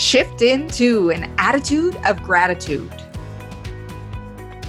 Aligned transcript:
shift 0.00 0.40
into 0.40 1.10
an 1.10 1.30
attitude 1.36 1.94
of 2.06 2.22
gratitude. 2.22 2.90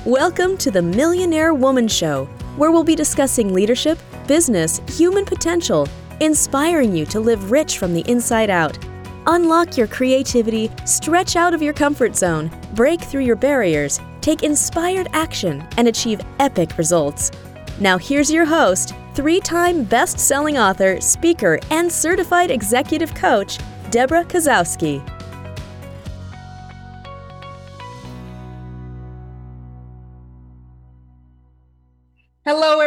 Welcome 0.05 0.57
to 0.57 0.69
the 0.69 0.81
Millionaire 0.81 1.53
Woman 1.53 1.87
Show, 1.87 2.25
where 2.57 2.69
we'll 2.69 2.83
be 2.83 2.95
discussing 2.97 3.53
leadership, 3.53 3.97
business, 4.27 4.81
human 4.89 5.23
potential, 5.23 5.87
inspiring 6.19 6.93
you 6.93 7.05
to 7.05 7.21
live 7.21 7.49
rich 7.49 7.77
from 7.77 7.93
the 7.93 8.01
inside 8.11 8.49
out. 8.49 8.77
Unlock 9.25 9.77
your 9.77 9.87
creativity, 9.87 10.69
stretch 10.83 11.37
out 11.37 11.53
of 11.53 11.61
your 11.61 11.73
comfort 11.73 12.17
zone, 12.17 12.51
break 12.73 12.99
through 12.99 13.23
your 13.23 13.37
barriers, 13.37 14.01
take 14.19 14.43
inspired 14.43 15.07
action, 15.13 15.65
and 15.77 15.87
achieve 15.87 16.19
epic 16.39 16.77
results. 16.77 17.31
Now, 17.79 17.97
here's 17.97 18.29
your 18.29 18.45
host, 18.45 18.93
three 19.15 19.39
time 19.39 19.85
best 19.85 20.19
selling 20.19 20.57
author, 20.57 20.99
speaker, 20.99 21.57
and 21.69 21.89
certified 21.89 22.51
executive 22.51 23.15
coach, 23.15 23.59
Deborah 23.91 24.25
Kasowski. 24.25 25.01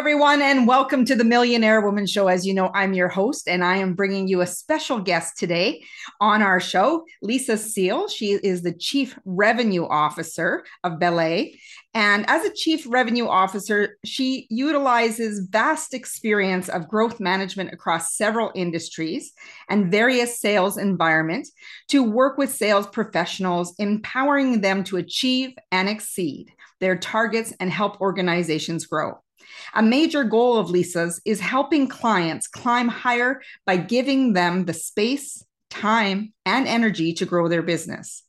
Everyone, 0.04 0.42
and 0.42 0.66
welcome 0.66 1.02
to 1.06 1.14
the 1.14 1.24
Millionaire 1.24 1.80
Woman 1.80 2.06
Show. 2.06 2.28
As 2.28 2.46
you 2.46 2.52
know, 2.52 2.70
I'm 2.74 2.92
your 2.92 3.08
host, 3.08 3.48
and 3.48 3.64
I 3.64 3.78
am 3.78 3.94
bringing 3.94 4.28
you 4.28 4.42
a 4.42 4.46
special 4.46 4.98
guest 4.98 5.38
today 5.38 5.82
on 6.20 6.42
our 6.42 6.60
show, 6.60 7.06
Lisa 7.22 7.56
Seal. 7.56 8.06
She 8.08 8.32
is 8.32 8.60
the 8.60 8.74
Chief 8.74 9.18
Revenue 9.24 9.86
Officer 9.86 10.62
of 10.84 10.98
Belay. 10.98 11.58
And 11.94 12.28
as 12.28 12.44
a 12.44 12.52
Chief 12.52 12.84
Revenue 12.86 13.26
Officer, 13.26 13.96
she 14.04 14.46
utilizes 14.50 15.48
vast 15.48 15.94
experience 15.94 16.68
of 16.68 16.86
growth 16.86 17.18
management 17.18 17.72
across 17.72 18.14
several 18.14 18.52
industries 18.54 19.32
and 19.70 19.90
various 19.90 20.38
sales 20.38 20.76
environments 20.76 21.50
to 21.88 22.02
work 22.02 22.36
with 22.36 22.52
sales 22.52 22.86
professionals, 22.88 23.74
empowering 23.78 24.60
them 24.60 24.84
to 24.84 24.98
achieve 24.98 25.54
and 25.72 25.88
exceed 25.88 26.52
their 26.78 26.98
targets 26.98 27.54
and 27.58 27.70
help 27.70 28.02
organizations 28.02 28.84
grow. 28.84 29.18
A 29.74 29.82
major 29.82 30.24
goal 30.24 30.56
of 30.58 30.70
Lisa's 30.70 31.20
is 31.24 31.40
helping 31.40 31.88
clients 31.88 32.46
climb 32.46 32.88
higher 32.88 33.40
by 33.66 33.76
giving 33.76 34.32
them 34.32 34.64
the 34.64 34.74
space, 34.74 35.44
time, 35.70 36.32
and 36.46 36.68
energy 36.68 37.12
to 37.14 37.26
grow 37.26 37.48
their 37.48 37.62
business. 37.62 38.22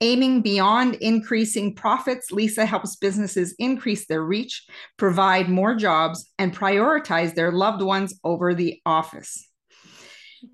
Aiming 0.00 0.42
beyond 0.42 0.96
increasing 0.96 1.74
profits, 1.74 2.30
Lisa 2.30 2.66
helps 2.66 2.96
businesses 2.96 3.54
increase 3.58 4.06
their 4.06 4.22
reach, 4.22 4.66
provide 4.96 5.48
more 5.48 5.74
jobs, 5.74 6.30
and 6.38 6.56
prioritize 6.56 7.34
their 7.34 7.52
loved 7.52 7.82
ones 7.82 8.18
over 8.24 8.54
the 8.54 8.80
office. 8.84 9.46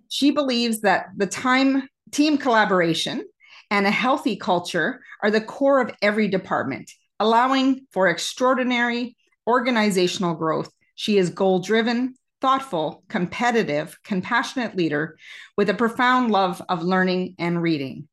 She 0.08 0.30
believes 0.30 0.80
that 0.80 1.06
the 1.16 1.26
time 1.26 1.88
team 2.10 2.38
collaboration 2.38 3.24
and 3.70 3.86
a 3.86 3.90
healthy 3.90 4.36
culture 4.36 5.00
are 5.22 5.30
the 5.30 5.40
core 5.40 5.80
of 5.80 5.94
every 6.02 6.28
department, 6.28 6.90
allowing 7.18 7.86
for 7.90 8.08
extraordinary 8.08 9.16
organizational 9.46 10.34
growth. 10.34 10.70
She 10.94 11.18
is 11.18 11.30
goal 11.30 11.60
driven, 11.60 12.14
thoughtful, 12.40 13.04
competitive, 13.08 13.98
compassionate 14.04 14.76
leader 14.76 15.16
with 15.56 15.70
a 15.70 15.74
profound 15.74 16.30
love 16.30 16.62
of 16.68 16.82
learning 16.82 17.34
and 17.38 17.60
reading. 17.60 18.08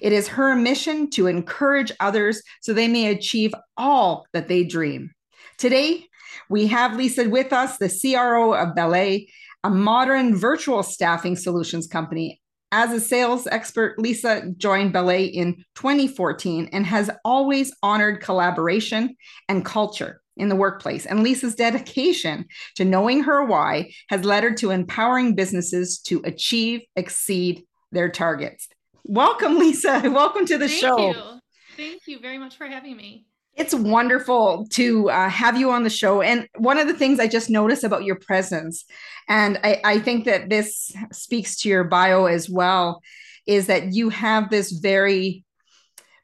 It 0.00 0.12
is 0.12 0.28
her 0.28 0.54
mission 0.54 1.10
to 1.10 1.26
encourage 1.26 1.92
others 2.00 2.42
so 2.60 2.72
they 2.72 2.88
may 2.88 3.10
achieve 3.10 3.54
all 3.76 4.26
that 4.32 4.48
they 4.48 4.64
dream. 4.64 5.12
Today, 5.56 6.04
we 6.48 6.66
have 6.68 6.96
Lisa 6.96 7.28
with 7.28 7.52
us, 7.52 7.78
the 7.78 7.88
CRO 7.88 8.54
of 8.54 8.74
Belay, 8.74 9.28
a 9.64 9.70
modern 9.70 10.36
virtual 10.36 10.82
staffing 10.82 11.36
solutions 11.36 11.86
company. 11.86 12.40
As 12.70 12.92
a 12.92 13.00
sales 13.00 13.46
expert, 13.46 13.98
Lisa 13.98 14.50
joined 14.56 14.92
Belay 14.92 15.24
in 15.24 15.64
2014 15.76 16.68
and 16.72 16.84
has 16.84 17.10
always 17.24 17.74
honored 17.82 18.20
collaboration 18.20 19.16
and 19.48 19.64
culture 19.64 20.20
in 20.38 20.48
the 20.48 20.56
workplace. 20.56 21.06
And 21.06 21.22
Lisa's 21.22 21.54
dedication 21.54 22.46
to 22.76 22.84
knowing 22.84 23.24
her 23.24 23.44
why 23.44 23.92
has 24.08 24.24
led 24.24 24.44
her 24.44 24.54
to 24.54 24.70
empowering 24.70 25.34
businesses 25.34 25.98
to 26.00 26.22
achieve, 26.24 26.82
exceed 26.96 27.64
their 27.92 28.08
targets. 28.08 28.68
Welcome, 29.04 29.58
Lisa. 29.58 30.02
Welcome 30.04 30.46
to 30.46 30.58
the 30.58 30.68
Thank 30.68 30.80
show. 30.80 31.10
You. 31.10 31.40
Thank 31.76 32.02
you 32.06 32.18
very 32.18 32.38
much 32.38 32.56
for 32.56 32.66
having 32.66 32.96
me. 32.96 33.26
It's 33.54 33.74
wonderful 33.74 34.66
to 34.70 35.10
uh, 35.10 35.28
have 35.28 35.58
you 35.58 35.72
on 35.72 35.82
the 35.82 35.90
show. 35.90 36.22
And 36.22 36.48
one 36.56 36.78
of 36.78 36.86
the 36.86 36.94
things 36.94 37.18
I 37.18 37.26
just 37.26 37.50
noticed 37.50 37.82
about 37.82 38.04
your 38.04 38.16
presence, 38.16 38.84
and 39.28 39.58
I, 39.64 39.80
I 39.84 39.98
think 39.98 40.26
that 40.26 40.48
this 40.48 40.92
speaks 41.12 41.60
to 41.62 41.68
your 41.68 41.82
bio 41.84 42.26
as 42.26 42.48
well, 42.48 43.02
is 43.46 43.66
that 43.66 43.94
you 43.94 44.10
have 44.10 44.50
this 44.50 44.70
very 44.70 45.44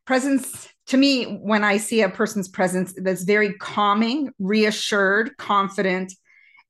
presence 0.04 0.68
to 0.86 0.96
me, 0.96 1.24
when 1.24 1.64
I 1.64 1.78
see 1.78 2.02
a 2.02 2.08
person's 2.08 2.48
presence 2.48 2.94
that's 2.96 3.24
very 3.24 3.54
calming, 3.54 4.30
reassured, 4.38 5.36
confident, 5.38 6.12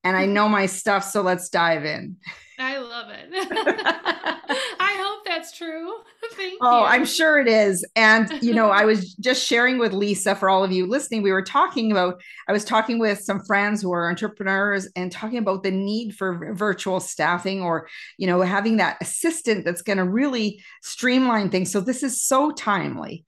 and 0.05 0.17
I 0.17 0.25
mm-hmm. 0.25 0.35
know 0.35 0.49
my 0.49 0.67
stuff, 0.67 1.05
so 1.05 1.23
let's 1.23 1.49
dive 1.49 1.85
in. 1.85 2.17
I 2.59 2.79
love 2.79 3.09
it. 3.11 3.29
I 3.33 5.03
hope 5.03 5.25
that's 5.27 5.51
true. 5.57 5.93
Thank 6.35 6.59
oh, 6.63 6.81
you. 6.81 6.85
I'm 6.85 7.05
sure 7.05 7.41
it 7.41 7.49
is. 7.49 7.85
And, 7.97 8.31
you 8.41 8.55
know, 8.55 8.71
I 8.71 8.85
was 8.85 9.15
just 9.21 9.45
sharing 9.45 9.79
with 9.79 9.93
Lisa 9.93 10.37
for 10.37 10.49
all 10.49 10.63
of 10.63 10.71
you 10.71 10.87
listening. 10.87 11.23
We 11.23 11.33
were 11.33 11.43
talking 11.43 11.91
about, 11.91 12.23
I 12.49 12.53
was 12.53 12.65
talking 12.65 13.01
with 13.01 13.19
some 13.21 13.41
friends 13.41 13.83
who 13.83 13.93
are 13.93 14.09
entrepreneurs 14.09 14.89
and 14.95 15.11
talking 15.11 15.39
about 15.39 15.65
the 15.65 15.73
need 15.73 16.15
for 16.15 16.55
virtual 16.55 17.01
staffing 17.01 17.63
or, 17.63 17.89
you 18.19 18.29
know, 18.29 18.41
having 18.43 18.77
that 18.77 18.99
assistant 19.01 19.65
that's 19.65 19.83
going 19.83 19.99
to 19.99 20.05
really 20.05 20.63
streamline 20.83 21.51
things. 21.51 21.73
So 21.73 21.81
this 21.81 22.05
is 22.05 22.23
so 22.23 22.53
timely. 22.53 23.25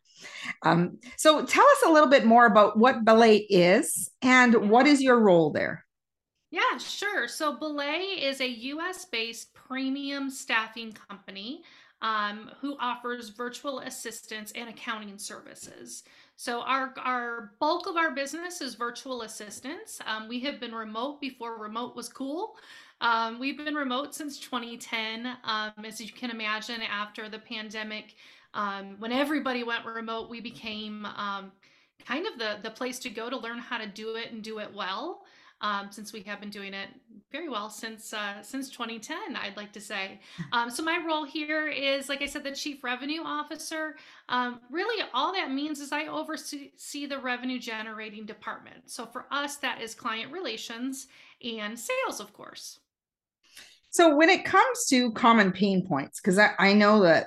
Um, 0.62 0.98
so 1.16 1.44
tell 1.44 1.64
us 1.64 1.82
a 1.86 1.92
little 1.92 2.08
bit 2.08 2.24
more 2.24 2.46
about 2.46 2.78
what 2.78 3.04
Belay 3.04 3.46
is 3.48 4.10
and 4.22 4.70
what 4.70 4.86
is 4.86 5.02
your 5.02 5.20
role 5.20 5.50
there? 5.50 5.84
Yeah, 6.50 6.78
sure. 6.78 7.28
So 7.28 7.56
Belay 7.56 8.20
is 8.22 8.40
a 8.40 8.48
US 8.48 9.04
based 9.04 9.52
premium 9.52 10.30
staffing 10.30 10.92
company 11.08 11.62
um, 12.02 12.50
who 12.60 12.76
offers 12.78 13.30
virtual 13.30 13.80
assistance 13.80 14.52
and 14.54 14.68
accounting 14.68 15.18
services. 15.18 16.04
So 16.36 16.60
our 16.60 16.92
our 16.98 17.52
bulk 17.60 17.86
of 17.86 17.96
our 17.96 18.14
business 18.14 18.60
is 18.60 18.74
virtual 18.74 19.22
assistance. 19.22 19.98
Um, 20.06 20.28
we 20.28 20.38
have 20.40 20.60
been 20.60 20.74
remote 20.74 21.20
before 21.20 21.58
remote 21.58 21.96
was 21.96 22.08
cool. 22.08 22.56
Um, 23.00 23.38
we've 23.38 23.56
been 23.56 23.74
remote 23.74 24.14
since 24.14 24.38
2010. 24.38 25.26
Um, 25.44 25.72
as 25.84 26.00
you 26.00 26.12
can 26.12 26.30
imagine, 26.30 26.80
after 26.82 27.28
the 27.28 27.38
pandemic, 27.38 28.14
um, 28.56 28.96
when 28.98 29.12
everybody 29.12 29.62
went 29.62 29.84
remote, 29.84 30.30
we 30.30 30.40
became 30.40 31.04
um, 31.04 31.52
kind 32.04 32.26
of 32.26 32.38
the 32.38 32.56
the 32.62 32.70
place 32.70 32.98
to 33.00 33.10
go 33.10 33.28
to 33.30 33.36
learn 33.36 33.58
how 33.58 33.78
to 33.78 33.86
do 33.86 34.16
it 34.16 34.32
and 34.32 34.42
do 34.42 34.58
it 34.58 34.74
well. 34.74 35.22
Um, 35.62 35.88
since 35.90 36.12
we 36.12 36.20
have 36.22 36.38
been 36.38 36.50
doing 36.50 36.74
it 36.74 36.90
very 37.32 37.48
well 37.48 37.70
since 37.70 38.12
uh, 38.12 38.42
since 38.42 38.70
2010, 38.70 39.36
I'd 39.36 39.56
like 39.56 39.72
to 39.72 39.80
say. 39.80 40.20
Um, 40.52 40.70
so 40.70 40.82
my 40.82 41.02
role 41.06 41.24
here 41.24 41.68
is, 41.68 42.08
like 42.08 42.22
I 42.22 42.26
said, 42.26 42.44
the 42.44 42.52
chief 42.52 42.82
revenue 42.82 43.22
officer. 43.22 43.96
Um, 44.28 44.60
really, 44.70 45.04
all 45.12 45.32
that 45.32 45.50
means 45.50 45.80
is 45.80 45.92
I 45.92 46.06
oversee 46.06 47.06
the 47.06 47.18
revenue 47.18 47.58
generating 47.58 48.24
department. 48.24 48.90
So 48.90 49.04
for 49.04 49.26
us, 49.30 49.56
that 49.56 49.82
is 49.82 49.94
client 49.94 50.32
relations 50.32 51.08
and 51.42 51.78
sales, 51.78 52.20
of 52.20 52.32
course. 52.32 52.78
So 53.90 54.16
when 54.16 54.30
it 54.30 54.44
comes 54.44 54.86
to 54.86 55.10
common 55.12 55.52
pain 55.52 55.86
points, 55.86 56.20
because 56.20 56.38
I, 56.38 56.52
I 56.58 56.72
know 56.72 57.02
that 57.02 57.26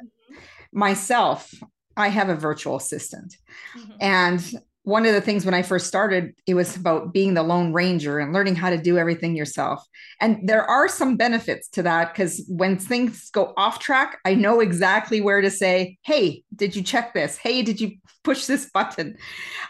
myself, 0.72 1.54
I 1.98 2.10
have 2.10 2.30
a 2.30 2.36
virtual 2.36 2.78
assistant. 2.78 3.36
Mm-hmm. 3.78 3.92
And 4.00 4.54
one 4.84 5.06
of 5.06 5.14
the 5.14 5.22
things 5.22 5.46
when 5.46 5.54
I 5.54 5.62
first 5.62 5.88
started, 5.88 6.34
it 6.48 6.56
was 6.56 6.76
about 6.76 7.14
being 7.14 7.34
the 7.34 7.44
lone 7.44 7.74
ranger 7.74 8.18
and 8.18 8.34
learning 8.34 8.56
how 8.56 8.70
to 8.70 8.78
do 8.78 8.98
everything 8.98 9.36
yourself. 9.36 9.86
And 10.20 10.48
there 10.48 10.64
are 10.64 10.88
some 10.88 11.16
benefits 11.18 11.68
to 11.70 11.84
that 11.84 12.14
because 12.14 12.44
when 12.48 12.78
things 12.78 13.30
go 13.30 13.54
off 13.56 13.80
track, 13.80 14.18
I 14.26 14.34
know 14.34 14.62
exactly 14.62 15.22
where 15.22 15.42
to 15.42 15.52
say, 15.52 15.98
Hey, 16.04 16.44
did 16.56 16.76
you 16.76 16.82
check 16.82 17.14
this? 17.14 17.38
Hey, 17.38 17.62
did 17.62 17.80
you 17.80 17.98
push 18.24 18.46
this 18.46 18.70
button? 18.74 19.18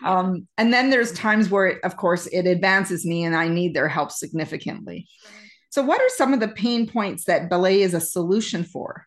Um, 0.06 0.48
and 0.58 0.72
then 0.72 0.90
there's 0.90 1.12
times 1.12 1.50
where, 1.50 1.66
it, 1.68 1.84
of 1.84 1.98
course, 1.98 2.28
it 2.28 2.46
advances 2.48 3.06
me 3.06 3.24
and 3.24 3.36
I 3.36 3.48
need 3.48 3.74
their 3.74 3.90
help 3.90 4.12
significantly. 4.12 5.08
So, 5.72 5.84
what 5.84 6.02
are 6.02 6.10
some 6.10 6.34
of 6.34 6.40
the 6.40 6.48
pain 6.48 6.88
points 6.88 7.26
that 7.26 7.50
Belay 7.50 7.82
is 7.82 7.94
a 7.94 8.02
solution 8.02 8.64
for? 8.64 9.06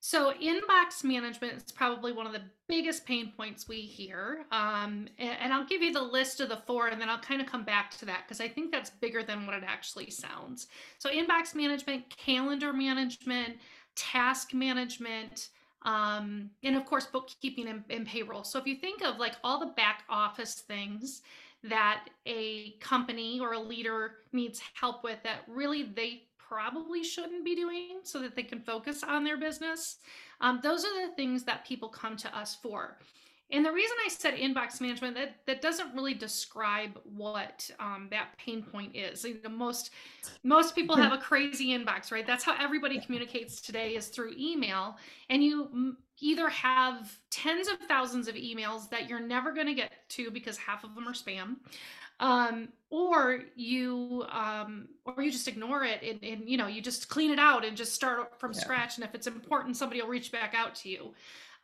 So, 0.00 0.32
inbox 0.34 1.02
management 1.02 1.54
is 1.56 1.72
probably 1.72 2.12
one 2.12 2.26
of 2.26 2.32
the 2.32 2.42
biggest 2.68 3.06
pain 3.06 3.32
points 3.36 3.66
we 3.66 3.80
hear. 3.80 4.44
Um, 4.52 5.08
and, 5.18 5.52
I'll 5.52 5.66
give 5.66 5.82
you 5.82 5.92
the 5.92 6.02
list 6.02 6.40
of 6.40 6.48
the 6.48 6.58
four, 6.66 6.88
and 6.88 7.00
then 7.00 7.08
I'll 7.08 7.18
kind 7.18 7.40
of 7.40 7.46
come 7.46 7.64
back 7.64 7.90
to 7.98 8.04
that 8.04 8.24
because 8.26 8.40
I 8.40 8.48
think 8.48 8.70
that's 8.70 8.90
bigger 8.90 9.22
than 9.22 9.46
what 9.46 9.56
it 9.56 9.64
actually 9.66 10.10
sounds. 10.10 10.68
So, 10.98 11.10
inbox 11.10 11.54
management, 11.54 12.08
calendar 12.10 12.72
management, 12.72 13.56
task 13.96 14.54
management, 14.54 15.48
um, 15.82 16.50
and 16.62 16.76
of 16.76 16.84
course, 16.84 17.06
bookkeeping 17.06 17.68
and, 17.68 17.82
and 17.90 18.06
payroll. 18.06 18.44
So, 18.44 18.58
if 18.58 18.66
you 18.66 18.76
think 18.76 19.02
of 19.02 19.18
like 19.18 19.34
all 19.42 19.58
the 19.58 19.72
back 19.72 20.04
office 20.08 20.54
things 20.54 21.22
that 21.64 22.04
a 22.26 22.72
company 22.80 23.40
or 23.40 23.54
a 23.54 23.58
leader 23.58 24.16
needs 24.32 24.60
help 24.74 25.02
with 25.02 25.18
that 25.24 25.40
really 25.48 25.82
they 25.82 26.22
probably 26.48 27.02
shouldn't 27.02 27.44
be 27.44 27.54
doing 27.54 28.00
so 28.02 28.20
that 28.20 28.36
they 28.36 28.42
can 28.42 28.60
focus 28.60 29.02
on 29.02 29.24
their 29.24 29.36
business. 29.36 29.98
Um, 30.40 30.60
those 30.62 30.84
are 30.84 31.06
the 31.06 31.14
things 31.14 31.44
that 31.44 31.66
people 31.66 31.88
come 31.88 32.16
to 32.18 32.36
us 32.36 32.54
for. 32.54 32.98
And 33.52 33.64
the 33.64 33.70
reason 33.70 33.96
I 34.04 34.08
said 34.08 34.34
inbox 34.34 34.80
management 34.80 35.14
that 35.14 35.36
that 35.46 35.62
doesn't 35.62 35.94
really 35.94 36.14
describe 36.14 36.98
what 37.04 37.70
um, 37.78 38.08
that 38.10 38.36
pain 38.38 38.62
point 38.62 38.96
is. 38.96 39.24
You 39.24 39.38
know, 39.44 39.50
most 39.50 39.90
most 40.42 40.74
people 40.74 40.96
have 40.96 41.12
a 41.12 41.18
crazy 41.18 41.68
inbox, 41.68 42.10
right? 42.10 42.26
That's 42.26 42.42
how 42.42 42.56
everybody 42.60 43.00
communicates 43.00 43.60
today 43.60 43.94
is 43.94 44.08
through 44.08 44.34
email, 44.36 44.96
and 45.30 45.44
you 45.44 45.96
either 46.20 46.48
have 46.48 47.16
tens 47.30 47.68
of 47.68 47.78
thousands 47.86 48.26
of 48.26 48.34
emails 48.34 48.88
that 48.90 49.08
you're 49.08 49.20
never 49.20 49.52
going 49.52 49.66
to 49.66 49.74
get 49.74 49.92
to 50.08 50.30
because 50.30 50.56
half 50.56 50.82
of 50.82 50.94
them 50.94 51.06
are 51.06 51.12
spam, 51.12 51.56
um, 52.18 52.68
or 52.90 53.40
you 53.54 54.24
um, 54.30 54.88
or 55.04 55.22
you 55.22 55.30
just 55.30 55.46
ignore 55.46 55.84
it 55.84 56.02
and, 56.02 56.24
and 56.24 56.48
you 56.48 56.56
know 56.56 56.66
you 56.66 56.80
just 56.80 57.08
clean 57.08 57.30
it 57.30 57.38
out 57.38 57.64
and 57.64 57.76
just 57.76 57.94
start 57.94 58.40
from 58.40 58.52
yeah. 58.52 58.60
scratch. 58.60 58.96
And 58.96 59.04
if 59.04 59.14
it's 59.14 59.26
important, 59.28 59.76
somebody 59.76 60.00
will 60.00 60.08
reach 60.08 60.32
back 60.32 60.54
out 60.56 60.74
to 60.76 60.88
you. 60.88 61.14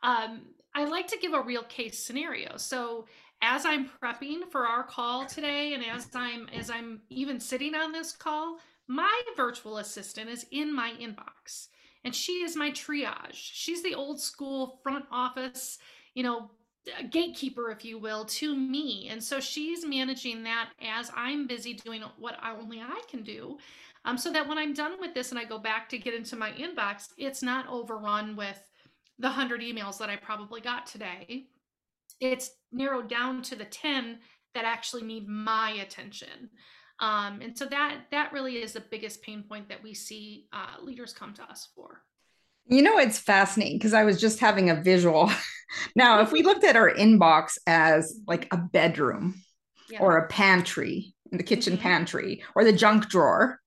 Um, 0.03 0.41
I 0.75 0.85
like 0.85 1.07
to 1.07 1.17
give 1.17 1.33
a 1.33 1.41
real 1.41 1.63
case 1.63 1.97
scenario. 1.97 2.57
So 2.57 3.05
as 3.41 3.65
I'm 3.65 3.89
prepping 4.01 4.49
for 4.51 4.67
our 4.67 4.83
call 4.83 5.25
today, 5.25 5.73
and 5.73 5.83
as 5.83 6.09
I'm 6.13 6.47
as 6.49 6.69
I'm 6.69 7.01
even 7.09 7.39
sitting 7.39 7.75
on 7.75 7.91
this 7.91 8.11
call, 8.11 8.59
my 8.87 9.21
virtual 9.35 9.77
assistant 9.77 10.29
is 10.29 10.45
in 10.51 10.73
my 10.73 10.93
inbox, 10.99 11.67
and 12.03 12.13
she 12.13 12.43
is 12.43 12.55
my 12.55 12.71
triage. 12.71 13.33
She's 13.33 13.81
the 13.81 13.95
old 13.95 14.19
school 14.19 14.79
front 14.83 15.05
office, 15.11 15.79
you 16.15 16.23
know, 16.23 16.51
gatekeeper, 17.09 17.69
if 17.71 17.85
you 17.85 17.97
will, 17.97 18.25
to 18.25 18.55
me. 18.55 19.07
And 19.09 19.23
so 19.23 19.39
she's 19.39 19.85
managing 19.85 20.43
that 20.43 20.69
as 20.81 21.11
I'm 21.15 21.47
busy 21.47 21.73
doing 21.73 22.03
what 22.17 22.37
only 22.45 22.81
I 22.81 23.01
can 23.09 23.23
do. 23.23 23.57
Um, 24.05 24.17
so 24.17 24.31
that 24.33 24.47
when 24.47 24.57
I'm 24.57 24.73
done 24.73 24.99
with 24.99 25.13
this 25.13 25.31
and 25.31 25.39
I 25.39 25.45
go 25.45 25.57
back 25.57 25.87
to 25.89 25.97
get 25.97 26.13
into 26.13 26.35
my 26.35 26.51
inbox, 26.51 27.09
it's 27.17 27.41
not 27.41 27.69
overrun 27.69 28.35
with 28.35 28.61
the 29.23 29.29
100 29.29 29.61
emails 29.61 29.97
that 29.99 30.09
I 30.09 30.17
probably 30.17 30.59
got 30.59 30.85
today. 30.85 31.45
It's 32.19 32.51
narrowed 32.73 33.09
down 33.09 33.41
to 33.43 33.55
the 33.55 33.63
10 33.63 34.19
that 34.53 34.65
actually 34.65 35.03
need 35.03 35.29
my 35.29 35.71
attention. 35.71 36.49
Um, 36.99 37.39
and 37.41 37.57
so 37.57 37.65
that 37.67 38.01
that 38.11 38.33
really 38.33 38.61
is 38.61 38.73
the 38.73 38.83
biggest 38.91 39.21
pain 39.21 39.43
point 39.43 39.69
that 39.69 39.81
we 39.81 39.93
see 39.93 40.47
uh, 40.51 40.83
leaders 40.83 41.13
come 41.13 41.33
to 41.35 41.43
us 41.43 41.69
for. 41.73 42.01
You 42.67 42.81
know, 42.81 42.97
it's 42.97 43.17
fascinating 43.17 43.77
because 43.77 43.93
I 43.93 44.03
was 44.03 44.19
just 44.19 44.39
having 44.39 44.69
a 44.69 44.81
visual. 44.81 45.31
now, 45.95 46.21
if 46.21 46.33
we 46.33 46.43
looked 46.43 46.65
at 46.65 46.75
our 46.75 46.93
inbox 46.93 47.57
as 47.65 48.19
like 48.27 48.47
a 48.51 48.57
bedroom 48.57 49.41
yeah. 49.89 50.01
or 50.01 50.17
a 50.17 50.27
pantry, 50.27 51.15
in 51.31 51.37
the 51.37 51.43
kitchen 51.45 51.73
mm-hmm. 51.73 51.81
pantry, 51.81 52.43
or 52.55 52.65
the 52.65 52.73
junk 52.73 53.07
drawer, 53.07 53.61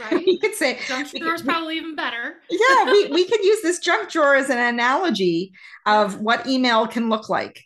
Right. 0.00 0.26
you 0.26 0.38
could 0.38 0.54
say 0.54 0.78
junk 0.86 1.10
drawer 1.10 1.34
is 1.34 1.42
probably 1.42 1.76
even 1.76 1.96
better. 1.96 2.36
yeah, 2.50 2.84
we, 2.84 3.08
we 3.08 3.26
could 3.26 3.42
use 3.42 3.62
this 3.62 3.78
junk 3.78 4.10
drawer 4.10 4.34
as 4.34 4.48
an 4.48 4.58
analogy 4.58 5.52
of 5.86 6.20
what 6.20 6.46
email 6.46 6.86
can 6.86 7.08
look 7.08 7.28
like. 7.28 7.62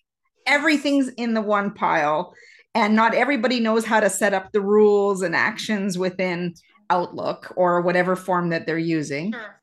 Everything's 0.47 1.09
in 1.09 1.35
the 1.35 1.43
one 1.43 1.75
pile, 1.75 2.35
and 2.75 2.95
not 2.95 3.15
everybody 3.15 3.61
knows 3.61 3.85
how 3.85 4.01
to 4.01 4.09
set 4.09 4.33
up 4.33 4.53
the 4.53 4.61
rules 4.61 5.23
and 5.23 5.35
actions 5.35 5.99
within 5.99 6.55
Outlook 6.89 7.53
or 7.57 7.81
whatever 7.81 8.17
form 8.17 8.51
that 8.51 8.67
they're 8.67 8.79
using. 8.79 9.33
Sure. 9.33 9.61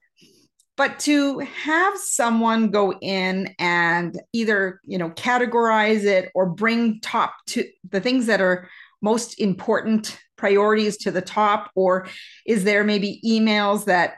But 0.76 1.00
to 1.02 1.40
have 1.40 1.98
someone 1.98 2.72
go 2.72 2.94
in 2.94 3.54
and 3.60 4.20
either, 4.34 4.82
you 4.86 4.98
know, 4.98 5.12
categorize 5.12 6.04
it 6.04 6.32
or 6.34 6.48
bring 6.48 7.00
top 7.02 7.36
to 7.48 7.66
the 7.90 8.02
things 8.02 8.26
that 8.26 8.42
are 8.42 8.68
most 9.02 9.40
important 9.40 10.18
priorities 10.44 10.98
to 10.98 11.10
the 11.10 11.22
top? 11.22 11.72
Or 11.74 12.06
is 12.46 12.66
there 12.66 12.84
maybe 12.84 13.22
emails 13.26 13.86
that 13.86 14.16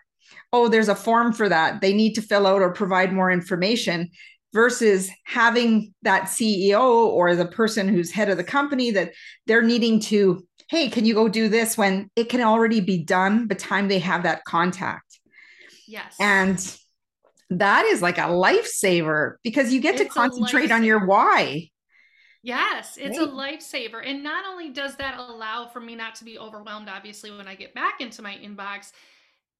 oh 0.51 0.67
there's 0.67 0.89
a 0.89 0.95
form 0.95 1.31
for 1.31 1.47
that 1.47 1.81
they 1.81 1.93
need 1.93 2.13
to 2.13 2.21
fill 2.23 2.47
out 2.47 2.63
or 2.63 2.71
provide 2.71 3.13
more 3.13 3.29
information 3.29 4.09
versus 4.51 5.11
having 5.25 5.93
that 6.01 6.23
CEO 6.23 6.81
or 6.81 7.35
the 7.35 7.45
person 7.45 7.87
who's 7.87 8.09
head 8.09 8.27
of 8.29 8.37
the 8.37 8.43
company 8.43 8.89
that 8.89 9.11
they're 9.45 9.61
needing 9.61 9.99
to 9.99 10.43
hey 10.67 10.89
can 10.89 11.05
you 11.05 11.13
go 11.13 11.27
do 11.27 11.47
this 11.47 11.77
when 11.77 12.09
it 12.15 12.27
can 12.27 12.41
already 12.41 12.81
be 12.81 12.97
done 12.97 13.45
by 13.45 13.53
the 13.53 13.61
time 13.61 13.87
they 13.87 13.99
have 13.99 14.23
that 14.23 14.43
contact? 14.45 15.19
Yes. 15.87 16.15
And 16.19 16.57
that 17.51 17.85
is 17.85 18.01
like 18.01 18.17
a 18.17 18.21
lifesaver 18.21 19.35
because 19.43 19.71
you 19.71 19.79
get 19.79 20.01
it's 20.01 20.05
to 20.05 20.09
concentrate 20.09 20.71
on 20.71 20.83
your 20.83 21.05
why 21.05 21.69
Yes, 22.45 22.95
it's 23.01 23.17
Great. 23.17 23.27
a 23.27 23.31
lifesaver. 23.31 24.07
And 24.07 24.21
not 24.21 24.45
only 24.45 24.69
does 24.69 24.95
that 24.97 25.17
allow 25.17 25.65
for 25.65 25.79
me 25.79 25.95
not 25.95 26.13
to 26.15 26.23
be 26.23 26.37
overwhelmed, 26.37 26.87
obviously, 26.87 27.31
when 27.31 27.47
I 27.47 27.55
get 27.55 27.73
back 27.73 28.01
into 28.01 28.21
my 28.21 28.35
inbox, 28.35 28.91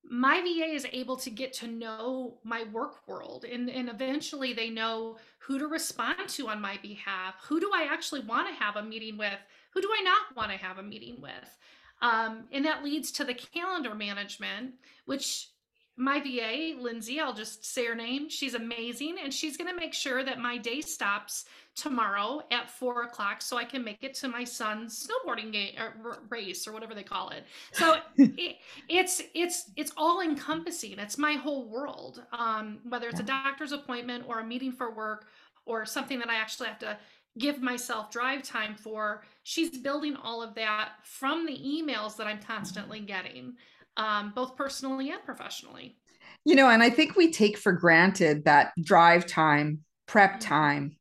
my 0.08 0.40
VA 0.42 0.72
is 0.72 0.86
able 0.94 1.18
to 1.18 1.32
get 1.32 1.52
to 1.54 1.68
know 1.68 2.38
my 2.44 2.64
work 2.72 3.08
world 3.08 3.44
and, 3.44 3.72
and 3.72 3.90
eventually 3.90 4.54
they 4.54 4.70
know 4.70 5.18
who 5.40 5.58
to 5.58 5.66
respond 5.66 6.30
to 6.30 6.48
on 6.48 6.62
my 6.62 6.78
behalf. 6.84 7.34
Who 7.48 7.60
do 7.60 7.72
I 7.74 7.88
actually 7.92 8.20
want 8.20 8.48
to 8.50 8.64
have 8.64 8.76
a 8.76 8.84
meeting 8.84 9.18
with? 9.18 9.40
Who 9.74 9.82
do 9.82 9.90
I 9.92 10.04
not 10.04 10.36
want 10.38 10.52
to 10.52 10.58
have 10.58 10.78
a 10.78 10.84
meeting 10.84 11.20
with? 11.20 11.58
Um, 12.04 12.44
and 12.52 12.66
that 12.66 12.84
leads 12.84 13.12
to 13.14 13.24
the 13.24 13.34
calendar 13.34 13.96
management, 13.96 14.76
which 15.06 15.50
my 15.98 16.20
VA, 16.20 16.74
Lindsay, 16.78 17.20
I'll 17.20 17.34
just 17.34 17.66
say 17.66 17.86
her 17.86 17.96
name. 17.96 18.30
She's 18.30 18.54
amazing. 18.54 19.16
And 19.24 19.34
she's 19.34 19.56
going 19.56 19.70
to 19.70 19.76
make 19.76 19.94
sure 19.94 20.24
that 20.24 20.40
my 20.40 20.58
day 20.58 20.82
stops 20.82 21.46
tomorrow 21.74 22.42
at 22.52 22.70
four 22.70 23.04
o'clock 23.04 23.42
so 23.42 23.58
I 23.58 23.64
can 23.64 23.84
make 23.84 24.04
it 24.04 24.14
to 24.16 24.28
my 24.28 24.44
son's 24.44 25.08
snowboarding 25.08 25.52
game 25.54 25.76
or 25.78 26.24
race 26.30 26.68
or 26.68 26.74
whatever 26.74 26.94
they 26.94 27.04
call 27.04 27.30
it. 27.30 27.46
So 27.72 27.98
it, 28.18 28.58
it's, 28.90 29.22
it's, 29.34 29.72
it's 29.78 29.92
all 29.96 30.22
encompassing. 30.22 31.00
It's 31.00 31.18
my 31.18 31.34
whole 31.34 31.66
world. 31.66 32.24
Um, 32.34 32.80
whether 32.90 33.08
it's 33.08 33.22
a 33.22 33.24
doctor's 33.24 33.72
appointment 33.72 34.26
or 34.28 34.40
a 34.40 34.46
meeting 34.46 34.74
for 34.74 34.94
work 34.94 35.28
or 35.66 35.86
something 35.86 36.20
that 36.20 36.30
I 36.30 36.36
actually 36.36 36.68
have 36.68 36.80
to 36.80 36.98
give 37.38 37.62
myself 37.62 38.12
drive 38.12 38.44
time 38.44 38.76
for, 38.76 39.24
she's 39.44 39.78
building 39.78 40.16
all 40.16 40.42
of 40.42 40.56
that 40.56 40.94
from 41.04 41.46
the 41.46 41.58
emails 41.58 42.16
that 42.18 42.28
I'm 42.28 42.40
constantly 42.40 43.00
getting 43.00 43.56
um, 43.98 44.34
both 44.36 44.56
personally 44.56 45.12
and 45.12 45.24
professionally. 45.24 45.98
You 46.44 46.56
know, 46.56 46.70
and 46.70 46.84
I 46.84 46.90
think 46.90 47.16
we 47.16 47.32
take 47.32 47.58
for 47.58 47.72
granted 47.72 48.46
that 48.46 48.72
drive 48.82 49.26
time, 49.26 49.80
prep 50.08 50.34
mm-hmm. 50.34 50.40
time, 50.40 50.98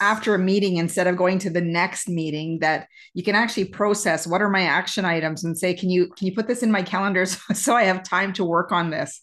after 0.00 0.34
a 0.34 0.38
meeting 0.38 0.76
instead 0.76 1.06
of 1.06 1.16
going 1.16 1.38
to 1.40 1.50
the 1.50 1.60
next 1.60 2.08
meeting 2.08 2.58
that 2.60 2.88
you 3.14 3.22
can 3.22 3.34
actually 3.34 3.64
process 3.64 4.26
what 4.26 4.42
are 4.42 4.48
my 4.48 4.62
action 4.62 5.04
items 5.04 5.44
and 5.44 5.58
say 5.58 5.74
can 5.74 5.90
you 5.90 6.08
can 6.16 6.26
you 6.26 6.34
put 6.34 6.46
this 6.46 6.62
in 6.62 6.70
my 6.70 6.82
calendar 6.82 7.26
so, 7.26 7.38
so 7.54 7.74
i 7.74 7.84
have 7.84 8.02
time 8.02 8.32
to 8.32 8.44
work 8.44 8.72
on 8.72 8.90
this 8.90 9.20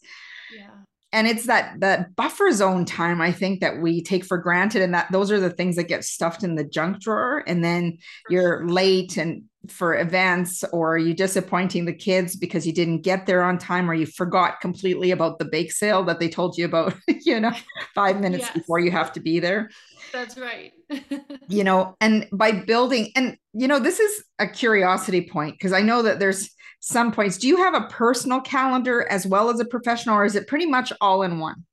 yeah 0.55 0.69
and 1.13 1.27
it's 1.27 1.45
that 1.45 1.79
that 1.79 2.15
buffer 2.15 2.51
zone 2.51 2.85
time 2.85 3.21
i 3.21 3.31
think 3.31 3.61
that 3.61 3.81
we 3.81 4.03
take 4.03 4.25
for 4.25 4.37
granted 4.37 4.81
and 4.81 4.93
that 4.93 5.11
those 5.11 5.31
are 5.31 5.39
the 5.39 5.49
things 5.49 5.75
that 5.75 5.87
get 5.87 6.03
stuffed 6.03 6.43
in 6.43 6.55
the 6.55 6.63
junk 6.63 6.99
drawer 6.99 7.43
and 7.47 7.63
then 7.63 7.97
you're 8.29 8.67
late 8.67 9.17
and 9.17 9.43
for 9.71 9.97
events 9.97 10.63
or 10.71 10.95
are 10.95 10.97
you 10.97 11.13
disappointing 11.13 11.85
the 11.85 11.93
kids 11.93 12.35
because 12.35 12.65
you 12.65 12.73
didn't 12.73 13.01
get 13.01 13.25
there 13.25 13.43
on 13.43 13.57
time 13.57 13.89
or 13.89 13.93
you 13.93 14.05
forgot 14.05 14.61
completely 14.61 15.11
about 15.11 15.39
the 15.39 15.45
bake 15.45 15.71
sale 15.71 16.03
that 16.03 16.19
they 16.19 16.29
told 16.29 16.57
you 16.57 16.65
about 16.65 16.93
you 17.07 17.39
know 17.39 17.51
5 17.93 18.19
minutes 18.19 18.45
yes. 18.45 18.53
before 18.53 18.79
you 18.79 18.91
have 18.91 19.11
to 19.13 19.19
be 19.19 19.39
there? 19.39 19.69
That's 20.11 20.37
right. 20.37 20.71
You 21.47 21.63
know 21.63 21.95
and 22.01 22.27
by 22.31 22.51
building 22.51 23.11
and 23.15 23.37
you 23.53 23.67
know 23.67 23.79
this 23.79 23.99
is 23.99 24.23
a 24.39 24.47
curiosity 24.47 25.29
point 25.29 25.55
because 25.55 25.73
i 25.73 25.81
know 25.81 26.01
that 26.01 26.19
there's 26.19 26.49
some 26.85 27.11
points. 27.11 27.37
Do 27.37 27.47
you 27.47 27.57
have 27.57 27.73
a 27.73 27.87
personal 27.87 28.41
calendar 28.41 29.07
as 29.09 29.25
well 29.25 29.49
as 29.49 29.59
a 29.59 29.65
professional 29.65 30.17
or 30.17 30.25
is 30.25 30.35
it 30.35 30.47
pretty 30.47 30.67
much 30.67 30.93
all 31.01 31.23
in 31.23 31.39
one 31.39 31.65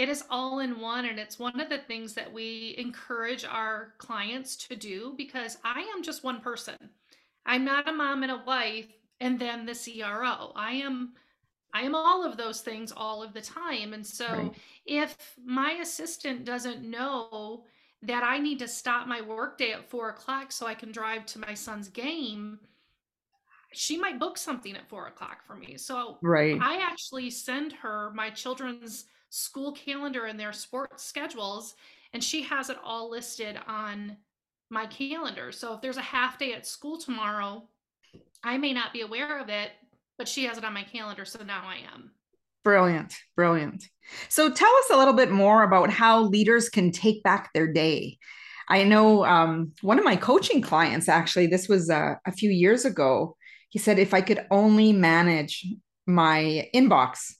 it 0.00 0.08
is 0.08 0.24
all 0.30 0.60
in 0.60 0.80
one 0.80 1.04
and 1.04 1.18
it's 1.18 1.38
one 1.38 1.60
of 1.60 1.68
the 1.68 1.78
things 1.78 2.14
that 2.14 2.32
we 2.32 2.74
encourage 2.78 3.44
our 3.44 3.94
clients 3.98 4.56
to 4.56 4.74
do 4.74 5.14
because 5.16 5.58
i 5.64 5.80
am 5.94 6.02
just 6.02 6.24
one 6.24 6.40
person 6.40 6.76
I'm 7.46 7.64
not 7.64 7.88
a 7.88 7.92
mom 7.92 8.22
and 8.22 8.32
a 8.32 8.42
wife 8.46 8.86
and 9.20 9.38
then 9.38 9.66
the 9.66 9.74
CRO. 9.74 10.52
I 10.54 10.72
am 10.72 11.12
I 11.72 11.82
am 11.82 11.94
all 11.94 12.24
of 12.24 12.36
those 12.36 12.62
things 12.62 12.92
all 12.96 13.22
of 13.22 13.32
the 13.32 13.40
time. 13.40 13.92
And 13.92 14.04
so 14.04 14.26
right. 14.26 14.54
if 14.86 15.16
my 15.44 15.72
assistant 15.80 16.44
doesn't 16.44 16.82
know 16.82 17.64
that 18.02 18.24
I 18.24 18.38
need 18.38 18.58
to 18.58 18.68
stop 18.68 19.06
my 19.06 19.20
workday 19.20 19.72
at 19.72 19.88
four 19.88 20.08
o'clock 20.08 20.50
so 20.50 20.66
I 20.66 20.74
can 20.74 20.90
drive 20.90 21.26
to 21.26 21.38
my 21.38 21.54
son's 21.54 21.88
game, 21.88 22.58
she 23.72 23.96
might 23.96 24.18
book 24.18 24.36
something 24.36 24.74
at 24.74 24.88
four 24.88 25.06
o'clock 25.06 25.44
for 25.46 25.54
me. 25.54 25.76
So 25.76 26.18
right. 26.22 26.58
I 26.60 26.82
actually 26.82 27.30
send 27.30 27.72
her 27.74 28.10
my 28.16 28.30
children's 28.30 29.04
school 29.30 29.72
calendar 29.72 30.26
and 30.26 30.38
their 30.38 30.52
sports 30.52 31.04
schedules, 31.04 31.74
and 32.12 32.22
she 32.22 32.42
has 32.42 32.68
it 32.68 32.76
all 32.84 33.10
listed 33.10 33.58
on 33.66 34.16
my 34.68 34.86
calendar. 34.86 35.50
So 35.52 35.72
if 35.74 35.80
there's 35.80 35.96
a 35.96 36.02
half 36.02 36.38
day 36.38 36.52
at 36.52 36.66
school 36.66 36.98
tomorrow, 36.98 37.68
I 38.44 38.58
may 38.58 38.72
not 38.72 38.92
be 38.92 39.00
aware 39.00 39.38
of 39.38 39.48
it, 39.48 39.70
but 40.18 40.28
she 40.28 40.44
has 40.44 40.58
it 40.58 40.64
on 40.64 40.74
my 40.74 40.82
calendar. 40.82 41.24
So 41.24 41.42
now 41.42 41.62
I 41.64 41.78
am. 41.92 42.10
Brilliant. 42.62 43.16
Brilliant. 43.36 43.84
So 44.28 44.50
tell 44.50 44.74
us 44.76 44.90
a 44.92 44.96
little 44.96 45.14
bit 45.14 45.30
more 45.30 45.62
about 45.62 45.90
how 45.90 46.22
leaders 46.22 46.68
can 46.68 46.92
take 46.92 47.22
back 47.22 47.50
their 47.52 47.72
day. 47.72 48.18
I 48.68 48.84
know 48.84 49.24
um, 49.24 49.72
one 49.80 49.98
of 49.98 50.04
my 50.04 50.16
coaching 50.16 50.60
clients, 50.60 51.08
actually, 51.08 51.46
this 51.46 51.68
was 51.68 51.90
uh, 51.90 52.14
a 52.26 52.32
few 52.32 52.50
years 52.50 52.84
ago. 52.84 53.36
he 53.70 53.78
said 53.78 53.98
if 53.98 54.12
I 54.12 54.20
could 54.20 54.44
only 54.50 54.92
manage 54.92 55.66
my 56.06 56.68
inbox. 56.74 57.34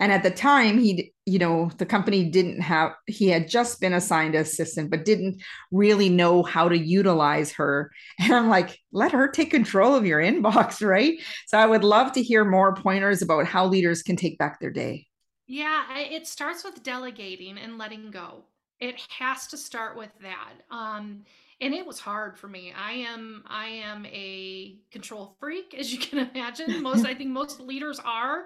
And 0.00 0.10
at 0.12 0.22
the 0.22 0.30
time, 0.30 0.78
he, 0.78 1.12
you 1.24 1.38
know, 1.38 1.70
the 1.78 1.86
company 1.86 2.24
didn't 2.24 2.60
have, 2.60 2.92
he 3.06 3.28
had 3.28 3.48
just 3.48 3.80
been 3.80 3.92
assigned 3.92 4.34
assistant, 4.34 4.90
but 4.90 5.04
didn't 5.04 5.40
really 5.70 6.08
know 6.08 6.42
how 6.42 6.68
to 6.68 6.76
utilize 6.78 7.52
her. 7.52 7.90
And 8.18 8.32
I'm 8.32 8.48
like, 8.48 8.78
let 8.92 9.12
her 9.12 9.28
take 9.28 9.50
control 9.50 9.94
of 9.94 10.06
your 10.06 10.20
inbox, 10.20 10.84
right? 10.86 11.20
So 11.46 11.58
I 11.58 11.66
would 11.66 11.84
love 11.84 12.12
to 12.12 12.22
hear 12.22 12.44
more 12.44 12.74
pointers 12.74 13.22
about 13.22 13.46
how 13.46 13.66
leaders 13.66 14.02
can 14.02 14.16
take 14.16 14.38
back 14.38 14.60
their 14.60 14.70
day. 14.70 15.06
Yeah, 15.46 15.84
it 15.96 16.26
starts 16.26 16.64
with 16.64 16.82
delegating 16.82 17.58
and 17.58 17.78
letting 17.78 18.10
go. 18.10 18.44
It 18.80 19.00
has 19.18 19.46
to 19.48 19.56
start 19.56 19.96
with 19.96 20.10
that. 20.22 20.52
Um, 20.70 21.24
and 21.60 21.74
it 21.74 21.86
was 21.86 22.00
hard 22.00 22.36
for 22.36 22.48
me. 22.48 22.72
I 22.76 22.92
am 22.92 23.44
I 23.46 23.66
am 23.66 24.06
a 24.06 24.78
control 24.90 25.36
freak, 25.40 25.74
as 25.78 25.92
you 25.92 25.98
can 25.98 26.18
imagine. 26.34 26.82
Most 26.82 27.06
I 27.06 27.14
think 27.14 27.30
most 27.30 27.60
leaders 27.60 28.00
are. 28.04 28.40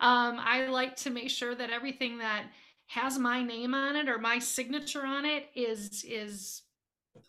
Um, 0.00 0.38
I 0.40 0.66
like 0.66 0.96
to 0.96 1.10
make 1.10 1.30
sure 1.30 1.54
that 1.54 1.70
everything 1.70 2.18
that 2.18 2.44
has 2.86 3.18
my 3.18 3.42
name 3.42 3.74
on 3.74 3.96
it 3.96 4.08
or 4.08 4.18
my 4.18 4.38
signature 4.38 5.04
on 5.04 5.24
it 5.24 5.48
is 5.54 6.04
is 6.04 6.62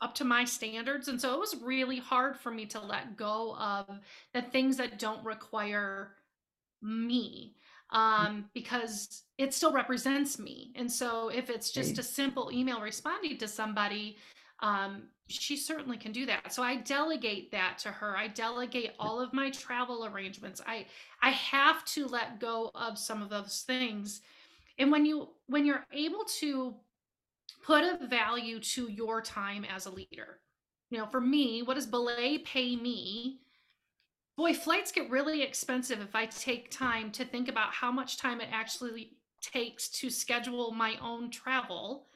up 0.01 0.15
to 0.15 0.24
my 0.24 0.44
standards. 0.44 1.08
And 1.08 1.20
so 1.20 1.34
it 1.34 1.39
was 1.39 1.56
really 1.62 2.00
hard 2.00 2.38
for 2.38 2.51
me 2.51 2.65
to 2.68 2.80
let 2.80 3.18
go 3.18 3.56
of 3.58 4.00
the 4.34 4.42
things 4.42 4.77
that 4.77 5.00
don't 5.00 5.24
require 5.24 6.13
me 6.82 7.56
um, 7.92 8.46
because 8.54 9.24
it 9.38 9.54
still 9.54 9.72
represents 9.72 10.39
me. 10.39 10.72
And 10.75 10.92
so 10.92 11.30
if 11.30 11.50
it's 11.50 11.72
just 11.72 12.00
a 12.00 12.04
simple 12.04 12.51
email 12.51 12.82
responding 12.82 13.38
to 13.38 13.48
somebody, 13.48 14.18
um, 14.59 15.03
she 15.27 15.57
certainly 15.57 15.97
can 15.97 16.12
do 16.12 16.25
that. 16.27 16.53
So 16.53 16.62
I 16.62 16.77
delegate 16.77 17.51
that 17.51 17.77
to 17.79 17.89
her. 17.89 18.15
I 18.15 18.27
delegate 18.27 18.91
all 19.00 19.19
of 19.19 19.33
my 19.33 19.50
travel 19.50 20.05
arrangements. 20.05 20.62
I 20.65 20.85
I 21.21 21.31
have 21.31 21.83
to 21.85 22.07
let 22.07 22.39
go 22.39 22.71
of 22.75 22.97
some 22.97 23.21
of 23.21 23.29
those 23.29 23.63
things. 23.65 24.21
And 24.77 24.91
when 24.91 25.05
you 25.05 25.29
when 25.47 25.65
you're 25.65 25.85
able 25.91 26.25
to 26.39 26.75
put 27.63 27.83
a 27.83 28.05
value 28.07 28.59
to 28.59 28.88
your 28.91 29.21
time 29.21 29.65
as 29.65 29.88
a 29.88 29.91
leader, 29.91 30.39
you 30.91 31.00
know, 31.00 31.07
for 31.07 31.21
me, 31.21 31.63
what 31.63 31.75
does 31.75 31.88
Belay 31.88 32.38
pay 32.39 32.75
me? 32.75 33.39
Boy, 34.38 34.53
flights 34.53 34.91
get 34.91 35.09
really 35.09 35.41
expensive 35.41 36.01
if 36.01 36.15
I 36.15 36.25
take 36.25 36.69
time 36.69 37.09
to 37.12 37.25
think 37.25 37.47
about 37.47 37.74
how 37.74 37.91
much 37.91 38.17
time 38.17 38.41
it 38.41 38.50
actually 38.51 39.12
takes 39.41 39.88
to 39.89 40.09
schedule 40.09 40.71
my 40.71 40.97
own 41.01 41.31
travel 41.31 42.07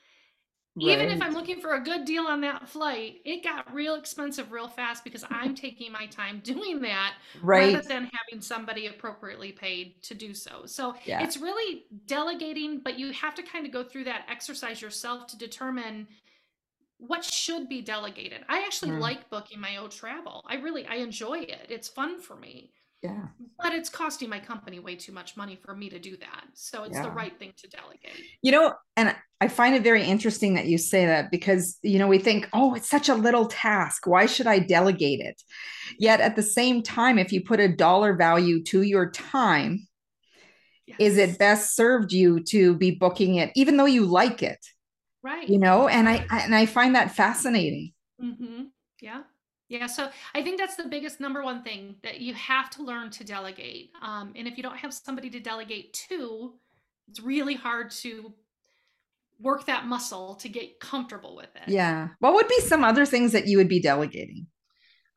even 0.80 1.10
if 1.10 1.22
I'm 1.22 1.34
looking 1.34 1.60
for 1.62 1.76
a 1.76 1.80
good 1.80 2.06
deal 2.06 2.26
on 2.26 2.42
that 2.42 2.68
flight, 2.68 3.22
it 3.26 3.44
got 3.44 3.74
real 3.74 3.96
expensive 3.96 4.52
real 4.52 4.68
fast 4.68 5.04
because 5.04 5.26
I'm 5.30 5.56
taking 5.56 5.92
my 5.92 6.06
time 6.08 6.42
doing 6.44 6.82
that 6.82 7.14
right. 7.42 7.74
rather 7.74 7.88
than 7.88 8.10
having 8.14 8.42
somebody 8.42 8.88
appropriately 8.88 9.52
paid 9.52 10.02
to 10.04 10.14
do 10.14 10.34
so. 10.34 10.66
So 10.66 10.96
yeah. 11.06 11.24
it's 11.24 11.38
really 11.38 11.86
delegating, 12.08 12.80
but 12.80 12.98
you 12.98 13.12
have 13.14 13.36
to 13.36 13.44
kind 13.44 13.66
of 13.66 13.72
go 13.72 13.84
through 13.84 14.06
that 14.06 14.26
exercise 14.30 14.82
yourself 14.82 15.28
to 15.28 15.38
determine 15.38 16.08
what 16.98 17.24
should 17.24 17.70
be 17.70 17.82
delegated. 17.82 18.42
I 18.50 18.60
actually 18.60 18.92
mm. 18.92 19.00
like 19.00 19.30
booking 19.30 19.60
my 19.60 19.78
own 19.78 19.90
travel. 19.90 20.44
I 20.48 20.56
really 20.56 20.86
I 20.86 20.96
enjoy 20.96 21.40
it. 21.40 21.68
It's 21.70 21.88
fun 21.88 22.20
for 22.20 22.36
me. 22.36 22.72
Yeah. 23.02 23.28
But 23.58 23.74
it's 23.74 23.90
costing 23.90 24.30
my 24.30 24.40
company 24.40 24.80
way 24.80 24.96
too 24.96 25.14
much 25.14 25.38
money 25.38 25.56
for 25.56 25.74
me 25.74 25.90
to 25.90 26.00
do 26.00 26.18
that. 26.18 26.46
So 26.54 26.84
it's 26.84 26.96
yeah. 26.96 27.04
the 27.04 27.12
right 27.12 27.38
thing 27.40 27.54
to 27.58 27.68
delegate. 27.70 28.12
You 28.42 28.52
know, 28.52 28.74
and 28.98 29.16
I 29.40 29.48
find 29.48 29.74
it 29.74 29.84
very 29.84 30.04
interesting 30.04 30.56
that 30.56 30.66
you 30.66 30.78
say 30.78 31.06
that 31.06 31.32
because, 31.32 31.78
you 31.82 31.98
know, 31.98 32.08
we 32.08 32.20
think, 32.20 32.50
oh, 32.52 32.74
it's 32.74 32.90
such 32.90 33.08
a 33.08 33.16
little 33.16 33.46
task. 33.46 34.06
Why 34.06 34.26
should 34.26 34.48
I 34.48 34.60
delegate 34.60 35.22
it? 35.22 35.42
Yet 35.98 36.20
at 36.20 36.36
the 36.36 36.44
same 36.44 36.84
time, 36.84 37.18
if 37.18 37.32
you 37.32 37.42
put 37.42 37.62
a 37.62 37.74
dollar 37.74 38.16
value 38.16 38.64
to 38.66 38.82
your 38.82 39.12
time, 39.12 39.88
yes. 40.86 40.98
is 41.00 41.18
it 41.18 41.40
best 41.40 41.76
served 41.78 42.12
you 42.12 42.44
to 42.46 42.76
be 42.76 42.92
booking 42.92 43.36
it, 43.36 43.52
even 43.56 43.78
though 43.78 43.86
you 43.86 44.06
like 44.06 44.44
it? 44.44 44.66
Right. 45.24 45.48
You 45.48 45.60
know, 45.60 45.88
and 45.88 46.10
I, 46.10 46.26
and 46.32 46.54
I 46.54 46.66
find 46.66 46.96
that 46.96 47.16
fascinating. 47.16 47.94
Mm-hmm. 48.22 48.64
Yeah. 49.02 49.22
Yeah, 49.70 49.86
so 49.86 50.10
I 50.34 50.42
think 50.42 50.60
that's 50.60 50.76
the 50.76 50.88
biggest 50.88 51.20
number 51.20 51.44
one 51.44 51.62
thing 51.62 51.96
that 52.02 52.20
you 52.20 52.34
have 52.34 52.72
to 52.72 52.84
learn 52.84 53.12
to 53.12 53.24
delegate. 53.24 53.92
Um, 54.02 54.34
and 54.36 54.48
if 54.48 54.58
you 54.58 54.64
don't 54.64 54.78
have 54.78 54.94
somebody 54.94 55.30
to 55.30 55.40
delegate 55.40 55.94
to, 56.10 56.56
it's 57.08 57.20
really 57.20 57.54
hard 57.54 57.92
to 57.92 58.34
work 59.40 59.68
that 59.68 59.86
muscle 59.86 60.36
to 60.36 60.50
get 60.50 60.80
comfortable 60.80 61.36
with 61.36 61.56
it. 61.56 61.70
Yeah. 61.72 62.10
What 62.20 62.34
would 62.34 62.48
be 62.48 62.60
some 62.62 62.84
other 62.84 63.06
things 63.06 63.32
that 63.32 63.48
you 63.48 63.58
would 63.58 63.70
be 63.70 63.80
delegating? 63.80 64.48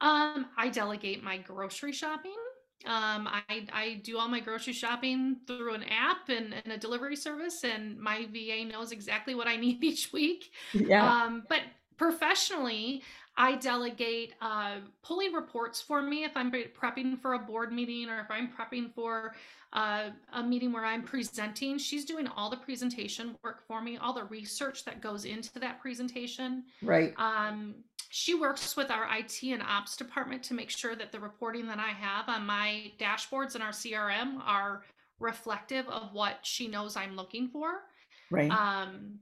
Um, 0.02 0.46
I 0.56 0.68
delegate 0.68 1.24
my 1.24 1.38
grocery 1.38 1.92
shopping. 1.92 2.36
Um, 2.84 3.28
I, 3.28 3.66
I 3.72 4.00
do 4.02 4.18
all 4.18 4.28
my 4.28 4.40
grocery 4.40 4.72
shopping 4.72 5.36
through 5.46 5.74
an 5.74 5.84
app 5.84 6.28
and, 6.28 6.52
and 6.52 6.72
a 6.72 6.78
delivery 6.78 7.16
service, 7.16 7.62
and 7.64 7.98
my 7.98 8.26
VA 8.26 8.64
knows 8.64 8.92
exactly 8.92 9.34
what 9.34 9.46
I 9.46 9.56
need 9.64 9.82
each 9.82 10.12
week. 10.12 10.52
Yeah. 10.72 11.24
Um, 11.24 11.44
but 11.48 11.60
professionally, 11.96 13.02
I 13.36 13.56
delegate 13.56 14.34
uh, 14.40 14.76
pulling 15.02 15.32
reports 15.32 15.80
for 15.80 16.02
me 16.02 16.24
if 16.24 16.32
I'm 16.36 16.52
prepping 16.52 17.20
for 17.20 17.34
a 17.34 17.38
board 17.38 17.72
meeting 17.72 18.08
or 18.10 18.20
if 18.20 18.30
I'm 18.30 18.48
prepping 18.48 18.92
for 18.94 19.34
uh, 19.72 20.10
a 20.34 20.42
meeting 20.42 20.72
where 20.72 20.84
I'm 20.84 21.02
presenting. 21.02 21.78
She's 21.78 22.04
doing 22.04 22.28
all 22.28 22.50
the 22.50 22.58
presentation 22.58 23.36
work 23.42 23.66
for 23.66 23.80
me, 23.80 23.96
all 23.96 24.12
the 24.12 24.24
research 24.24 24.84
that 24.84 25.00
goes 25.00 25.24
into 25.24 25.58
that 25.60 25.80
presentation. 25.80 26.64
Right. 26.82 27.14
Um, 27.16 27.76
she 28.10 28.34
works 28.34 28.76
with 28.76 28.90
our 28.90 29.08
IT 29.16 29.42
and 29.42 29.62
ops 29.62 29.96
department 29.96 30.42
to 30.44 30.54
make 30.54 30.68
sure 30.68 30.94
that 30.94 31.12
the 31.12 31.20
reporting 31.20 31.66
that 31.68 31.78
I 31.78 31.88
have 31.88 32.28
on 32.28 32.44
my 32.44 32.92
dashboards 32.98 33.54
and 33.54 33.64
our 33.64 33.70
CRM 33.70 34.40
are 34.44 34.82
reflective 35.18 35.88
of 35.88 36.12
what 36.12 36.40
she 36.42 36.68
knows 36.68 36.96
I'm 36.96 37.16
looking 37.16 37.48
for. 37.48 37.84
Right. 38.30 38.50
Um, 38.50 39.20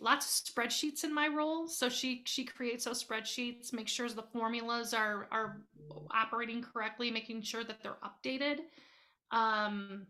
lots 0.00 0.42
of 0.42 0.54
spreadsheets 0.54 1.04
in 1.04 1.14
my 1.14 1.28
role. 1.28 1.68
So 1.68 1.88
she 1.88 2.22
she 2.26 2.44
creates 2.44 2.84
those 2.84 3.02
spreadsheets, 3.02 3.72
makes 3.72 3.92
sure 3.92 4.08
the 4.08 4.22
formulas 4.22 4.94
are 4.94 5.28
are 5.30 5.60
operating 6.10 6.62
correctly, 6.62 7.10
making 7.10 7.42
sure 7.42 7.64
that 7.64 7.82
they're 7.82 7.98
updated. 8.04 8.60
Um, 9.30 10.06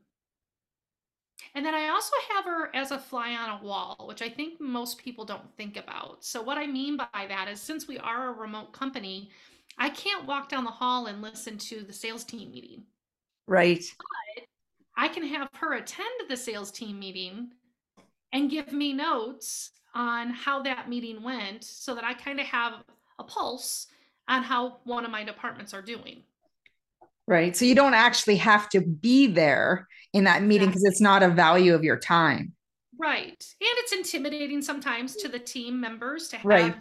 and 1.55 1.65
then 1.65 1.75
I 1.75 1.89
also 1.89 2.15
have 2.35 2.45
her 2.45 2.75
as 2.75 2.91
a 2.91 2.99
fly 2.99 3.35
on 3.35 3.59
a 3.59 3.65
wall, 3.65 4.05
which 4.07 4.23
I 4.23 4.29
think 4.29 4.61
most 4.61 4.99
people 4.99 5.25
don't 5.25 5.57
think 5.57 5.77
about. 5.77 6.25
So 6.25 6.43
what 6.43 6.59
I 6.59 6.67
mean 6.67 6.97
by 6.97 7.27
that 7.29 7.49
is 7.49 7.61
since 7.61 7.89
we 7.89 7.99
are 7.99 8.29
a 8.29 8.33
remote 8.33 8.73
company, 8.73 9.31
I 9.79 9.89
can't 9.91 10.27
walk 10.27 10.49
down 10.49 10.65
the 10.65 10.71
hall 10.71 11.07
and 11.07 11.23
listen 11.23 11.57
to 11.59 11.83
the 11.83 11.93
sales 11.93 12.25
team 12.25 12.51
meeting. 12.51 12.83
Right. 13.47 13.85
But 13.97 14.45
I 14.97 15.09
can 15.09 15.23
have 15.25 15.49
her 15.55 15.75
attend 15.75 16.09
the 16.29 16.37
sales 16.37 16.71
team 16.71 16.99
meeting 16.99 17.53
and 18.33 18.51
give 18.51 18.73
me 18.73 18.93
notes 18.93 19.71
on 19.99 20.31
how 20.31 20.63
that 20.63 20.89
meeting 20.89 21.23
went 21.23 21.65
so 21.65 21.95
that 21.95 22.05
I 22.05 22.15
kind 22.15 22.39
of 22.41 22.47
have 22.47 22.75
a 23.19 23.25
pulse 23.25 23.89
on 24.29 24.45
how 24.45 24.79
one 24.85 25.05
of 25.05 25.11
my 25.11 25.25
departments 25.25 25.75
are 25.75 25.83
doing. 25.83 26.23
Right. 27.27 27.55
So 27.55 27.65
you 27.65 27.75
don't 27.75 27.95
actually 27.95 28.37
have 28.37 28.69
to 28.71 28.81
be 28.81 29.27
there 29.27 29.89
in 30.15 30.25
that 30.25 30.43
meeting 30.43 30.69
because 30.69 30.85
it's 30.85 31.01
not 31.01 31.23
a 31.23 31.29
value 31.29 31.75
of 31.75 31.83
your 31.83 31.99
time. 31.99 32.53
Right. 32.99 33.45
And 33.61 33.71
it's 33.79 33.93
intimidating 33.93 34.63
sometimes 34.63 35.17
to 35.17 35.29
the 35.29 35.39
team 35.39 35.81
members 35.81 36.29
to 36.29 36.37
have, 36.37 36.45
right. 36.47 36.77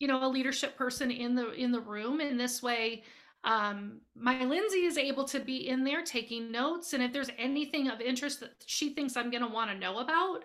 you 0.00 0.08
know, 0.08 0.26
a 0.26 0.28
leadership 0.28 0.76
person 0.76 1.10
in 1.10 1.34
the 1.34 1.52
in 1.52 1.70
the 1.70 1.80
room. 1.80 2.20
In 2.20 2.36
this 2.36 2.62
way, 2.62 3.04
um, 3.44 4.00
my 4.16 4.44
Lindsay 4.44 4.84
is 4.84 4.98
able 4.98 5.24
to 5.24 5.38
be 5.38 5.68
in 5.68 5.84
there 5.84 6.02
taking 6.02 6.50
notes. 6.50 6.92
And 6.92 7.02
if 7.02 7.12
there's 7.12 7.30
anything 7.38 7.88
of 7.88 8.00
interest 8.00 8.40
that 8.40 8.52
she 8.66 8.90
thinks 8.90 9.16
I'm 9.16 9.30
gonna 9.30 9.48
want 9.48 9.70
to 9.70 9.78
know 9.78 9.98
about, 9.98 10.44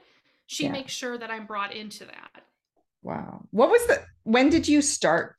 she 0.49 0.63
yeah. 0.63 0.71
makes 0.71 0.91
sure 0.91 1.15
that 1.15 1.29
I'm 1.29 1.45
brought 1.45 1.75
into 1.75 2.05
that. 2.05 2.41
Wow. 3.03 3.45
What 3.51 3.69
was 3.69 3.85
the 3.85 4.01
when 4.23 4.49
did 4.49 4.67
you 4.67 4.81
start 4.81 5.35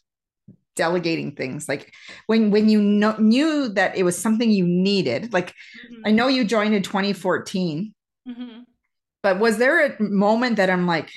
delegating 0.77 1.33
things 1.33 1.69
like 1.69 1.93
when 2.27 2.53
when 2.53 2.69
you 2.69 2.81
know, 2.81 3.17
knew 3.19 3.69
that 3.71 3.97
it 3.97 4.05
was 4.05 4.17
something 4.17 4.51
you 4.51 4.65
needed 4.67 5.31
like 5.33 5.49
mm-hmm. 5.49 6.03
i 6.07 6.11
know 6.11 6.29
you 6.29 6.45
joined 6.45 6.75
in 6.75 6.83
2014 6.83 7.93
mm-hmm. 8.27 8.61
but 9.23 9.41
was 9.41 9.59
there 9.59 9.85
a 9.85 10.01
moment 10.01 10.57
that 10.57 10.71
i'm 10.71 10.87
like 10.87 11.11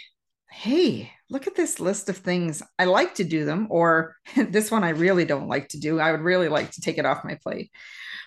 hey 0.49 1.09
look 1.29 1.45
at 1.45 1.55
this 1.55 1.79
list 1.79 2.09
of 2.09 2.17
things 2.17 2.63
i 2.79 2.85
like 2.85 3.13
to 3.13 3.23
do 3.23 3.45
them 3.45 3.67
or 3.69 4.15
this 4.35 4.71
one 4.71 4.83
i 4.83 4.89
really 4.89 5.23
don't 5.23 5.47
like 5.47 5.69
to 5.69 5.79
do 5.79 5.99
i 5.99 6.11
would 6.11 6.21
really 6.21 6.49
like 6.49 6.71
to 6.71 6.81
take 6.81 6.97
it 6.97 7.05
off 7.05 7.23
my 7.23 7.35
plate 7.35 7.71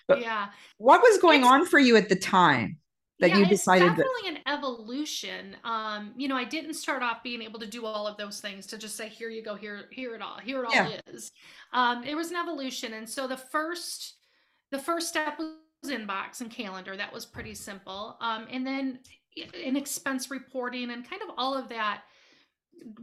but 0.07 0.21
yeah 0.21 0.47
what 0.77 1.01
was 1.01 1.19
going 1.19 1.41
it's, 1.41 1.49
on 1.49 1.65
for 1.67 1.77
you 1.77 1.97
at 1.97 2.09
the 2.09 2.15
time 2.15 2.77
that 3.19 3.29
yeah, 3.29 3.37
you 3.37 3.45
decided 3.45 3.87
it's 3.87 3.97
definitely 3.97 4.31
that- 4.31 4.41
an 4.47 4.57
evolution. 4.59 5.55
Um 5.63 6.13
you 6.17 6.27
know 6.27 6.35
i 6.35 6.43
didn't 6.43 6.75
start 6.75 7.01
off 7.01 7.23
being 7.23 7.41
able 7.41 7.59
to 7.59 7.67
do 7.67 7.85
all 7.85 8.07
of 8.07 8.17
those 8.17 8.39
things 8.39 8.65
to 8.67 8.77
just 8.77 8.95
say 8.95 9.09
here 9.09 9.29
you 9.29 9.43
go 9.43 9.55
here 9.55 9.85
here 9.91 10.15
it 10.15 10.21
all 10.21 10.37
here 10.39 10.63
it 10.63 10.67
all 10.67 11.13
is. 11.13 11.31
Um 11.73 12.03
it 12.03 12.15
was 12.15 12.31
an 12.31 12.37
evolution 12.37 12.93
and 12.93 13.09
so 13.09 13.27
the 13.27 13.37
first 13.37 14.15
the 14.71 14.79
first 14.79 15.07
step 15.07 15.39
was 15.39 15.51
inbox 15.85 16.41
and 16.41 16.51
calendar. 16.51 16.97
That 16.97 17.13
was 17.13 17.25
pretty 17.25 17.55
simple. 17.55 18.17
Um 18.21 18.47
and 18.51 18.65
then 18.65 18.99
an 19.65 19.75
expense 19.75 20.31
reporting 20.31 20.91
and 20.91 21.07
kind 21.07 21.21
of 21.21 21.29
all 21.37 21.55
of 21.55 21.69
that 21.69 22.03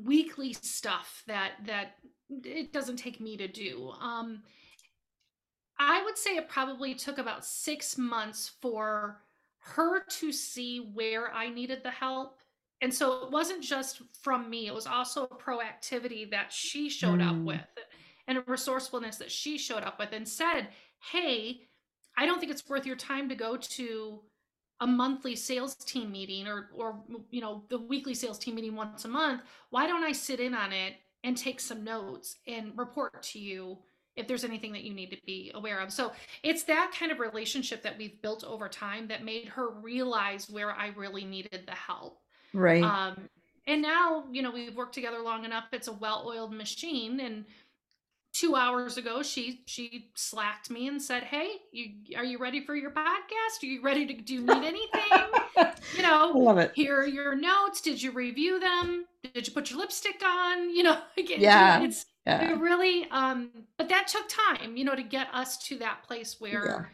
weekly 0.05 0.53
stuff 0.53 1.23
that 1.27 1.53
that 1.67 1.97
it 2.45 2.73
doesn't 2.73 2.97
take 2.97 3.21
me 3.21 3.37
to 3.37 3.49
do. 3.49 3.93
Um 4.01 4.43
I 5.79 6.03
would 6.05 6.17
say 6.17 6.37
it 6.37 6.49
probably 6.49 6.95
took 6.95 7.19
about 7.19 7.45
six 7.45 7.99
months 7.99 8.53
for 8.63 9.21
her 9.65 10.05
to 10.05 10.33
see 10.33 10.91
where 10.95 11.33
I 11.33 11.49
needed 11.49 11.83
the 11.83 11.91
help. 11.91 12.39
And 12.81 12.93
so 12.93 13.25
it 13.25 13.31
wasn't 13.31 13.63
just 13.63 14.03
from 14.23 14.51
me, 14.51 14.67
it 14.67 14.75
was 14.75 14.87
also 14.87 15.25
a 15.25 15.29
proactivity 15.29 16.31
that 16.31 16.53
she 16.53 16.89
showed 16.91 17.21
up 17.23 17.37
Mm, 17.37 17.45
with 17.45 17.61
and 18.27 18.39
a 18.39 18.45
resourcefulness 18.47 19.17
that 19.17 19.31
she 19.31 19.59
showed 19.59 19.83
up 19.83 19.99
with 19.99 20.13
and 20.13 20.29
said, 20.29 20.69
Hey, 21.13 21.63
I 22.17 22.27
don't 22.27 22.41
think 22.41 22.53
it's 22.53 22.69
worth 22.69 22.87
your 22.87 22.97
time 22.97 23.29
to 23.29 23.35
go 23.35 23.57
to 23.57 24.21
a 24.81 24.87
monthly 24.87 25.37
sales 25.37 25.75
team 25.77 26.11
meeting 26.11 26.47
or 26.49 26.71
or 26.75 27.03
you 27.31 27.41
know 27.41 27.65
the 27.71 27.79
weekly 27.79 28.15
sales 28.15 28.39
team 28.39 28.57
meeting 28.57 28.75
once 28.75 29.05
a 29.05 29.09
month 29.09 29.41
why 29.71 29.87
don't 29.87 30.03
i 30.03 30.11
sit 30.11 30.41
in 30.41 30.53
on 30.53 30.73
it 30.73 30.95
and 31.23 31.37
take 31.37 31.61
some 31.61 31.85
notes 31.85 32.37
and 32.49 32.73
report 32.77 33.23
to 33.23 33.39
you 33.39 33.79
if 34.17 34.29
there's 34.29 34.45
anything 34.45 34.73
that 34.73 34.85
you 34.85 34.95
need 34.95 35.11
to 35.11 35.17
be 35.27 35.51
aware 35.55 35.81
of. 35.81 35.93
So 35.93 36.13
it's 36.43 36.63
that 36.65 36.93
kind 36.99 37.11
of 37.11 37.19
relationship 37.19 37.83
that 37.83 37.99
we've 37.99 38.21
built 38.23 38.45
over 38.45 38.69
time 38.69 39.09
that 39.09 39.25
made 39.25 39.49
her 39.49 39.71
realize 39.71 40.49
where 40.49 40.73
i 40.73 40.89
really 40.97 41.25
needed 41.25 41.63
the 41.67 41.73
help. 41.73 42.21
Right. 42.53 42.83
um 42.83 43.29
and 43.67 43.81
now 43.81 44.25
you 44.31 44.43
know 44.43 44.51
we've 44.51 44.77
worked 44.77 44.95
together 44.95 45.21
long 45.21 45.45
enough. 45.45 45.65
It's 45.73 45.89
a 45.89 45.93
well-oiled 45.93 46.53
machine 46.53 47.21
and 47.21 47.45
two 48.35 48.57
hours 48.57 48.97
ago 48.97 49.23
she 49.23 49.63
she 49.67 50.11
slacked 50.15 50.69
me 50.69 50.89
and 50.89 51.01
said 51.01 51.23
hey 51.23 51.53
you 51.73 51.91
are 52.17 52.25
you 52.25 52.37
ready 52.37 52.61
for 52.61 52.75
your 52.75 52.91
podcast 52.91 53.63
are 53.63 53.67
you 53.67 53.81
ready 53.81 54.05
to 54.05 54.13
do 54.15 54.35
you 54.35 54.41
need 54.43 54.65
anything 54.65 55.31
you 55.57 55.65
I 55.99 56.03
know 56.03 56.33
love 56.37 56.59
it. 56.59 56.73
here 56.75 56.99
are 57.01 57.07
your 57.07 57.37
notes 57.37 57.81
did 57.81 58.03
you 58.03 58.11
review 58.11 58.59
them 58.59 59.07
did 59.33 59.47
you 59.47 59.55
put 59.55 59.71
your 59.71 59.79
lipstick 59.79 60.21
on 60.27 60.69
you 60.75 60.83
know 60.83 60.99
again 61.17 61.41
Yeah. 61.41 61.81
it's 61.83 62.07
Yeah. 62.27 62.51
it 62.51 62.59
really 62.59 63.07
um 63.13 63.51
but 63.79 63.89
that 63.89 64.09
took 64.09 64.29
time 64.29 64.77
you 64.77 64.85
know 64.85 64.97
to 64.97 65.05
get 65.05 65.29
us 65.33 65.57
to 65.69 65.79
that 65.79 66.03
place 66.03 66.37
where 66.41 66.67
Yeah. 66.67 66.85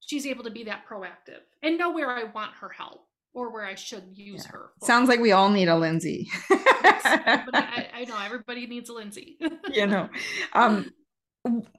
she's 0.00 0.26
able 0.26 0.44
to 0.44 0.50
be 0.50 0.64
that 0.64 0.84
proactive 0.86 1.40
and 1.62 1.78
know 1.78 1.90
where 1.92 2.10
i 2.10 2.24
want 2.24 2.52
her 2.60 2.68
help 2.68 3.06
or 3.34 3.52
where 3.52 3.64
i 3.64 3.74
should 3.74 4.04
use 4.14 4.44
Yeah. 4.44 4.52
her 4.52 4.70
for 4.80 4.86
Sounds 4.86 5.08
like 5.08 5.20
we 5.20 5.32
all 5.32 5.50
need 5.50 5.68
a 5.68 5.76
Lindsay. 5.76 6.28
I, 6.50 7.88
I 7.94 8.04
know 8.04 8.16
everybody 8.24 8.66
needs 8.66 8.88
a 8.88 8.92
lindsay 8.94 9.38
you 9.72 9.86
know, 9.86 10.08
um, 10.52 10.90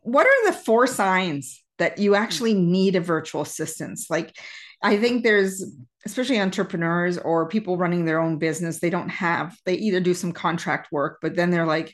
what 0.01 0.25
are 0.25 0.51
the 0.51 0.57
four 0.57 0.87
signs 0.87 1.61
that 1.77 1.97
you 1.97 2.15
actually 2.15 2.53
need 2.53 2.95
a 2.95 3.01
virtual 3.01 3.41
assistant? 3.41 3.99
Like, 4.09 4.35
I 4.83 4.97
think 4.97 5.23
there's, 5.23 5.63
especially 6.05 6.39
entrepreneurs 6.39 7.17
or 7.17 7.47
people 7.47 7.77
running 7.77 8.05
their 8.05 8.19
own 8.19 8.37
business, 8.37 8.79
they 8.79 8.89
don't 8.89 9.09
have, 9.09 9.55
they 9.65 9.75
either 9.75 9.99
do 9.99 10.13
some 10.13 10.31
contract 10.31 10.91
work, 10.91 11.19
but 11.21 11.35
then 11.35 11.51
they're 11.51 11.65
like, 11.65 11.93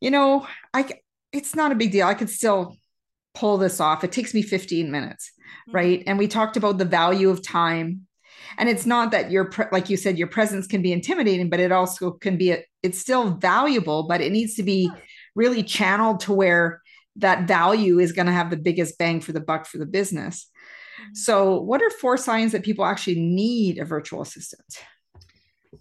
you 0.00 0.10
know, 0.10 0.46
I 0.74 0.88
it's 1.32 1.54
not 1.54 1.72
a 1.72 1.76
big 1.76 1.92
deal. 1.92 2.06
I 2.06 2.14
could 2.14 2.28
still 2.30 2.76
pull 3.34 3.56
this 3.56 3.80
off. 3.80 4.04
It 4.04 4.12
takes 4.12 4.34
me 4.34 4.42
15 4.42 4.90
minutes, 4.90 5.32
Mhm. 5.68 5.74
right? 5.74 6.02
And 6.06 6.18
we 6.18 6.28
talked 6.28 6.56
about 6.56 6.76
the 6.78 6.84
value 6.84 7.30
of 7.30 7.42
time. 7.42 8.06
And 8.58 8.68
it's 8.68 8.86
not 8.86 9.10
that 9.10 9.30
your, 9.30 9.50
like 9.72 9.90
you 9.90 9.96
said, 9.96 10.18
your 10.18 10.28
presence 10.28 10.66
can 10.66 10.82
be 10.82 10.92
intimidating, 10.92 11.50
but 11.50 11.60
it 11.60 11.72
also 11.72 12.12
can 12.12 12.36
be, 12.36 12.52
a, 12.52 12.64
it's 12.82 12.98
still 12.98 13.30
valuable, 13.30 14.04
but 14.04 14.20
it 14.20 14.32
needs 14.32 14.54
to 14.54 14.62
be 14.62 14.90
really 15.34 15.62
channeled 15.62 16.20
to 16.20 16.32
where 16.32 16.82
that 17.16 17.46
value 17.46 17.98
is 17.98 18.12
going 18.12 18.26
to 18.26 18.32
have 18.32 18.50
the 18.50 18.56
biggest 18.56 18.98
bang 18.98 19.20
for 19.20 19.32
the 19.32 19.40
buck 19.40 19.66
for 19.66 19.78
the 19.78 19.86
business. 19.86 20.48
Mhm. 21.00 21.16
So, 21.16 21.60
what 21.60 21.82
are 21.82 21.90
four 21.90 22.16
signs 22.16 22.52
that 22.52 22.64
people 22.64 22.84
actually 22.84 23.20
need 23.20 23.78
a 23.78 23.84
virtual 23.84 24.22
assistant? 24.22 24.84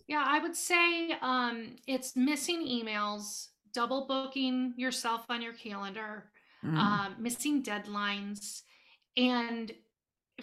Yeah, 0.07 0.23
I 0.25 0.39
would 0.39 0.55
say 0.55 1.13
um, 1.21 1.75
it's 1.87 2.15
missing 2.15 2.65
emails, 2.67 3.47
double 3.73 4.07
booking 4.07 4.73
yourself 4.77 5.25
on 5.29 5.41
your 5.41 5.53
calendar, 5.53 6.31
Mm, 6.63 6.77
um, 6.77 7.15
missing 7.17 7.63
deadlines. 7.63 8.61
And 9.17 9.71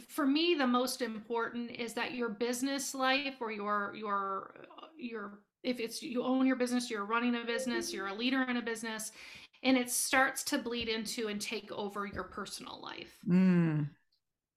for 0.01 0.27
me, 0.27 0.55
the 0.55 0.67
most 0.67 1.03
important 1.03 1.71
is 1.71 1.95
that 1.95 2.15
your 2.15 2.29
business 2.29 2.95
life 2.95 3.37
or 3.41 3.51
your 3.53 3.95
your 3.95 4.55
your 4.97 5.41
if 5.63 5.81
it's 5.81 6.03
you 6.03 6.23
own 6.23 6.47
your 6.47 6.57
business, 6.57 6.91
you're 6.91 7.05
running 7.05 7.35
a 7.35 7.45
business, 7.45 7.93
you're 7.93 8.09
a 8.09 8.15
leader 8.15 8.43
in 8.43 8.57
a 8.57 8.63
business, 8.63 9.13
and 9.63 9.77
it 9.77 9.91
starts 9.91 10.45
to 10.45 10.59
bleed 10.59 10.89
into 10.89 11.29
and 11.29 11.41
take 11.41 11.71
over 11.73 12.07
your 12.07 12.25
personal 12.25 12.81
life. 12.81 13.27
mm, 13.27 13.91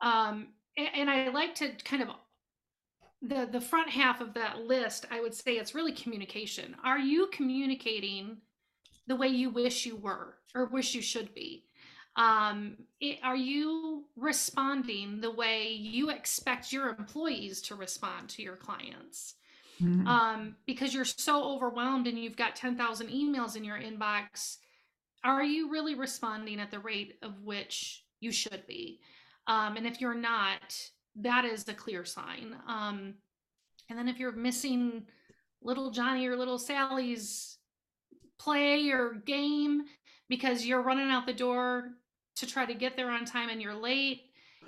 Um, 0.01 0.47
a- 0.77 0.82
and 0.82 1.10
I 1.10 1.30
like 1.30 1.56
to 1.56 1.69
kind 1.84 2.01
of 2.04 2.10
the 3.21 3.47
the 3.51 3.62
front 3.62 3.89
half 3.89 4.19
of 4.21 4.34
that 4.34 4.62
list 4.65 5.06
i 5.12 5.19
would 5.21 5.34
say 5.34 5.54
it's 5.54 5.75
really 5.75 5.91
communication. 5.91 6.75
Are 6.84 6.99
you 6.99 7.27
communicating 7.27 8.38
the 9.08 9.15
way 9.15 9.27
you 9.30 9.49
wish 9.49 9.86
you 9.86 9.95
were 9.97 10.38
or 10.56 10.65
wish 10.67 10.95
you 10.95 11.01
should 11.01 11.34
be 11.34 11.65
um 12.17 12.76
i- 13.02 13.19
are 13.24 13.36
you 13.36 14.04
responding 14.17 15.21
the 15.21 15.32
way 15.32 15.71
you 15.71 16.10
expect 16.10 16.74
your 16.74 16.89
employees 16.89 17.62
to 17.62 17.76
respond 17.76 18.30
to 18.30 18.41
your 18.41 18.56
clients? 18.58 19.36
Mm. 19.82 20.06
um 20.08 20.56
because 20.67 20.93
you're 20.93 21.06
so 21.06 21.43
overwhelmed 21.43 22.06
and 22.08 22.19
you've 22.19 22.36
got 22.38 22.56
10,000 22.56 23.08
emails 23.08 23.56
in 23.56 23.63
your 23.63 23.80
inbox 23.80 24.58
are 25.24 25.43
you 25.43 25.69
really 25.71 25.95
responding 25.95 26.60
at 26.60 26.69
the 26.71 26.80
rate 26.80 27.17
of 27.24 27.41
which 27.43 28.04
you 28.19 28.32
should 28.32 28.63
be? 28.67 29.00
Um 29.47 29.78
and 29.78 29.88
if 29.88 30.00
you're 30.02 30.13
not 30.13 30.76
that 31.17 31.45
is 31.45 31.67
a 31.67 31.74
clear 31.74 32.06
sign. 32.06 32.56
Um 32.67 33.15
and 33.89 33.97
then 33.97 34.08
if 34.08 34.19
you're 34.19 34.32
missing 34.32 35.08
little 35.63 35.91
johnny 35.91 36.28
or 36.28 36.36
little 36.38 36.60
sally's 36.60 37.58
play 38.39 38.89
or 38.89 39.13
game 39.26 39.84
because 40.30 40.65
you're 40.65 40.82
running 40.82 41.10
out 41.10 41.26
the 41.26 41.34
door 41.34 41.89
to 42.41 42.47
try 42.47 42.65
to 42.65 42.73
get 42.73 42.97
there 42.97 43.10
on 43.10 43.25
time 43.25 43.49
and 43.49 43.62
you're 43.62 43.73
late 43.73 44.23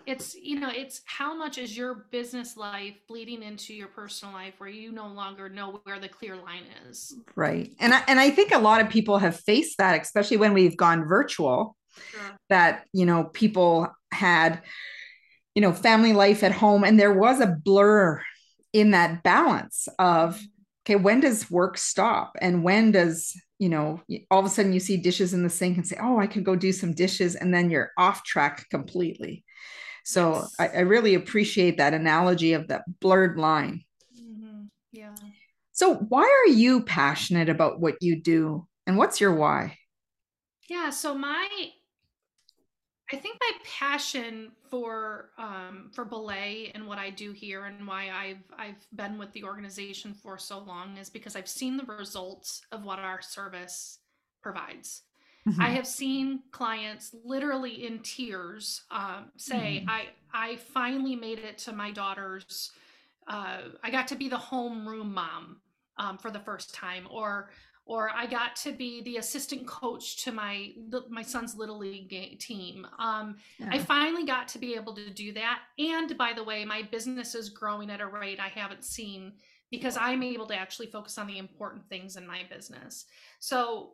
it's 0.06 0.36
you 0.36 0.60
know 0.60 0.70
it's 0.70 1.02
how 1.06 1.34
much 1.36 1.58
is 1.58 1.78
your 1.78 2.06
business 2.12 2.58
life 2.58 2.96
bleeding 3.08 3.44
into 3.44 3.74
your 3.74 3.88
personal 3.88 4.34
life 4.34 4.54
where 4.58 4.70
you 4.70 4.92
no 4.92 5.08
longer 5.08 5.48
know 5.50 5.80
where 5.84 6.00
the 6.00 6.10
clear 6.10 6.36
line 6.36 6.64
is 6.90 7.14
Right. 7.36 7.72
And 7.80 7.94
I, 7.94 8.04
and 8.08 8.20
I 8.20 8.30
think 8.30 8.52
a 8.52 8.60
lot 8.60 8.82
of 8.82 8.90
people 8.90 9.18
have 9.18 9.40
faced 9.40 9.78
that, 9.78 10.00
especially 10.00 10.38
when 10.38 10.54
we've 10.54 10.78
gone 10.78 11.06
virtual, 11.06 11.76
sure. 12.12 12.38
that, 12.50 12.86
you 12.94 13.06
know, 13.06 13.26
people 13.26 13.88
had, 14.12 14.62
you 15.56 15.62
know, 15.62 15.74
family 15.74 16.14
life 16.14 16.44
at 16.44 16.52
home 16.52 16.84
and 16.84 17.00
there 17.00 17.14
was 17.14 17.40
a 17.40 17.48
blur 17.48 18.22
in 18.72 18.92
that 18.92 19.24
balance 19.24 19.88
of, 20.00 20.42
okay, 20.86 20.96
when 20.96 21.20
does 21.20 21.50
work 21.50 21.78
stop? 21.78 22.36
And 22.42 22.64
when 22.64 22.92
does, 22.92 23.34
you 23.60 23.70
know, 23.70 24.02
all 24.32 24.40
of 24.40 24.46
a 24.46 24.50
sudden 24.50 24.74
you 24.74 24.80
see 24.80 24.98
dishes 24.98 25.34
in 25.34 25.44
the 25.44 25.50
sink 25.50 25.78
and 25.78 25.88
say, 25.88 25.98
oh, 26.02 26.20
I 26.20 26.28
could 26.28 26.44
go 26.44 26.56
do 26.56 26.72
some 26.72 26.94
dishes. 26.94 27.36
And 27.36 27.54
then 27.54 27.70
you're 27.70 27.92
off 27.98 28.24
track 28.24 28.68
completely. 28.70 29.44
So 30.06 30.50
Yes. 30.50 30.60
I, 30.60 30.68
I 30.70 30.80
really 30.82 31.16
appreciate 31.16 31.78
that 31.78 31.94
analogy 31.94 32.54
of 32.54 32.70
that 32.70 32.84
blurred 33.00 33.38
line. 33.40 33.84
Mhm. 34.12 34.72
yeah 34.92 35.32
So 35.74 35.96
why 35.96 36.24
are 36.24 36.52
you 36.52 36.84
passionate 36.84 37.50
about 37.50 37.80
what 37.80 38.02
you 38.02 38.22
do? 38.22 38.68
And 38.88 38.98
what's 38.98 39.20
your 39.20 39.34
why? 39.36 39.78
Yeah, 40.68 40.90
so 40.90 41.16
my 41.16 41.72
I 43.14 43.18
think 43.18 43.38
my 43.40 43.52
passion 43.64 44.54
for 44.70 45.32
um 45.38 45.92
for 45.94 46.04
Belay 46.04 46.72
and 46.74 46.88
what 46.88 46.98
I 46.98 47.12
do 47.12 47.32
here 47.32 47.66
and 47.66 47.88
why 47.88 48.10
I've 48.10 48.44
I've 48.58 48.88
been 48.94 49.20
with 49.20 49.32
the 49.34 49.44
organization 49.44 50.14
for 50.16 50.38
so 50.40 50.60
long 50.60 50.98
is 50.98 51.10
because 51.12 51.36
I've 51.36 51.48
seen 51.50 51.78
the 51.78 51.86
results 51.86 52.64
of 52.72 52.84
what 52.84 53.00
our 53.00 53.22
service 53.22 54.00
provides. 54.42 55.04
I 55.60 55.70
have 55.72 55.86
seen 55.88 56.44
clients 56.52 57.14
literally 57.24 57.86
in 57.86 58.00
tears 58.02 58.84
um, 58.92 59.32
say, 59.38 59.84
Mhm. 59.84 59.88
"I 59.88 60.10
I 60.34 60.56
finally 60.58 61.16
made 61.16 61.40
it 61.40 61.60
to 61.60 61.74
my 61.74 61.92
daughter's. 61.92 62.72
Uh, 63.28 63.70
I 63.84 63.92
got 63.92 64.08
to 64.10 64.16
be 64.16 64.28
the 64.30 64.38
homeroom 64.38 65.14
mom 65.14 65.62
um, 65.98 66.18
for 66.18 66.32
the 66.32 66.40
first 66.40 66.74
time, 66.74 67.08
or 67.10 67.52
or 67.86 68.10
I 68.16 68.26
got 68.26 68.56
to 68.58 68.72
be 68.72 69.02
the 69.04 69.18
assistant 69.18 69.68
coach 69.68 70.24
to 70.24 70.32
my 70.32 70.72
my 71.10 71.22
son's 71.22 71.56
little 71.56 71.78
league 71.78 72.40
team. 72.40 72.88
Um, 72.98 73.36
I 73.70 73.80
finally 73.80 74.26
got 74.26 74.48
to 74.50 74.60
be 74.60 74.76
able 74.76 74.96
to 74.96 75.10
do 75.10 75.34
that. 75.34 75.60
And 75.78 76.18
by 76.18 76.34
the 76.34 76.44
way, 76.44 76.64
my 76.64 76.84
business 76.84 77.36
is 77.36 77.50
growing 77.50 77.90
at 77.90 78.02
a 78.02 78.08
rate 78.08 78.40
I 78.40 78.48
haven't 78.48 78.86
seen 78.86 79.34
because 79.70 79.98
I'm 79.98 80.24
able 80.24 80.46
to 80.48 80.56
actually 80.56 80.88
focus 80.88 81.18
on 81.18 81.28
the 81.28 81.40
important 81.40 81.90
things 81.90 82.16
in 82.16 82.26
my 82.26 82.44
business. 82.50 83.06
So 83.40 83.94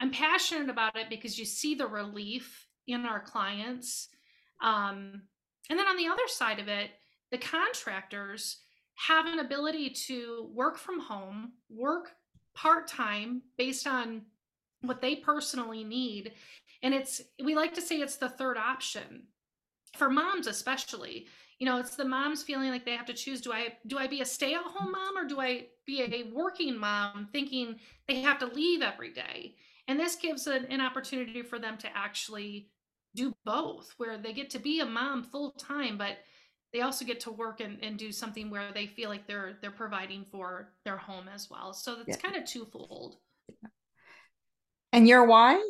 I'm 0.00 0.10
passionate 0.10 0.68
about 0.68 0.96
it 0.96 1.08
because 1.08 1.38
you 1.38 1.44
see 1.44 1.74
the 1.74 1.86
relief 1.86 2.66
in 2.88 3.04
our 3.04 3.20
clients. 3.20 4.08
Um, 4.60 5.22
and 5.70 5.78
then 5.78 5.86
on 5.86 5.96
the 5.96 6.08
other 6.08 6.26
side 6.26 6.58
of 6.58 6.66
it, 6.66 6.90
the 7.30 7.38
contractors 7.38 8.58
have 8.94 9.26
an 9.26 9.38
ability 9.38 9.90
to 9.90 10.50
work 10.52 10.76
from 10.76 11.00
home, 11.00 11.52
work 11.70 12.12
part 12.54 12.88
time 12.88 13.42
based 13.56 13.86
on 13.86 14.22
what 14.82 15.00
they 15.00 15.16
personally 15.16 15.84
need. 15.84 16.32
And 16.82 16.92
it's, 16.94 17.20
we 17.42 17.54
like 17.54 17.74
to 17.74 17.80
say 17.80 17.96
it's 17.96 18.16
the 18.16 18.28
third 18.28 18.56
option 18.56 19.24
for 19.96 20.10
moms, 20.10 20.46
especially. 20.46 21.26
You 21.58 21.66
know, 21.66 21.78
it's 21.78 21.94
the 21.94 22.04
moms 22.04 22.42
feeling 22.42 22.70
like 22.70 22.84
they 22.84 22.96
have 22.96 23.06
to 23.06 23.14
choose 23.14 23.40
do 23.40 23.52
I 23.52 23.74
do 23.86 23.98
I 23.98 24.08
be 24.08 24.20
a 24.20 24.24
stay-at-home 24.24 24.72
mm-hmm. 24.74 24.90
mom 24.90 25.16
or 25.16 25.28
do 25.28 25.40
I 25.40 25.66
be 25.86 26.02
a 26.02 26.34
working 26.34 26.76
mom 26.76 27.28
thinking 27.30 27.76
they 28.08 28.20
have 28.20 28.38
to 28.40 28.46
leave 28.46 28.82
every 28.82 29.12
day? 29.12 29.54
And 29.86 29.98
this 29.98 30.16
gives 30.16 30.46
an, 30.46 30.66
an 30.70 30.80
opportunity 30.80 31.42
for 31.42 31.58
them 31.58 31.76
to 31.78 31.88
actually 31.96 32.68
do 33.14 33.32
both 33.44 33.92
where 33.98 34.18
they 34.18 34.32
get 34.32 34.50
to 34.50 34.58
be 34.58 34.80
a 34.80 34.86
mom 34.86 35.22
full 35.22 35.50
time 35.52 35.98
but 35.98 36.16
they 36.72 36.80
also 36.80 37.04
get 37.04 37.20
to 37.20 37.30
work 37.30 37.60
and, 37.60 37.78
and 37.82 37.98
do 37.98 38.12
something 38.12 38.50
where 38.50 38.72
they 38.72 38.86
feel 38.86 39.10
like 39.10 39.26
they're 39.26 39.58
they're 39.60 39.70
providing 39.70 40.24
for 40.30 40.72
their 40.84 40.96
home 40.96 41.28
as 41.32 41.50
well. 41.50 41.72
So 41.72 41.98
it's 42.00 42.16
yeah. 42.16 42.16
kind 42.16 42.36
of 42.36 42.44
twofold 42.44 43.16
and 44.92 45.08
your 45.08 45.24
why? 45.24 45.62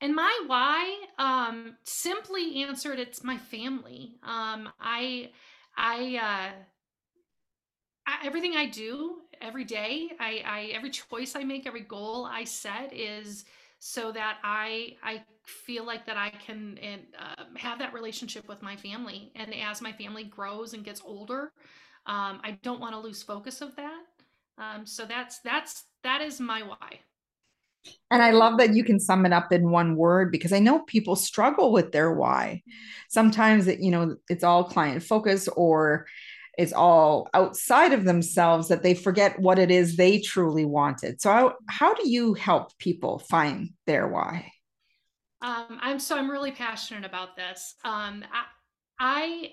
And 0.00 0.14
my 0.14 0.44
why 0.46 0.96
um 1.18 1.76
simply 1.84 2.62
answered 2.62 2.98
it's 2.98 3.24
my 3.24 3.38
family. 3.38 4.16
Um 4.22 4.68
i 4.80 5.30
i 5.76 6.16
uh 6.16 6.52
I, 8.06 8.26
everything 8.26 8.54
i 8.54 8.66
do 8.66 9.16
every 9.40 9.64
day 9.64 10.10
I, 10.20 10.42
I 10.46 10.60
every 10.74 10.90
choice 10.90 11.34
i 11.34 11.42
make 11.42 11.66
every 11.66 11.80
goal 11.80 12.26
i 12.30 12.44
set 12.44 12.92
is 12.92 13.46
so 13.86 14.10
that 14.10 14.38
i 14.42 14.96
i 15.02 15.22
feel 15.44 15.84
like 15.84 16.06
that 16.06 16.16
i 16.16 16.30
can 16.30 16.78
and, 16.78 17.02
uh, 17.18 17.44
have 17.54 17.78
that 17.78 17.92
relationship 17.92 18.48
with 18.48 18.62
my 18.62 18.74
family. 18.76 19.30
And 19.36 19.54
as 19.54 19.82
my 19.82 19.92
family 19.92 20.24
grows 20.24 20.72
and 20.72 20.82
gets 20.82 21.02
older 21.04 21.52
um, 22.06 22.40
i 22.42 22.58
don't 22.62 22.80
want 22.80 22.94
to 22.94 22.98
lose 22.98 23.22
focus 23.22 23.60
of 23.60 23.76
that. 23.76 24.04
Um, 24.56 24.86
so 24.86 25.04
that's 25.04 25.40
that's 25.40 25.84
that 26.02 26.22
is 26.22 26.40
my 26.40 26.62
why. 26.62 27.00
And 28.10 28.22
I 28.22 28.30
love 28.30 28.56
that 28.56 28.74
you 28.74 28.84
can 28.84 28.98
sum 28.98 29.26
it 29.26 29.34
up 29.34 29.52
in 29.52 29.70
one 29.70 29.96
word 29.96 30.32
because 30.32 30.54
I 30.54 30.60
know 30.60 30.78
people 30.80 31.16
struggle 31.16 31.70
with 31.70 31.92
their 31.92 32.14
why. 32.14 32.62
Sometimes 33.10 33.66
it, 33.66 33.80
you 33.80 33.90
know, 33.90 34.16
it's 34.30 34.44
all 34.44 34.64
client 34.64 35.02
focus 35.02 35.46
or 35.48 36.06
is 36.58 36.72
all 36.72 37.28
outside 37.34 37.92
of 37.92 38.04
themselves 38.04 38.68
that 38.68 38.82
they 38.82 38.94
forget 38.94 39.38
what 39.38 39.58
it 39.58 39.70
is 39.70 39.96
they 39.96 40.20
truly 40.20 40.64
wanted. 40.64 41.20
So, 41.20 41.30
how, 41.30 41.54
how 41.68 41.94
do 41.94 42.08
you 42.08 42.34
help 42.34 42.76
people 42.78 43.18
find 43.18 43.70
their 43.86 44.06
why? 44.08 44.50
Um, 45.40 45.78
I'm 45.80 45.98
so 45.98 46.16
I'm 46.16 46.30
really 46.30 46.52
passionate 46.52 47.04
about 47.04 47.36
this. 47.36 47.74
Um, 47.84 48.24
I, 48.32 48.44
I 48.98 49.52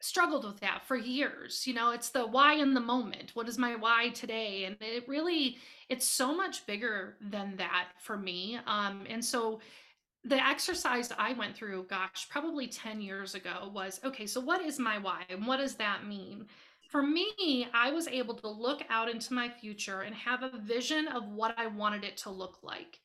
struggled 0.00 0.44
with 0.44 0.60
that 0.60 0.82
for 0.86 0.96
years. 0.96 1.66
You 1.66 1.74
know, 1.74 1.92
it's 1.92 2.10
the 2.10 2.26
why 2.26 2.54
in 2.54 2.74
the 2.74 2.80
moment. 2.80 3.30
What 3.34 3.48
is 3.48 3.58
my 3.58 3.76
why 3.76 4.08
today? 4.10 4.64
And 4.64 4.76
it 4.80 5.06
really, 5.08 5.58
it's 5.88 6.06
so 6.06 6.34
much 6.34 6.66
bigger 6.66 7.16
than 7.20 7.56
that 7.56 7.88
for 8.00 8.18
me. 8.18 8.58
Um, 8.66 9.06
and 9.08 9.24
so 9.24 9.60
the 10.24 10.44
exercise 10.46 11.12
I 11.18 11.32
went 11.32 11.56
through, 11.56 11.86
gosh, 11.88 12.28
probably 12.28 12.68
10 12.68 13.00
years 13.00 13.34
ago 13.34 13.70
was 13.74 14.00
okay, 14.04 14.26
so 14.26 14.40
what 14.40 14.62
is 14.62 14.78
my 14.78 14.98
why 14.98 15.24
and 15.28 15.46
what 15.46 15.58
does 15.58 15.74
that 15.76 16.06
mean? 16.06 16.46
For 16.90 17.02
me, 17.02 17.66
I 17.72 17.90
was 17.90 18.06
able 18.06 18.34
to 18.34 18.48
look 18.48 18.82
out 18.90 19.08
into 19.08 19.32
my 19.32 19.48
future 19.48 20.02
and 20.02 20.14
have 20.14 20.42
a 20.42 20.58
vision 20.58 21.08
of 21.08 21.26
what 21.28 21.58
I 21.58 21.66
wanted 21.66 22.04
it 22.04 22.16
to 22.18 22.30
look 22.30 22.58
like. 22.62 23.00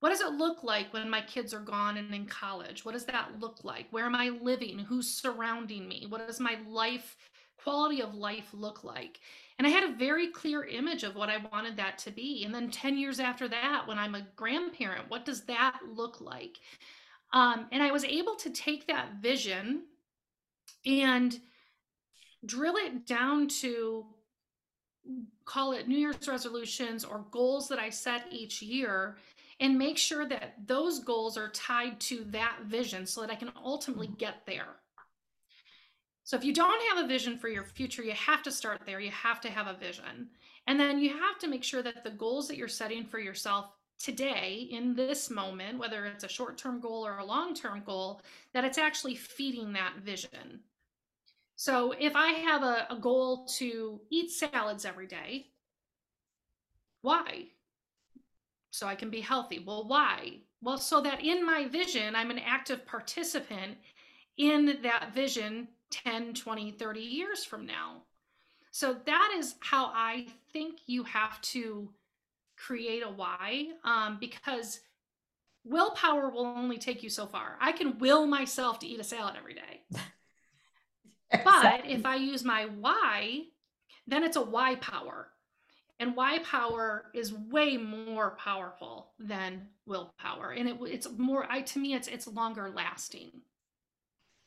What 0.00 0.10
does 0.10 0.20
it 0.20 0.34
look 0.34 0.62
like 0.62 0.92
when 0.92 1.08
my 1.08 1.22
kids 1.22 1.54
are 1.54 1.60
gone 1.60 1.96
and 1.96 2.14
in 2.14 2.26
college? 2.26 2.84
What 2.84 2.92
does 2.92 3.06
that 3.06 3.40
look 3.40 3.64
like? 3.64 3.86
Where 3.90 4.04
am 4.04 4.14
I 4.14 4.28
living? 4.28 4.78
Who's 4.78 5.08
surrounding 5.08 5.88
me? 5.88 6.06
What 6.08 6.26
does 6.26 6.38
my 6.38 6.58
life, 6.68 7.16
quality 7.56 8.02
of 8.02 8.14
life 8.14 8.48
look 8.52 8.84
like? 8.84 9.20
And 9.58 9.66
I 9.66 9.70
had 9.70 9.84
a 9.84 9.94
very 9.94 10.28
clear 10.28 10.64
image 10.64 11.04
of 11.04 11.14
what 11.14 11.28
I 11.28 11.36
wanted 11.52 11.76
that 11.76 11.98
to 11.98 12.10
be. 12.10 12.42
And 12.44 12.54
then 12.54 12.70
10 12.70 12.98
years 12.98 13.20
after 13.20 13.46
that, 13.48 13.86
when 13.86 13.98
I'm 13.98 14.16
a 14.16 14.26
grandparent, 14.34 15.08
what 15.08 15.24
does 15.24 15.42
that 15.44 15.78
look 15.94 16.20
like? 16.20 16.58
Um, 17.32 17.66
and 17.70 17.82
I 17.82 17.92
was 17.92 18.04
able 18.04 18.34
to 18.36 18.50
take 18.50 18.88
that 18.88 19.14
vision 19.20 19.82
and 20.84 21.38
drill 22.44 22.76
it 22.76 23.06
down 23.06 23.48
to 23.48 24.06
call 25.44 25.72
it 25.72 25.88
New 25.88 25.98
Year's 25.98 26.26
resolutions 26.28 27.04
or 27.04 27.26
goals 27.30 27.68
that 27.68 27.78
I 27.78 27.90
set 27.90 28.24
each 28.30 28.62
year 28.62 29.18
and 29.60 29.78
make 29.78 29.98
sure 29.98 30.26
that 30.26 30.54
those 30.66 30.98
goals 31.00 31.36
are 31.36 31.48
tied 31.50 32.00
to 32.00 32.24
that 32.30 32.58
vision 32.64 33.06
so 33.06 33.20
that 33.20 33.30
I 33.30 33.36
can 33.36 33.52
ultimately 33.62 34.08
get 34.18 34.46
there. 34.46 34.76
So 36.24 36.38
if 36.38 36.44
you 36.44 36.54
don't 36.54 36.82
have 36.88 37.04
a 37.04 37.08
vision 37.08 37.36
for 37.36 37.48
your 37.48 37.64
future, 37.64 38.02
you 38.02 38.12
have 38.12 38.42
to 38.44 38.50
start 38.50 38.80
there. 38.86 38.98
You 38.98 39.10
have 39.10 39.42
to 39.42 39.50
have 39.50 39.66
a 39.66 39.78
vision. 39.78 40.28
And 40.66 40.80
then 40.80 40.98
you 40.98 41.10
have 41.10 41.38
to 41.40 41.48
make 41.48 41.62
sure 41.62 41.82
that 41.82 42.02
the 42.02 42.10
goals 42.10 42.48
that 42.48 42.56
you're 42.56 42.66
setting 42.66 43.04
for 43.04 43.18
yourself 43.18 43.66
today 43.98 44.68
in 44.70 44.94
this 44.94 45.30
moment, 45.30 45.78
whether 45.78 46.06
it's 46.06 46.24
a 46.24 46.28
short 46.28 46.56
term 46.56 46.80
goal 46.80 47.06
or 47.06 47.18
a 47.18 47.24
long 47.24 47.54
term 47.54 47.82
goal, 47.84 48.22
that 48.54 48.64
it's 48.64 48.78
actually 48.78 49.14
feeding 49.14 49.74
that 49.74 49.98
vision. 50.02 50.60
So 51.56 51.92
if 51.92 52.16
I 52.16 52.28
have 52.28 52.62
a, 52.62 52.86
a, 52.90 52.96
goal 52.96 53.46
to 53.58 54.00
eat 54.10 54.30
salads 54.30 54.84
every 54.84 55.06
day, 55.06 55.46
why? 57.02 57.44
So 58.70 58.86
I 58.86 58.96
can 58.96 59.10
be 59.10 59.20
healthy. 59.20 59.62
Well, 59.64 59.86
why? 59.86 60.38
Well, 60.62 60.78
so 60.78 61.00
that 61.02 61.22
in 61.22 61.46
my 61.46 61.68
vision, 61.68 62.16
I'm 62.16 62.30
an 62.30 62.40
active 62.40 62.84
participant 62.86 63.76
in 64.36 64.78
that 64.82 65.14
vision 65.14 65.68
10, 65.94 66.34
20, 66.34 66.72
30 66.72 67.00
years 67.00 67.44
from 67.44 67.66
now. 67.66 68.02
So 68.70 68.96
that 69.06 69.34
is 69.36 69.54
how 69.60 69.86
I 69.94 70.26
think 70.52 70.80
you 70.86 71.04
have 71.04 71.40
to 71.42 71.90
create 72.56 73.02
a 73.02 73.08
why 73.08 73.68
um, 73.84 74.18
because 74.20 74.80
willpower 75.64 76.28
will 76.30 76.46
only 76.46 76.78
take 76.78 77.02
you 77.02 77.08
so 77.08 77.26
far. 77.26 77.56
I 77.60 77.72
can 77.72 77.98
will 77.98 78.26
myself 78.26 78.80
to 78.80 78.86
eat 78.86 78.98
a 78.98 79.04
salad 79.04 79.36
every 79.38 79.54
day. 79.54 80.00
but 81.44 81.82
if 81.86 82.04
I 82.04 82.16
use 82.16 82.44
my 82.44 82.66
why, 82.66 83.44
then 84.06 84.24
it's 84.24 84.36
a 84.36 84.42
why 84.42 84.74
power. 84.76 85.28
And 86.00 86.16
why 86.16 86.40
power 86.40 87.04
is 87.14 87.32
way 87.32 87.76
more 87.76 88.36
powerful 88.36 89.12
than 89.20 89.68
willpower. 89.86 90.50
And 90.50 90.68
it, 90.68 90.76
it's 90.82 91.08
more, 91.16 91.46
I, 91.48 91.60
to 91.62 91.78
me, 91.78 91.94
it's, 91.94 92.08
it's 92.08 92.26
longer 92.26 92.72
lasting. 92.74 93.30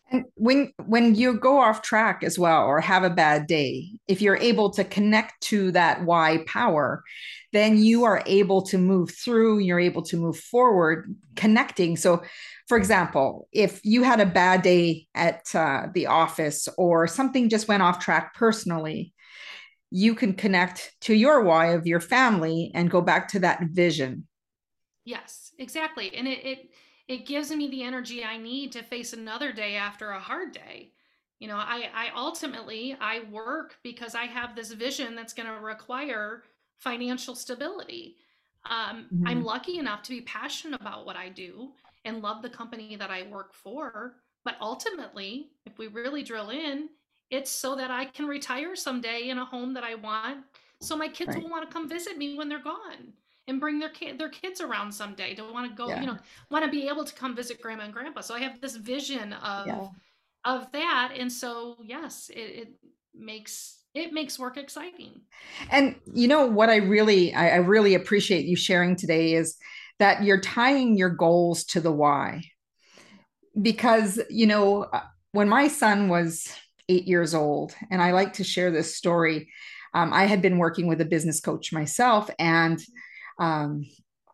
And 0.09 0.25
when 0.35 0.71
when 0.85 1.15
you 1.15 1.37
go 1.37 1.59
off 1.59 1.81
track 1.81 2.23
as 2.23 2.39
well 2.39 2.63
or 2.63 2.79
have 2.79 3.03
a 3.03 3.09
bad 3.09 3.45
day, 3.47 3.89
if 4.07 4.21
you're 4.21 4.37
able 4.37 4.69
to 4.71 4.83
connect 4.83 5.41
to 5.43 5.71
that 5.71 6.03
why 6.03 6.43
power, 6.47 7.03
then 7.51 7.77
you 7.77 8.05
are 8.05 8.23
able 8.25 8.61
to 8.63 8.77
move 8.77 9.11
through, 9.11 9.59
you're 9.59 9.79
able 9.79 10.01
to 10.03 10.17
move 10.17 10.37
forward 10.37 11.13
connecting. 11.35 11.97
So 11.97 12.23
for 12.67 12.77
example, 12.77 13.47
if 13.51 13.81
you 13.83 14.03
had 14.03 14.19
a 14.19 14.25
bad 14.25 14.61
day 14.61 15.07
at 15.15 15.53
uh, 15.55 15.87
the 15.93 16.07
office 16.07 16.67
or 16.77 17.07
something 17.07 17.49
just 17.49 17.67
went 17.67 17.83
off 17.83 17.99
track 17.99 18.33
personally, 18.33 19.13
you 19.89 20.15
can 20.15 20.33
connect 20.33 20.93
to 21.01 21.13
your 21.13 21.41
why 21.41 21.67
of 21.67 21.87
your 21.87 22.01
family 22.01 22.71
and 22.73 22.91
go 22.91 23.01
back 23.01 23.29
to 23.29 23.39
that 23.39 23.61
vision. 23.71 24.27
Yes, 25.05 25.53
exactly. 25.57 26.13
And 26.13 26.27
it, 26.27 26.45
it 26.45 26.69
it 27.07 27.25
gives 27.25 27.51
me 27.51 27.69
the 27.69 27.83
energy 27.83 28.23
I 28.23 28.37
need 28.37 28.71
to 28.73 28.83
face 28.83 29.13
another 29.13 29.53
day 29.53 29.75
after 29.75 30.11
a 30.11 30.19
hard 30.19 30.51
day. 30.51 30.91
You 31.39 31.47
know, 31.47 31.55
I, 31.55 31.89
I 31.93 32.09
ultimately 32.15 32.97
I 32.99 33.21
work 33.31 33.77
because 33.83 34.15
I 34.15 34.25
have 34.25 34.55
this 34.55 34.73
vision 34.73 35.15
that's 35.15 35.33
going 35.33 35.47
to 35.47 35.59
require 35.59 36.43
financial 36.77 37.35
stability. 37.35 38.15
Um, 38.69 39.05
mm-hmm. 39.13 39.27
I'm 39.27 39.43
lucky 39.43 39.77
enough 39.77 40.01
to 40.03 40.09
be 40.09 40.21
passionate 40.21 40.81
about 40.81 41.05
what 41.05 41.15
I 41.15 41.29
do 41.29 41.69
and 42.05 42.21
love 42.21 42.41
the 42.41 42.49
company 42.49 42.95
that 42.95 43.11
I 43.11 43.23
work 43.27 43.53
for. 43.53 44.15
But 44.43 44.55
ultimately, 44.59 45.49
if 45.65 45.77
we 45.77 45.87
really 45.87 46.23
drill 46.23 46.49
in, 46.49 46.89
it's 47.29 47.51
so 47.51 47.75
that 47.75 47.91
I 47.91 48.05
can 48.05 48.25
retire 48.25 48.75
someday 48.75 49.29
in 49.29 49.37
a 49.37 49.45
home 49.45 49.73
that 49.75 49.83
I 49.83 49.95
want. 49.95 50.39
So 50.81 50.95
my 50.95 51.07
kids 51.07 51.35
right. 51.35 51.43
will 51.43 51.49
want 51.49 51.69
to 51.69 51.73
come 51.73 51.87
visit 51.87 52.17
me 52.17 52.37
when 52.37 52.49
they're 52.49 52.63
gone 52.63 53.13
and 53.47 53.59
bring 53.59 53.79
their 53.79 53.89
kid 53.89 54.19
their 54.19 54.29
kids 54.29 54.61
around 54.61 54.91
someday 54.91 55.33
to 55.33 55.43
want 55.51 55.69
to 55.69 55.75
go 55.75 55.89
yeah. 55.89 56.01
you 56.01 56.07
know 56.07 56.17
want 56.51 56.63
to 56.63 56.71
be 56.71 56.87
able 56.87 57.03
to 57.03 57.13
come 57.13 57.35
visit 57.35 57.61
grandma 57.61 57.83
and 57.83 57.93
grandpa 57.93 58.21
so 58.21 58.35
i 58.35 58.39
have 58.39 58.59
this 58.61 58.75
vision 58.75 59.33
of 59.33 59.67
yeah. 59.67 59.87
of 60.45 60.71
that 60.71 61.13
and 61.17 61.31
so 61.31 61.77
yes 61.83 62.29
it, 62.33 62.39
it 62.39 62.67
makes 63.15 63.79
it 63.93 64.13
makes 64.13 64.37
work 64.37 64.57
exciting 64.57 65.21
and 65.71 65.95
you 66.13 66.27
know 66.27 66.45
what 66.45 66.69
i 66.69 66.77
really 66.77 67.33
I, 67.33 67.49
I 67.49 67.57
really 67.57 67.95
appreciate 67.95 68.45
you 68.45 68.55
sharing 68.55 68.95
today 68.95 69.33
is 69.33 69.57
that 69.99 70.23
you're 70.23 70.41
tying 70.41 70.97
your 70.97 71.09
goals 71.09 71.63
to 71.65 71.81
the 71.81 71.91
why 71.91 72.43
because 73.59 74.19
you 74.29 74.45
know 74.45 74.83
uh, 74.83 75.01
when 75.31 75.49
my 75.49 75.67
son 75.67 76.09
was 76.09 76.47
eight 76.89 77.07
years 77.07 77.33
old 77.33 77.73
and 77.89 78.01
i 78.01 78.11
like 78.11 78.33
to 78.33 78.43
share 78.43 78.71
this 78.71 78.95
story 78.95 79.49
um, 79.93 80.13
i 80.13 80.25
had 80.25 80.41
been 80.41 80.57
working 80.57 80.87
with 80.87 81.01
a 81.01 81.05
business 81.05 81.39
coach 81.39 81.73
myself 81.73 82.29
and 82.37 82.79
um, 83.39 83.85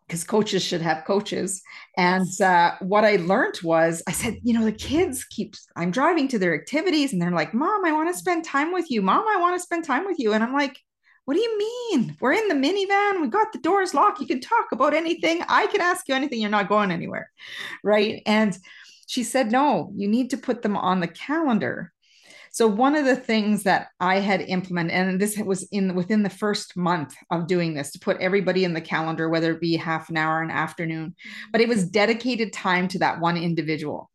because 0.08 0.24
coaches 0.24 0.62
should 0.62 0.82
have 0.82 1.06
coaches. 1.06 1.62
And 1.98 2.28
uh, 2.42 2.76
what 2.82 3.06
I 3.06 3.16
learned 3.16 3.60
was, 3.64 4.04
I 4.08 4.12
said, 4.12 4.38
you 4.44 4.54
know, 4.54 4.66
the 4.66 4.72
kids 4.72 5.24
keep, 5.24 5.56
I'm 5.76 5.92
driving 5.92 6.28
to 6.30 6.40
their 6.40 6.54
activities 6.54 7.14
and 7.14 7.22
they're 7.22 7.32
like, 7.32 7.54
Mom, 7.54 7.86
I 7.86 7.94
want 7.94 8.14
to 8.14 8.20
spend 8.20 8.46
time 8.46 8.74
with 8.74 8.92
you. 8.92 9.02
Mom, 9.02 9.26
I 9.28 9.40
want 9.40 9.56
to 9.56 9.64
spend 9.64 9.86
time 9.86 10.06
with 10.06 10.20
you. 10.20 10.34
And 10.34 10.44
I'm 10.44 10.54
like, 10.54 10.78
what 11.26 11.36
do 11.36 11.40
you 11.40 11.58
mean? 11.58 12.18
We're 12.20 12.34
in 12.34 12.50
the 12.50 12.56
minivan. 12.56 13.22
We 13.22 13.28
got 13.30 13.54
the 13.54 13.60
doors 13.60 13.94
locked. 13.94 14.20
You 14.20 14.28
can 14.28 14.42
talk 14.42 14.72
about 14.74 14.94
anything. 14.94 15.42
I 15.48 15.68
can 15.68 15.80
ask 15.80 16.08
you 16.10 16.16
anything. 16.16 16.42
You're 16.42 16.50
not 16.50 16.68
going 16.68 16.92
anywhere. 16.92 17.32
Right. 17.82 18.22
And 18.26 18.58
she 19.08 19.24
said, 19.24 19.52
no, 19.52 19.94
you 19.96 20.08
need 20.08 20.32
to 20.32 20.38
put 20.38 20.62
them 20.62 20.76
on 20.76 21.00
the 21.00 21.08
calendar 21.08 21.93
So 22.54 22.68
one 22.68 22.96
of 22.96 23.06
the 23.06 23.16
things 23.16 23.64
that 23.64 23.88
I 24.00 24.20
had 24.20 24.42
implemented, 24.42 24.94
and 24.94 25.20
this 25.20 25.36
was 25.40 25.64
in 25.72 25.96
within 25.96 26.22
the 26.22 26.30
first 26.30 26.78
month 26.78 27.16
of 27.32 27.48
doing 27.48 27.74
this, 27.74 27.92
to 27.92 28.00
put 28.00 28.22
everybody 28.22 28.64
in 28.64 28.76
the 28.76 28.80
calendar, 28.80 29.28
whether 29.28 29.52
it 29.52 29.60
be 29.60 29.76
half 29.76 30.12
an 30.12 30.18
hour, 30.18 30.40
an 30.40 30.52
afternoon, 30.52 31.16
but 31.52 31.62
it 31.62 31.68
was 31.68 31.90
dedicated 31.90 32.54
time 32.54 32.88
to 32.90 33.00
that 33.00 33.20
one 33.20 33.38
individual. 33.38 34.12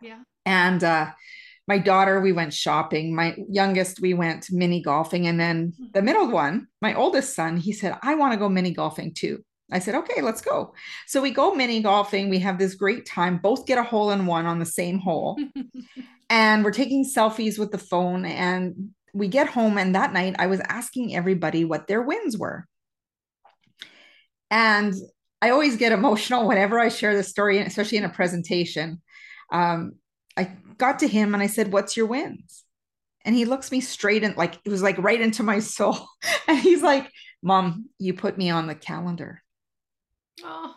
Yeah. 0.00 0.20
And 0.46 0.84
uh, 0.84 1.10
my 1.66 1.78
daughter, 1.78 2.20
we 2.20 2.30
went 2.30 2.54
shopping. 2.54 3.12
My 3.12 3.36
youngest, 3.48 4.00
we 4.00 4.14
went 4.14 4.52
mini 4.52 4.80
golfing, 4.82 5.26
and 5.26 5.40
then 5.40 5.72
the 5.92 6.00
middle 6.00 6.30
one, 6.30 6.68
my 6.80 6.94
oldest 6.94 7.34
son, 7.34 7.56
he 7.56 7.72
said, 7.72 7.98
"I 8.02 8.14
want 8.14 8.32
to 8.32 8.38
go 8.38 8.48
mini 8.48 8.70
golfing 8.70 9.14
too." 9.14 9.44
I 9.72 9.78
said, 9.78 9.94
okay, 9.94 10.20
let's 10.20 10.40
go. 10.40 10.74
So 11.06 11.22
we 11.22 11.30
go 11.30 11.54
mini 11.54 11.80
golfing. 11.80 12.28
We 12.28 12.40
have 12.40 12.58
this 12.58 12.74
great 12.74 13.06
time, 13.06 13.38
both 13.38 13.66
get 13.66 13.78
a 13.78 13.84
hole 13.84 14.10
in 14.10 14.26
one 14.26 14.46
on 14.46 14.58
the 14.58 14.64
same 14.64 14.98
hole. 14.98 15.38
and 16.30 16.64
we're 16.64 16.70
taking 16.70 17.04
selfies 17.04 17.58
with 17.58 17.72
the 17.72 17.78
phone. 17.78 18.24
And 18.24 18.90
we 19.12 19.26
get 19.26 19.48
home. 19.48 19.76
And 19.76 19.96
that 19.96 20.12
night, 20.12 20.36
I 20.38 20.46
was 20.46 20.60
asking 20.60 21.14
everybody 21.14 21.64
what 21.64 21.88
their 21.88 22.00
wins 22.00 22.38
were. 22.38 22.66
And 24.50 24.94
I 25.42 25.50
always 25.50 25.76
get 25.76 25.92
emotional 26.00 26.46
whenever 26.46 26.78
I 26.78 26.88
share 26.88 27.14
this 27.14 27.28
story, 27.28 27.58
especially 27.58 27.98
in 27.98 28.04
a 28.04 28.10
presentation. 28.10 29.02
Um, 29.52 29.94
I 30.36 30.56
got 30.78 31.00
to 31.00 31.08
him 31.08 31.34
and 31.34 31.42
I 31.42 31.48
said, 31.48 31.72
What's 31.72 31.96
your 31.96 32.06
wins? 32.06 32.64
And 33.24 33.34
he 33.34 33.44
looks 33.44 33.70
me 33.70 33.80
straight 33.80 34.24
and 34.24 34.36
like 34.36 34.58
it 34.64 34.70
was 34.70 34.82
like 34.82 34.96
right 34.98 35.20
into 35.20 35.42
my 35.42 35.58
soul. 35.58 35.98
And 36.46 36.58
he's 36.58 36.82
like, 36.82 37.10
Mom, 37.42 37.86
you 37.98 38.14
put 38.14 38.38
me 38.38 38.50
on 38.50 38.68
the 38.68 38.74
calendar. 38.74 39.42
Oh, 40.44 40.74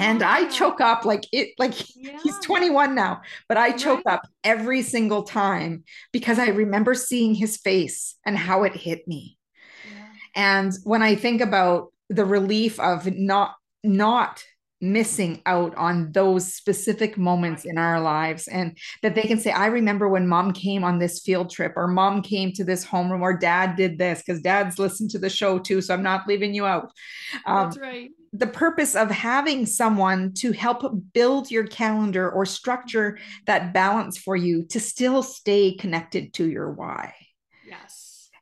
and 0.00 0.22
I 0.22 0.48
choke 0.48 0.80
up 0.80 1.04
like 1.04 1.26
it 1.32 1.50
like 1.58 1.74
Yeah. 1.96 2.18
he's 2.22 2.38
21 2.40 2.94
now, 2.94 3.22
but 3.48 3.56
I 3.56 3.72
choke 3.72 4.02
Right. 4.06 4.14
up 4.14 4.22
every 4.44 4.82
single 4.82 5.22
time 5.22 5.84
because 6.12 6.38
I 6.38 6.48
remember 6.48 6.94
seeing 6.94 7.34
his 7.34 7.56
face 7.58 8.14
and 8.24 8.36
how 8.36 8.64
it 8.64 8.74
hit 8.74 9.06
me. 9.06 9.36
Yeah. 9.84 10.06
And 10.34 10.72
when 10.84 11.02
I 11.02 11.14
think 11.14 11.40
about 11.40 11.92
the 12.08 12.24
relief 12.24 12.80
of 12.80 13.06
not 13.12 13.54
not 13.84 14.42
missing 14.80 15.42
out 15.46 15.74
on 15.76 16.10
those 16.12 16.54
specific 16.54 17.18
moments 17.18 17.64
in 17.64 17.78
our 17.78 18.00
lives 18.00 18.48
and 18.48 18.76
that 19.02 19.14
they 19.14 19.22
can 19.22 19.38
say 19.38 19.50
i 19.50 19.66
remember 19.66 20.08
when 20.08 20.26
mom 20.26 20.52
came 20.52 20.84
on 20.84 20.98
this 20.98 21.20
field 21.20 21.50
trip 21.50 21.72
or 21.76 21.86
mom 21.86 22.22
came 22.22 22.52
to 22.52 22.64
this 22.64 22.84
homeroom 22.84 23.20
or 23.20 23.36
dad 23.36 23.76
did 23.76 23.98
this 23.98 24.22
because 24.22 24.40
dad's 24.40 24.78
listened 24.78 25.10
to 25.10 25.18
the 25.18 25.28
show 25.28 25.58
too 25.58 25.80
so 25.80 25.92
i'm 25.92 26.02
not 26.02 26.26
leaving 26.26 26.54
you 26.54 26.64
out 26.64 26.90
um, 27.46 27.68
That's 27.68 27.78
right. 27.78 28.10
the 28.32 28.46
purpose 28.46 28.94
of 28.94 29.10
having 29.10 29.66
someone 29.66 30.32
to 30.34 30.52
help 30.52 30.82
build 31.12 31.50
your 31.50 31.66
calendar 31.66 32.30
or 32.30 32.46
structure 32.46 33.18
that 33.46 33.72
balance 33.72 34.18
for 34.18 34.36
you 34.36 34.64
to 34.66 34.80
still 34.80 35.22
stay 35.22 35.74
connected 35.74 36.32
to 36.34 36.48
your 36.48 36.70
why. 36.70 37.14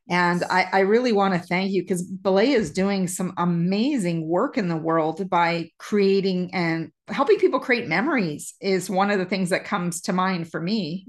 And 0.08 0.42
I, 0.48 0.66
I 0.72 0.80
really 0.80 1.12
want 1.12 1.34
to 1.34 1.40
thank 1.40 1.70
you 1.70 1.82
because 1.82 2.02
Belay 2.02 2.50
is 2.50 2.70
doing 2.70 3.08
some 3.08 3.34
amazing 3.36 4.26
work 4.26 4.56
in 4.56 4.68
the 4.68 4.76
world 4.76 5.28
by 5.28 5.70
creating 5.78 6.54
and 6.54 6.90
helping 7.08 7.38
people 7.38 7.60
create 7.60 7.88
memories 7.88 8.54
is 8.60 8.88
one 8.88 9.10
of 9.10 9.18
the 9.18 9.26
things 9.26 9.50
that 9.50 9.64
comes 9.64 10.00
to 10.02 10.14
mind 10.14 10.50
for 10.50 10.60
me. 10.60 11.06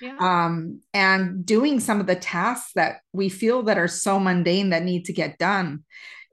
yeah. 0.00 0.16
Um, 0.18 0.80
and 0.94 1.44
doing 1.44 1.78
some 1.78 2.00
of 2.00 2.06
the 2.06 2.16
tasks 2.16 2.72
that 2.74 3.00
we 3.12 3.28
feel 3.28 3.64
that 3.64 3.78
are 3.78 3.88
so 3.88 4.18
mundane 4.18 4.70
that 4.70 4.82
need 4.82 5.04
to 5.06 5.12
get 5.12 5.38
done, 5.38 5.84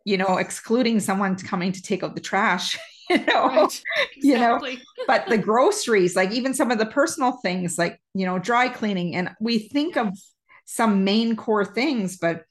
you 0.05 0.17
know, 0.17 0.37
excluding 0.37 1.01
someone 1.01 1.35
coming 1.35 1.73
to 1.73 1.81
take 1.81 2.01
out 2.01 2.15
the 2.15 2.21
trash, 2.21 2.77
you 3.09 3.25
know, 3.25 3.47
right. 3.47 3.81
you 4.15 4.37
know, 4.37 4.65
but 5.07 5.27
the 5.27 5.37
groceries, 5.37 6.15
like 6.15 6.31
even 6.31 6.53
some 6.53 6.71
of 6.71 6.77
the 6.77 6.85
personal 6.85 7.33
things 7.41 7.77
like, 7.77 7.99
you 8.13 8.25
know, 8.25 8.39
dry 8.39 8.69
cleaning. 8.69 9.17
And 9.17 9.31
we 9.41 9.59
think 9.59 9.97
of 9.97 10.17
some 10.65 11.03
main 11.03 11.35
core 11.35 11.65
things, 11.65 12.17
but 12.17 12.43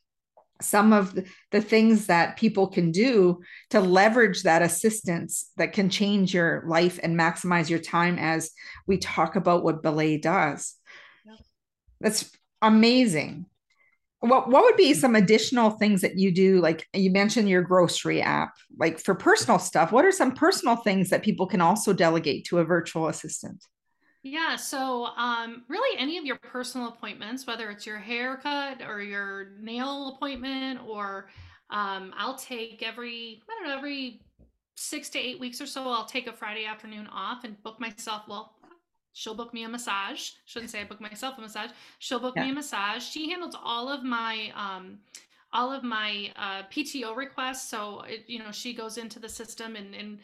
some 0.60 0.92
of 0.92 1.14
the, 1.50 1.60
things 1.60 2.06
that 2.06 2.36
people 2.36 2.68
can 2.68 2.90
do 2.90 3.40
to 3.70 3.80
leverage 3.80 4.42
that 4.42 4.62
assistance 4.62 5.50
that 5.56 5.72
can 5.72 5.90
change 5.90 6.32
your 6.32 6.64
life 6.66 6.98
and 7.02 7.18
maximize 7.18 7.68
your 7.68 7.78
time 7.78 8.18
as 8.18 8.50
we 8.86 8.98
talk 8.98 9.36
about 9.36 9.64
what 9.64 9.82
belay 9.82 10.16
does. 10.16 10.74
Yep. 11.26 11.38
That's 12.00 12.30
amazing. 12.62 13.46
What 14.20 14.48
what 14.48 14.64
would 14.64 14.76
be 14.76 14.94
some 14.94 15.16
additional 15.16 15.70
things 15.70 16.00
that 16.00 16.18
you 16.18 16.32
do? 16.32 16.60
Like 16.60 16.88
you 16.94 17.10
mentioned 17.10 17.48
your 17.48 17.62
grocery 17.62 18.22
app, 18.22 18.54
like 18.78 18.98
for 18.98 19.14
personal 19.14 19.58
stuff. 19.58 19.92
What 19.92 20.06
are 20.06 20.12
some 20.12 20.32
personal 20.32 20.76
things 20.76 21.10
that 21.10 21.22
people 21.22 21.46
can 21.46 21.60
also 21.60 21.92
delegate 21.92 22.46
to 22.46 22.58
a 22.58 22.64
virtual 22.64 23.08
assistant? 23.08 23.62
Yeah, 24.26 24.56
so 24.56 25.08
um, 25.18 25.64
really 25.68 25.98
any 25.98 26.16
of 26.16 26.24
your 26.24 26.36
personal 26.36 26.88
appointments, 26.88 27.46
whether 27.46 27.68
it's 27.68 27.86
your 27.86 27.98
haircut 27.98 28.80
or 28.80 29.02
your 29.02 29.50
nail 29.60 30.14
appointment, 30.16 30.80
or 30.88 31.28
um, 31.68 32.14
I'll 32.16 32.36
take 32.36 32.82
every, 32.82 33.42
I 33.46 33.54
don't 33.54 33.68
know, 33.68 33.76
every 33.76 34.22
six 34.76 35.10
to 35.10 35.18
eight 35.18 35.38
weeks 35.38 35.60
or 35.60 35.66
so, 35.66 35.86
I'll 35.90 36.06
take 36.06 36.26
a 36.26 36.32
Friday 36.32 36.64
afternoon 36.64 37.06
off 37.08 37.44
and 37.44 37.62
book 37.62 37.78
myself. 37.78 38.22
Well, 38.26 38.54
she'll 39.12 39.34
book 39.34 39.52
me 39.52 39.64
a 39.64 39.68
massage. 39.68 40.30
Shouldn't 40.46 40.70
say 40.70 40.80
I 40.80 40.84
book 40.84 41.02
myself 41.02 41.36
a 41.36 41.42
massage. 41.42 41.72
She'll 41.98 42.18
book 42.18 42.34
me 42.36 42.48
a 42.48 42.54
massage. 42.54 43.02
She 43.04 43.28
handles 43.28 43.54
all 43.62 43.90
of 43.90 44.04
my 44.04 44.50
um, 44.56 45.00
all 45.52 45.70
of 45.70 45.84
my 45.84 46.32
uh, 46.36 46.62
PTO 46.72 47.14
requests. 47.14 47.68
So 47.68 48.00
it, 48.08 48.24
you 48.26 48.38
know, 48.38 48.52
she 48.52 48.72
goes 48.72 48.96
into 48.96 49.18
the 49.18 49.28
system 49.28 49.76
and 49.76 49.94
and 49.94 50.18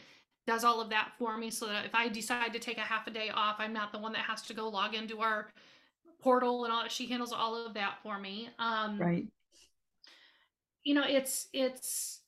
does 0.47 0.65
all 0.65 0.81
of 0.81 0.91
that 0.91 1.13
for 1.19 1.37
me 1.37 1.51
so 1.51 1.67
that 1.67 1.85
if 1.85 1.95
I 1.95 2.09
decide 2.09 2.53
to 2.53 2.59
take 2.59 2.79
a 2.79 2.83
half 2.83 3.07
a 3.07 3.11
day 3.11 3.31
off, 3.31 3.57
I'm 3.59 3.73
not 3.73 3.93
the 3.93 3.99
one 3.99 4.13
that 4.13 4.23
has 4.23 4.43
to 4.43 4.55
go 4.55 4.69
log 4.69 4.95
into 4.95 5.21
our 5.21 5.49
portal 6.21 6.65
and 6.65 6.73
all 6.73 6.87
she 6.89 7.07
handles 7.07 7.33
all 7.33 7.55
of 7.67 7.75
that 7.75 7.99
for 8.03 8.19
me. 8.19 8.49
Um 8.59 8.99
Right. 8.99 9.27
you 10.85 10.95
know, 10.95 11.05
it's 11.07 11.49
it's 11.53 12.21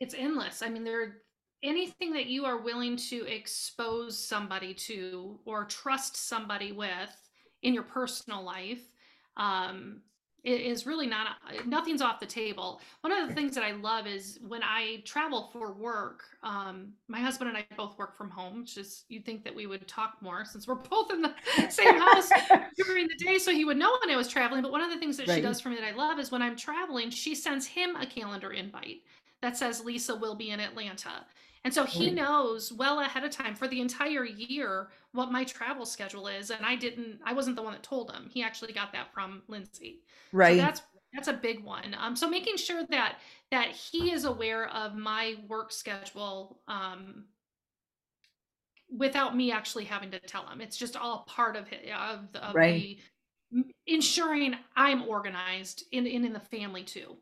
it's 0.00 0.14
endless. 0.14 0.62
I 0.62 0.68
mean, 0.68 0.84
there 0.84 1.18
anything 1.62 2.12
that 2.14 2.26
you 2.26 2.44
are 2.46 2.58
willing 2.58 2.96
to 2.96 3.26
expose 3.26 4.18
somebody 4.18 4.72
to 4.72 5.38
or 5.44 5.64
trust 5.64 6.16
somebody 6.16 6.72
with 6.72 7.14
in 7.62 7.74
your 7.74 7.82
personal 7.82 8.42
life 8.42 8.80
um 9.36 10.00
is 10.44 10.86
really 10.86 11.06
not 11.06 11.36
nothing's 11.66 12.00
off 12.00 12.20
the 12.20 12.26
table. 12.26 12.80
One 13.02 13.12
of 13.12 13.28
the 13.28 13.34
things 13.34 13.54
that 13.54 13.64
i 13.64 13.72
love 13.72 14.06
is 14.06 14.38
when 14.46 14.62
i 14.62 15.02
travel 15.04 15.50
for 15.52 15.72
work 15.72 16.22
um 16.42 16.92
my 17.08 17.18
husband 17.18 17.48
and 17.48 17.58
i 17.58 17.66
both 17.76 17.96
work 17.98 18.16
from 18.16 18.30
home 18.30 18.60
which 18.60 18.76
is 18.76 19.04
you'd 19.08 19.24
think 19.24 19.44
that 19.44 19.54
we 19.54 19.66
would 19.66 19.86
talk 19.86 20.16
more 20.20 20.44
since 20.44 20.66
we're 20.66 20.74
both 20.90 21.12
in 21.12 21.22
the 21.22 21.34
same 21.68 21.98
house 21.98 22.30
during 22.76 23.06
the 23.06 23.24
day 23.24 23.38
so 23.38 23.52
he 23.52 23.64
would 23.64 23.76
know 23.76 23.96
when 24.02 24.12
i 24.12 24.16
was 24.16 24.28
traveling. 24.28 24.62
But 24.62 24.72
one 24.72 24.82
of 24.82 24.90
the 24.90 24.98
things 24.98 25.16
that 25.18 25.28
she 25.28 25.40
does 25.40 25.60
for 25.60 25.68
me 25.68 25.76
that 25.76 25.84
i 25.84 25.92
love 25.94 26.18
is 26.18 26.30
when 26.30 26.42
i'm 26.42 26.56
traveling 26.56 27.10
she 27.10 27.34
sends 27.34 27.66
him 27.66 27.96
a 27.96 28.06
calendar 28.06 28.52
invite 28.52 29.02
that 29.42 29.56
says 29.56 29.84
lisa 29.84 30.14
will 30.14 30.34
be 30.34 30.50
in 30.50 30.60
atlanta 30.60 31.24
and 31.64 31.72
so 31.74 31.84
he 31.84 32.10
knows 32.10 32.72
well 32.72 33.00
ahead 33.00 33.22
of 33.24 33.30
time 33.30 33.54
for 33.54 33.68
the 33.68 33.80
entire 33.80 34.24
year 34.24 34.88
what 35.12 35.30
my 35.30 35.44
travel 35.44 35.84
schedule 35.84 36.26
is. 36.28 36.50
And 36.50 36.64
I 36.64 36.74
didn't, 36.76 37.20
I 37.24 37.32
wasn't 37.34 37.56
the 37.56 37.62
one 37.62 37.72
that 37.72 37.82
told 37.82 38.10
him. 38.10 38.30
He 38.32 38.42
actually 38.42 38.72
got 38.72 38.92
that 38.92 39.12
from 39.12 39.42
Lindsay. 39.48 40.00
So 40.32 40.38
Right. 40.38 40.56
that's 40.56 40.82
that's 41.12 41.28
a 41.28 41.32
big 41.32 41.64
one. 41.64 41.94
Um, 41.98 42.14
so 42.16 42.30
making 42.30 42.56
sure 42.56 42.84
that 42.90 43.18
that 43.50 43.68
he 43.72 44.12
is 44.12 44.24
aware 44.24 44.68
of 44.68 44.94
my 44.94 45.34
work 45.48 45.72
schedule 45.72 46.60
um, 46.68 47.24
without 48.88 49.36
me 49.36 49.52
actually 49.52 49.84
having 49.84 50.10
to 50.12 50.20
tell 50.20 50.46
him. 50.46 50.60
It's 50.60 50.76
just 50.76 50.96
all 50.96 51.24
part 51.28 51.56
of 51.56 51.70
it, 51.72 51.90
of, 51.92 52.32
the- 52.32 52.44
of 52.46 52.54
Right. 52.54 52.98
the 53.50 53.64
ensuring 53.86 54.54
I'm 54.76 55.02
organized 55.02 55.84
in, 55.92 56.06
in 56.06 56.24
in 56.24 56.32
the 56.32 56.40
family 56.40 56.84
too. 56.84 57.16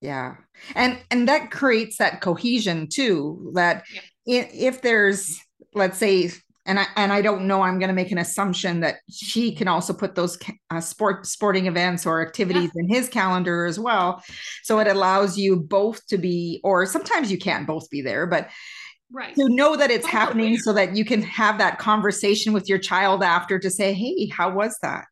Yeah. 0.00 0.36
And 0.74 0.98
and 1.10 1.28
that 1.28 1.50
creates 1.50 1.98
that 1.98 2.20
cohesion 2.20 2.88
too 2.88 3.52
that 3.54 3.84
Yeah. 4.26 4.46
if 4.52 4.82
there's 4.82 5.40
let's 5.74 5.98
say 5.98 6.30
and 6.66 6.78
I 6.78 6.86
and 6.96 7.12
I 7.12 7.22
don't 7.22 7.46
know 7.46 7.62
I'm 7.62 7.78
going 7.78 7.88
to 7.88 7.94
make 7.94 8.12
an 8.12 8.18
assumption 8.18 8.80
that 8.80 8.96
she 9.10 9.54
can 9.54 9.66
also 9.68 9.92
put 9.92 10.14
those 10.14 10.38
uh, 10.70 10.80
sport 10.80 11.26
sporting 11.26 11.66
events 11.66 12.06
or 12.06 12.20
activities 12.22 12.70
in 12.76 12.88
his 12.88 13.08
calendar 13.08 13.64
as 13.64 13.78
well. 13.78 14.22
So 14.62 14.78
it 14.78 14.86
allows 14.86 15.36
you 15.38 15.56
both 15.56 16.06
to 16.08 16.18
be 16.18 16.60
or 16.62 16.86
sometimes 16.86 17.32
you 17.32 17.38
can't 17.38 17.66
both 17.66 17.88
be 17.90 18.02
there 18.02 18.26
but 18.26 18.48
Right. 19.10 19.34
to 19.36 19.48
know 19.48 19.74
that 19.74 19.90
it's 19.90 20.04
Both 20.04 20.12
happening 20.12 20.58
so 20.58 20.74
that 20.74 20.94
you 20.94 21.02
can 21.02 21.22
have 21.22 21.56
that 21.58 21.78
conversation 21.78 22.52
with 22.52 22.68
your 22.68 22.76
child 22.78 23.22
after 23.22 23.58
to 23.58 23.70
say 23.70 23.94
hey 23.94 24.28
how 24.28 24.50
was 24.52 24.76
that 24.82 25.06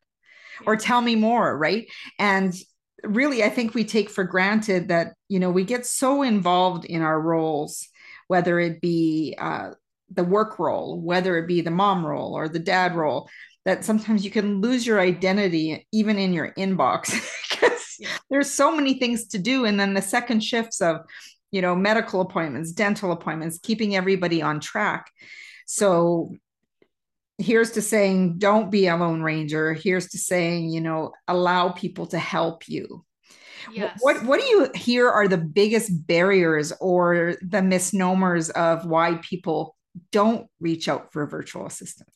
or 0.67 0.75
tell 0.75 1.01
me 1.01 1.15
more 1.15 1.57
right 1.57 1.87
and 2.19 2.53
really 3.03 3.43
i 3.43 3.49
think 3.49 3.73
we 3.73 3.83
take 3.85 4.09
for 4.09 4.23
granted 4.23 4.87
that 4.87 5.13
you 5.29 5.39
know 5.39 5.51
we 5.51 5.63
get 5.63 5.85
so 5.85 6.23
involved 6.23 6.85
in 6.85 7.01
our 7.01 7.19
roles 7.19 7.87
whether 8.27 8.59
it 8.59 8.81
be 8.81 9.35
uh, 9.37 9.71
the 10.11 10.23
work 10.23 10.59
role 10.59 10.99
whether 10.99 11.37
it 11.37 11.47
be 11.47 11.61
the 11.61 11.71
mom 11.71 12.05
role 12.05 12.33
or 12.33 12.47
the 12.49 12.59
dad 12.59 12.95
role 12.95 13.29
that 13.65 13.83
sometimes 13.83 14.23
you 14.23 14.31
can 14.31 14.61
lose 14.61 14.87
your 14.87 14.99
identity 14.99 15.85
even 15.91 16.17
in 16.17 16.33
your 16.33 16.53
inbox 16.57 17.11
because 17.49 17.95
Yeah. 17.99 18.09
there's 18.29 18.49
so 18.49 18.75
many 18.75 18.95
things 18.95 19.27
to 19.29 19.39
do 19.39 19.65
and 19.65 19.79
then 19.79 19.93
the 19.93 20.01
second 20.01 20.43
shifts 20.43 20.81
of 20.81 21.01
you 21.51 21.61
know 21.61 21.75
medical 21.75 22.21
appointments 22.21 22.71
dental 22.71 23.11
appointments 23.11 23.59
keeping 23.61 23.95
everybody 23.95 24.41
on 24.41 24.59
track 24.59 25.11
so 25.65 26.33
here's 27.37 27.71
to 27.71 27.81
saying 27.81 28.37
don't 28.39 28.71
be 28.71 28.87
a 28.87 28.95
lone 28.95 29.21
ranger 29.21 29.73
here's 29.73 30.09
to 30.09 30.17
saying 30.17 30.69
you 30.69 30.81
know 30.81 31.11
allow 31.27 31.69
people 31.69 32.07
to 32.07 32.17
help 32.19 32.67
you 32.67 33.05
Yes. 33.65 34.01
what 34.01 34.23
what 34.23 34.39
do 34.39 34.45
you 34.47 34.69
hear 34.75 35.09
are 35.09 35.27
the 35.27 35.37
biggest 35.37 36.07
barriers 36.07 36.73
or 36.79 37.35
the 37.41 37.61
misnomers 37.61 38.49
of 38.51 38.85
why 38.85 39.15
people 39.21 39.75
don't 40.11 40.47
reach 40.59 40.87
out 40.89 41.11
for 41.13 41.23
a 41.23 41.27
virtual 41.27 41.65
assistant 41.65 42.09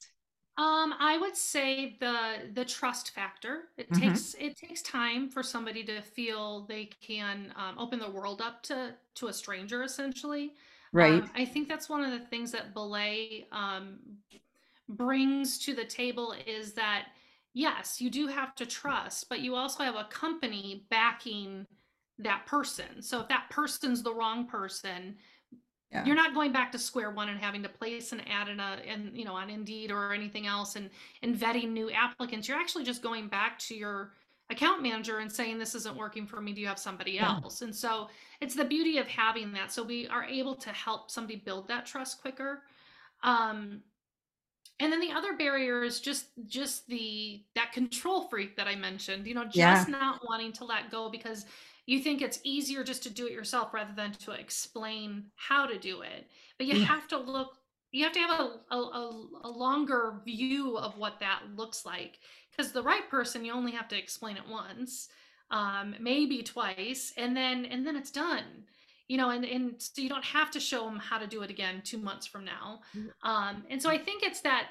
Um, 0.57 0.93
I 0.99 1.17
would 1.17 1.36
say 1.38 1.97
the 1.99 2.49
the 2.53 2.65
trust 2.65 3.12
factor. 3.12 3.69
It 3.77 3.93
hmm 3.93 3.93
takes 3.93 4.36
it 4.38 4.57
takes 4.57 4.81
time 4.81 5.29
for 5.29 5.41
somebody 5.43 5.84
to 5.86 6.01
feel 6.01 6.65
they 6.65 6.86
can 6.86 7.53
um, 7.55 7.79
open 7.79 7.99
the 7.99 8.10
world 8.12 8.41
up 8.41 8.62
to 8.63 8.95
to 9.15 9.27
a 9.27 9.34
stranger, 9.34 9.81
essentially. 9.81 10.53
right 10.93 11.23
Um, 11.23 11.31
I 11.34 11.45
think 11.45 11.67
that's 11.69 11.89
one 11.89 12.03
of 12.03 12.12
the 12.12 12.25
things 12.27 12.51
that 12.51 12.73
Belay 12.73 13.47
um, 13.51 13.99
brings 14.97 15.58
to 15.60 15.73
the 15.73 15.86
table 15.86 16.36
is 16.45 16.73
that 16.73 17.08
yes, 17.54 17.99
you 17.99 18.10
do 18.10 18.27
have 18.27 18.56
to 18.56 18.65
trust, 18.65 19.27
but 19.30 19.41
you 19.41 19.56
also 19.56 19.84
have 19.84 19.95
a 19.95 20.06
company 20.06 20.86
backing 20.89 21.65
that 22.19 22.45
person. 22.45 23.01
So 23.01 23.21
if 23.21 23.27
that 23.30 23.49
person's 23.49 24.04
the 24.04 24.13
wrong 24.13 24.47
person, 24.47 25.15
yeah 25.91 26.06
you're 26.06 26.15
not 26.15 26.34
going 26.34 26.51
back 26.51 26.71
to 26.71 26.80
square 26.80 27.12
one 27.12 27.27
and 27.30 27.39
having 27.39 27.62
to 27.63 27.69
place 27.69 28.13
an 28.13 28.21
ad 28.21 28.47
in 28.47 28.60
a 28.60 28.77
and 28.88 29.15
you 29.17 29.25
know 29.25 29.34
on 29.34 29.49
Indeed 29.49 29.91
or 29.91 30.13
anything 30.13 30.47
else 30.47 30.75
and 30.75 30.89
and 31.21 31.36
vetting 31.36 31.71
new 31.71 31.91
applicants. 31.91 32.47
You're 32.47 32.60
actually 32.60 32.86
just 32.86 33.01
going 33.01 33.27
back 33.27 33.60
to 33.60 33.75
your 33.75 34.13
account 34.49 34.84
manager 34.84 35.19
and 35.19 35.32
saying 35.32 35.58
this 35.58 35.75
isn't 35.75 35.95
working 35.95 36.27
for 36.27 36.41
me. 36.41 36.54
Do 36.54 36.62
you 36.62 36.67
have 36.67 36.80
somebody 36.80 37.13
yeah 37.13 37.39
else? 37.43 37.62
And 37.62 37.75
so 37.75 38.10
it's 38.39 38.56
the 38.56 38.65
beauty 38.65 38.97
of 38.99 39.08
having 39.08 39.51
that. 39.54 39.71
So 39.71 39.84
we 39.84 40.08
are 40.08 40.23
able 40.23 40.56
to 40.56 40.69
help 40.69 41.12
somebody 41.12 41.38
build 41.38 41.67
that 41.67 41.86
trust 41.86 42.21
quicker. 42.21 42.63
Um, 43.23 43.82
and 44.82 44.91
then 44.91 45.00
the 45.00 45.12
other 45.12 45.34
barrier 45.34 45.84
is 45.84 46.00
just 46.00 46.26
just 46.48 46.88
the 46.88 47.44
that 47.56 47.72
control 47.72 48.28
freak 48.28 48.58
that 48.58 48.67
I 48.67 48.76
mentioned, 48.76 49.28
you 49.28 49.36
know, 49.36 49.46
yeah. 49.54 49.76
just 49.76 49.89
not 49.89 50.22
wanting 50.28 50.52
to 50.54 50.65
let 50.65 50.89
go 50.89 51.10
because 51.10 51.46
you 51.86 52.00
think 52.00 52.22
it's 52.22 52.39
easier 52.44 52.84
just 52.84 53.04
to 53.04 53.10
do 53.12 53.28
it 53.28 53.32
yourself 53.32 53.74
rather 53.74 53.94
than 53.96 54.12
to 54.13 54.32
explain 54.32 55.26
how 55.36 55.67
to 55.67 55.78
do 55.78 56.02
it. 56.02 56.28
But 56.58 56.65
you 56.65 56.80
yeah 56.80 56.86
have 56.86 57.08
to 57.10 57.17
look 57.17 57.58
you 57.91 58.04
have 58.06 58.13
to 58.13 58.20
have 58.20 58.39
a, 58.39 58.76
a, 58.76 58.78
a, 58.78 59.28
a 59.44 59.50
longer 59.50 60.22
view 60.26 60.78
of 60.78 60.98
what 60.98 61.20
that 61.20 61.41
looks 61.56 61.86
like 61.86 62.20
because 62.50 62.72
the 62.72 62.82
right 62.82 63.08
person 63.10 63.46
you 63.46 63.54
only 63.54 63.74
have 63.74 63.88
to 63.89 63.98
explain 63.98 64.38
it 64.38 64.48
once 64.50 65.10
um, 65.52 65.96
maybe 66.00 66.41
twice 66.41 67.13
and 67.17 67.36
then 67.36 67.65
and 67.65 67.86
then 67.86 67.96
it's 67.96 68.12
done 68.12 68.63
you 69.12 69.17
know 69.17 69.30
and, 69.30 69.43
and 69.43 69.74
so 69.78 70.02
you 70.02 70.08
don't 70.08 70.24
have 70.24 70.50
to 70.52 70.60
show 70.60 70.86
them 70.86 70.97
how 70.97 71.17
to 71.17 71.28
do 71.28 71.41
it 71.41 71.50
again 71.50 71.82
two 71.84 71.97
months 71.97 72.26
from 72.26 72.45
now 72.45 72.80
um, 73.24 73.63
and 73.69 73.82
so 73.82 73.89
I 73.89 73.97
think 73.97 74.24
it's 74.24 74.41
that 74.41 74.69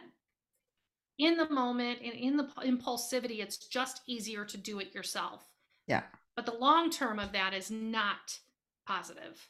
in 1.21 1.37
the 1.37 1.49
moment 1.51 1.99
and 2.03 2.15
in 2.15 2.37
the 2.39 2.45
impulsivity, 2.65 3.41
it's 3.41 3.59
just 3.59 4.01
easier 4.07 4.45
to 4.47 4.57
do 4.57 4.81
it 4.81 4.95
yourself. 4.95 5.45
yeah 5.87 6.03
But 6.35 6.47
the 6.47 6.55
long 6.55 6.91
term 6.91 7.19
of 7.19 7.33
that 7.33 7.53
is 7.53 7.71
not 7.71 8.39
positive. 8.87 9.47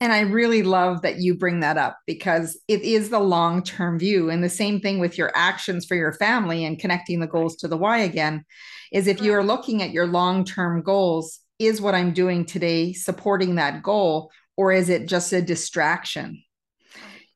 And 0.00 0.12
I 0.12 0.20
really 0.20 0.62
love 0.62 1.02
that 1.02 1.16
you 1.16 1.34
bring 1.34 1.60
that 1.60 1.78
up 1.78 1.98
because 2.06 2.60
it 2.68 2.82
is 2.82 3.08
the 3.08 3.18
long 3.18 3.62
term 3.62 3.98
view. 3.98 4.30
And 4.30 4.44
the 4.44 4.48
same 4.48 4.80
thing 4.80 5.00
with 5.00 5.18
your 5.18 5.32
actions 5.34 5.84
for 5.84 5.96
your 5.96 6.12
family 6.12 6.64
and 6.64 6.78
connecting 6.78 7.18
the 7.18 7.26
goals 7.26 7.56
to 7.56 7.68
the 7.68 7.76
why 7.76 7.98
again 7.98 8.44
is 8.92 9.08
if 9.08 9.20
you're 9.20 9.42
looking 9.42 9.82
at 9.82 9.90
your 9.90 10.06
long 10.06 10.44
term 10.44 10.82
goals, 10.82 11.40
is 11.58 11.80
what 11.80 11.94
I'm 11.94 12.12
doing 12.12 12.44
today 12.44 12.92
supporting 12.92 13.56
that 13.56 13.82
goal? 13.82 14.30
Or 14.56 14.72
is 14.72 14.88
it 14.88 15.06
just 15.06 15.32
a 15.32 15.42
distraction? 15.42 16.42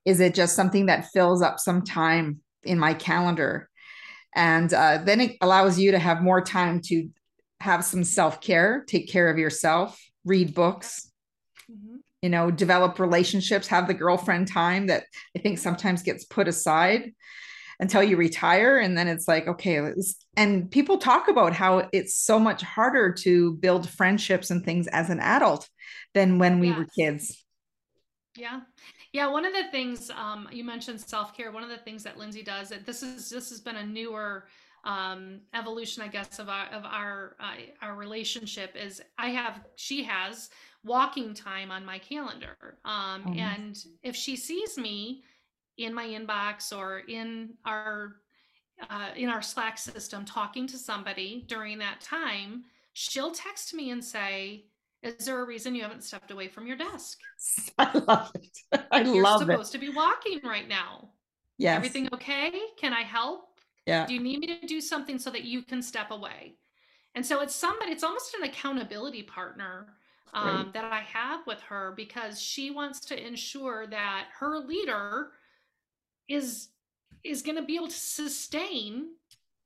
Is 0.04 0.20
it 0.20 0.34
just 0.34 0.56
something 0.56 0.86
that 0.86 1.08
fills 1.12 1.42
up 1.42 1.58
some 1.58 1.82
time 1.82 2.40
in 2.62 2.78
my 2.78 2.94
calendar? 2.94 3.68
And 4.34 4.72
uh, 4.72 4.98
then 5.04 5.20
it 5.20 5.36
allows 5.40 5.78
you 5.78 5.92
to 5.92 5.98
have 5.98 6.22
more 6.22 6.40
time 6.40 6.80
to 6.82 7.08
have 7.60 7.84
some 7.84 8.04
self 8.04 8.40
care, 8.40 8.84
take 8.86 9.08
care 9.08 9.28
of 9.28 9.38
yourself, 9.38 10.00
read 10.24 10.54
books, 10.54 11.10
hmm 11.68 11.96
you 12.20 12.28
know, 12.28 12.50
develop 12.50 12.98
relationships, 12.98 13.68
have 13.68 13.86
the 13.86 13.94
girlfriend 13.94 14.48
time 14.48 14.88
that 14.88 15.04
I 15.36 15.38
think 15.38 15.56
sometimes 15.56 16.02
gets 16.02 16.24
put 16.24 16.48
aside 16.48 17.12
until 17.80 18.02
you 18.02 18.16
retire. 18.16 18.78
And 18.78 18.96
then 18.96 19.08
it's 19.08 19.28
like, 19.28 19.46
okay, 19.46 19.92
and 20.36 20.70
people 20.70 20.98
talk 20.98 21.28
about 21.28 21.52
how 21.52 21.88
it's 21.92 22.14
so 22.14 22.38
much 22.38 22.62
harder 22.62 23.12
to 23.20 23.54
build 23.54 23.88
friendships 23.88 24.50
and 24.50 24.64
things 24.64 24.86
as 24.88 25.10
an 25.10 25.20
adult 25.20 25.68
than 26.14 26.38
when 26.38 26.58
we 26.58 26.72
were 26.72 26.86
kids. 26.98 27.44
Yeah. 28.36 28.60
Yeah. 29.12 29.28
One 29.28 29.44
of 29.44 29.52
the 29.52 29.64
things 29.70 30.10
um, 30.10 30.48
you 30.52 30.64
mentioned 30.64 31.00
self 31.00 31.36
care. 31.36 31.50
One 31.50 31.64
of 31.64 31.70
the 31.70 31.78
things 31.78 32.04
that 32.04 32.18
Lindsay 32.18 32.42
does 32.42 32.68
that 32.68 32.86
this 32.86 33.02
is 33.02 33.30
this 33.30 33.50
has 33.50 33.60
been 33.60 33.76
a 33.76 33.86
newer 33.86 34.46
um, 34.84 35.40
evolution, 35.54 36.02
I 36.02 36.08
guess, 36.08 36.38
of 36.38 36.48
our 36.48 36.66
of 36.66 36.84
our 36.84 37.36
uh, 37.40 37.54
our 37.82 37.94
relationship 37.94 38.76
is 38.76 39.02
I 39.18 39.30
have 39.30 39.60
she 39.76 40.04
has 40.04 40.50
walking 40.84 41.34
time 41.34 41.70
on 41.70 41.84
my 41.84 41.98
calendar, 41.98 42.78
um, 42.84 43.24
nice. 43.26 43.38
and 43.38 43.78
if 44.02 44.14
she 44.14 44.36
sees 44.36 44.78
me 44.78 45.24
in 45.78 45.94
my 45.94 46.06
inbox 46.06 46.76
or 46.76 47.00
in 47.00 47.54
our 47.64 48.16
uh, 48.90 49.08
in 49.16 49.28
our 49.28 49.42
Slack 49.42 49.76
system 49.78 50.24
talking 50.24 50.66
to 50.68 50.78
somebody 50.78 51.44
during 51.48 51.78
that 51.78 52.00
time, 52.00 52.64
she'll 52.92 53.32
text 53.32 53.74
me 53.74 53.90
and 53.90 54.04
say, 54.04 54.66
"Is 55.02 55.26
there 55.26 55.40
a 55.40 55.44
reason 55.46 55.74
you 55.74 55.82
haven't 55.82 56.04
stepped 56.04 56.30
away 56.30 56.48
from 56.48 56.66
your 56.66 56.76
desk?" 56.76 57.18
I 57.78 57.98
love 57.98 58.30
it. 58.34 58.58
I 58.92 59.02
You're 59.02 59.22
love 59.22 59.42
it. 59.42 59.46
supposed 59.46 59.72
to 59.72 59.78
be 59.78 59.88
walking 59.90 60.40
right 60.44 60.68
now. 60.68 61.10
Yeah. 61.58 61.74
Everything 61.74 62.08
okay? 62.12 62.52
Can 62.78 62.92
I 62.92 63.02
help? 63.02 63.46
Yeah. 63.86 64.06
Do 64.06 64.14
you 64.14 64.20
need 64.20 64.40
me 64.40 64.46
to 64.60 64.66
do 64.66 64.80
something 64.80 65.18
so 65.18 65.30
that 65.30 65.44
you 65.44 65.62
can 65.62 65.82
step 65.82 66.10
away? 66.12 66.54
And 67.14 67.24
so 67.26 67.40
it's 67.40 67.54
somebody, 67.56 67.90
it's 67.90 68.04
almost 68.04 68.34
an 68.34 68.44
accountability 68.44 69.22
partner 69.24 69.94
Right. 70.34 70.44
um, 70.60 70.70
that 70.74 70.84
I 70.92 71.00
have 71.00 71.40
with 71.46 71.60
her 71.62 71.94
because 71.96 72.40
she 72.40 72.70
wants 72.70 73.00
to 73.06 73.26
ensure 73.26 73.86
that 73.86 74.26
her 74.38 74.58
leader 74.58 75.32
is 76.28 76.68
is 77.24 77.42
going 77.42 77.56
to 77.56 77.62
be 77.62 77.76
able 77.76 77.88
to 77.88 77.94
sustain, 77.94 79.08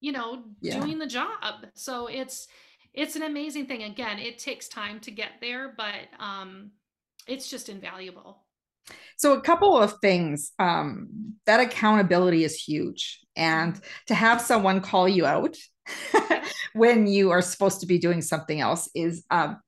you 0.00 0.12
know, 0.12 0.44
Yeah. 0.60 0.80
doing 0.80 0.98
the 0.98 1.06
job. 1.06 1.66
So 1.74 2.06
it's 2.06 2.48
it's 2.94 3.16
an 3.16 3.22
amazing 3.22 3.66
thing. 3.66 3.82
Again, 3.82 4.18
it 4.18 4.38
takes 4.38 4.68
time 4.68 5.00
to 5.00 5.10
get 5.10 5.32
there, 5.40 5.74
but 5.76 6.08
um, 6.18 6.72
it's 7.26 7.48
just 7.48 7.68
invaluable. 7.68 8.44
So, 9.16 9.34
a 9.34 9.40
couple 9.40 9.78
of 9.78 9.94
things. 10.00 10.52
Um, 10.58 11.34
that 11.46 11.60
accountability 11.60 12.44
is 12.44 12.56
huge. 12.56 13.20
And 13.36 13.80
to 14.08 14.14
have 14.14 14.40
someone 14.40 14.80
call 14.80 15.08
you 15.08 15.24
out 15.24 15.56
when 16.74 17.06
you 17.06 17.30
are 17.30 17.42
supposed 17.42 17.80
to 17.80 17.86
be 17.86 17.98
doing 17.98 18.20
something 18.22 18.60
else 18.60 18.90
is 18.94 19.24
um, 19.30 19.58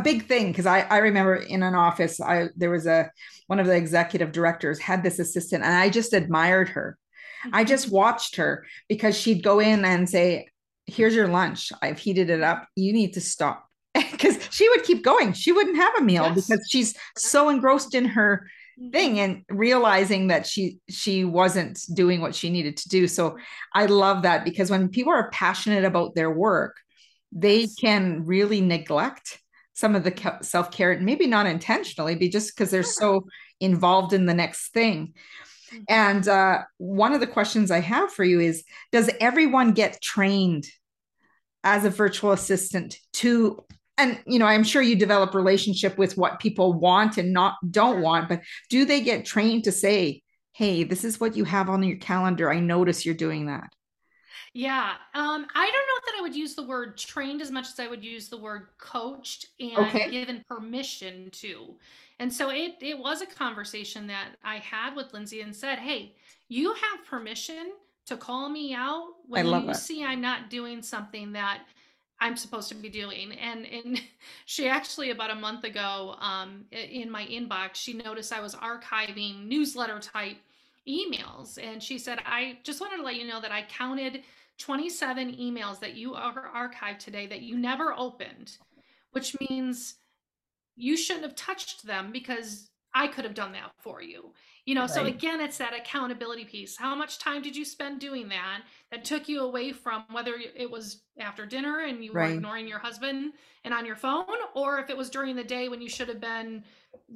a 0.00 0.02
big 0.02 0.26
thing. 0.26 0.48
Because 0.48 0.66
I, 0.66 0.80
I 0.82 0.98
remember 0.98 1.36
in 1.36 1.62
an 1.62 1.74
office, 1.74 2.20
I 2.20 2.48
there 2.56 2.70
was 2.70 2.86
a 2.86 3.10
one 3.46 3.60
of 3.60 3.66
the 3.66 3.76
executive 3.76 4.32
directors 4.32 4.78
had 4.78 5.02
this 5.02 5.18
assistant, 5.18 5.64
and 5.64 5.74
I 5.74 5.88
just 5.90 6.12
admired 6.12 6.68
her. 6.70 6.98
I 7.52 7.64
just 7.72 7.90
watched 7.90 8.36
her 8.36 8.64
because 8.88 9.16
she'd 9.18 9.42
go 9.42 9.60
in 9.60 9.84
and 9.84 10.08
say, 10.08 10.48
Here's 10.86 11.14
your 11.14 11.28
lunch. 11.28 11.72
I've 11.82 11.98
heated 11.98 12.30
it 12.30 12.42
up. 12.42 12.68
You 12.76 12.92
need 12.92 13.14
to 13.14 13.20
stop. 13.20 13.64
Because 14.12 14.38
she 14.50 14.68
would 14.70 14.82
keep 14.84 15.02
going. 15.04 15.32
She 15.34 15.52
wouldn't 15.52 15.76
have 15.76 15.94
a 15.98 16.02
meal 16.02 16.24
Yes. 16.24 16.46
because 16.46 16.66
she's 16.70 16.94
so 17.16 17.48
engrossed 17.50 17.94
in 17.94 18.04
her 18.06 18.48
thing 18.92 19.16
Mhm. 19.16 19.18
and 19.24 19.58
realizing 19.58 20.28
that 20.28 20.46
she 20.46 20.78
she 20.88 21.24
wasn't 21.24 21.78
doing 21.94 22.20
what 22.20 22.34
she 22.34 22.50
needed 22.50 22.76
to 22.76 22.88
do 22.90 23.08
so 23.08 23.38
i 23.72 23.86
love 23.86 24.22
that 24.24 24.44
because 24.44 24.68
when 24.70 24.90
people 24.90 25.14
are 25.14 25.30
passionate 25.30 25.84
about 25.86 26.14
their 26.14 26.30
work 26.30 26.76
they 27.32 27.68
can 27.80 28.24
really 28.26 28.60
neglect 28.60 29.40
some 29.76 29.94
of 29.94 30.02
the 30.04 30.38
self-care 30.42 30.98
maybe 31.00 31.26
not 31.28 31.46
intentionally 31.46 32.14
but 32.16 32.30
just 32.30 32.48
because 32.56 32.70
they're 32.70 32.82
so 32.82 33.26
involved 33.60 34.12
in 34.12 34.26
the 34.26 34.34
next 34.34 34.72
thing. 34.72 35.12
Mhm. 35.72 35.84
and 35.88 36.28
uh, 36.28 36.62
one 36.78 37.12
of 37.12 37.20
the 37.20 37.26
questions 37.36 37.70
i 37.70 37.80
have 37.80 38.12
for 38.12 38.24
you 38.24 38.38
is 38.40 38.64
does 38.92 39.10
everyone 39.20 39.72
get 39.72 40.00
trained 40.00 40.64
as 41.64 41.84
a 41.84 41.90
virtual 41.90 42.30
assistant 42.32 42.96
to 43.12 43.58
and 43.98 44.18
you 44.26 44.38
know 44.38 44.46
i'm 44.46 44.62
sure 44.64 44.80
you 44.82 44.94
develop 44.96 45.34
relationship 45.34 45.98
with 45.98 46.16
what 46.16 46.38
people 46.38 46.72
want 46.72 47.18
and 47.18 47.32
not 47.32 47.54
don't 47.70 48.00
want 48.00 48.28
but 48.28 48.40
do 48.70 48.84
they 48.84 49.00
get 49.00 49.24
trained 49.26 49.64
to 49.64 49.72
say 49.72 50.22
hey 50.52 50.84
this 50.84 51.02
is 51.04 51.18
what 51.20 51.36
you 51.36 51.44
have 51.44 51.68
on 51.68 51.82
your 51.82 51.98
calendar. 51.98 52.50
I 52.50 52.60
notice 52.60 53.04
you're 53.04 53.14
doing 53.26 53.46
that 53.46 53.68
Yeah. 54.56 54.94
Um, 55.12 55.46
I 55.54 55.70
don't 55.70 55.86
know 55.86 56.06
that 56.06 56.14
I 56.18 56.22
would 56.22 56.34
use 56.34 56.54
the 56.54 56.62
word 56.62 56.96
trained 56.96 57.42
as 57.42 57.50
much 57.50 57.66
as 57.66 57.78
I 57.78 57.88
would 57.88 58.02
use 58.02 58.30
the 58.30 58.38
word 58.38 58.68
coached 58.78 59.48
and 59.60 59.76
okay 59.76 60.10
given 60.10 60.42
permission 60.48 61.28
to. 61.32 61.74
And 62.20 62.32
so 62.32 62.48
it 62.48 62.76
it 62.80 62.98
was 62.98 63.20
a 63.20 63.26
conversation 63.26 64.06
that 64.06 64.30
I 64.42 64.56
had 64.56 64.96
with 64.96 65.12
Lindsay 65.12 65.42
and 65.42 65.54
said, 65.54 65.78
"Hey, 65.78 66.14
you 66.48 66.72
have 66.72 67.04
permission 67.06 67.72
to 68.06 68.16
call 68.16 68.48
me 68.48 68.72
out 68.72 69.08
when 69.28 69.44
you 69.44 69.66
that 69.66 69.76
see 69.76 70.02
I'm 70.02 70.22
not 70.22 70.48
doing 70.48 70.80
something 70.80 71.32
that 71.32 71.64
I'm 72.18 72.34
supposed 72.34 72.70
to 72.70 72.76
be 72.76 72.88
doing." 72.88 73.32
And 73.32 73.66
and 73.66 74.00
she 74.46 74.70
actually 74.70 75.10
about 75.10 75.30
a 75.30 75.34
month 75.34 75.64
ago, 75.64 76.16
um, 76.18 76.64
in 76.72 77.10
my 77.10 77.26
inbox, 77.26 77.74
she 77.74 77.92
noticed 77.92 78.32
I 78.32 78.40
was 78.40 78.54
archiving 78.54 79.48
newsletter 79.48 80.00
type 80.00 80.38
emails. 80.88 81.58
And 81.62 81.82
she 81.82 81.98
said, 81.98 82.20
I 82.24 82.58
just 82.62 82.80
wanted 82.80 82.98
to 82.98 83.02
let 83.02 83.16
you 83.16 83.26
know 83.26 83.40
that 83.40 83.52
I 83.52 83.62
counted 83.62 84.22
27 84.58 85.34
emails 85.36 85.80
that 85.80 85.94
you 85.94 86.14
are 86.14 86.50
archived 86.54 86.98
today 86.98 87.26
that 87.26 87.42
you 87.42 87.56
never 87.56 87.92
opened, 87.96 88.56
which 89.12 89.36
means 89.40 89.96
you 90.76 90.96
shouldn't 90.96 91.24
have 91.24 91.34
touched 91.34 91.86
them 91.86 92.12
because 92.12 92.70
I 92.94 93.08
could 93.08 93.24
have 93.24 93.34
done 93.34 93.52
that 93.52 93.72
for 93.78 94.00
you. 94.02 94.32
You 94.64 94.74
know, 94.74 94.82
right. 94.82 94.90
so 94.90 95.04
again, 95.04 95.40
it's 95.40 95.58
that 95.58 95.74
accountability 95.74 96.44
piece. 96.44 96.76
How 96.76 96.94
much 96.94 97.18
time 97.18 97.40
did 97.40 97.54
you 97.54 97.64
spend 97.64 98.00
doing 98.00 98.28
that 98.30 98.62
that 98.90 99.04
took 99.04 99.28
you 99.28 99.42
away 99.42 99.72
from 99.72 100.04
whether 100.10 100.34
it 100.56 100.68
was 100.68 101.02
after 101.20 101.46
dinner 101.46 101.80
and 101.80 102.04
you 102.04 102.12
right. 102.12 102.30
were 102.30 102.34
ignoring 102.34 102.66
your 102.66 102.78
husband 102.78 103.34
and 103.64 103.74
on 103.74 103.86
your 103.86 103.96
phone, 103.96 104.24
or 104.54 104.80
if 104.80 104.90
it 104.90 104.96
was 104.96 105.10
during 105.10 105.36
the 105.36 105.44
day 105.44 105.68
when 105.68 105.80
you 105.80 105.88
should 105.88 106.08
have 106.08 106.20
been 106.20 106.64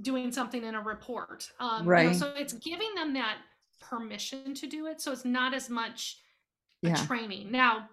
doing 0.02 0.30
something 0.30 0.62
in 0.62 0.74
a 0.74 0.80
report? 0.80 1.50
Um, 1.58 1.86
right. 1.86 2.04
You 2.04 2.10
know, 2.10 2.16
so 2.16 2.32
it's 2.36 2.52
giving 2.52 2.94
them 2.94 3.14
that 3.14 3.38
permission 3.80 4.54
to 4.54 4.66
do 4.66 4.86
it. 4.86 5.00
So 5.00 5.10
it's 5.10 5.24
not 5.24 5.54
as 5.54 5.70
much 5.70 6.18
yeah. 6.82 7.06
training. 7.06 7.50
Now, 7.50 7.88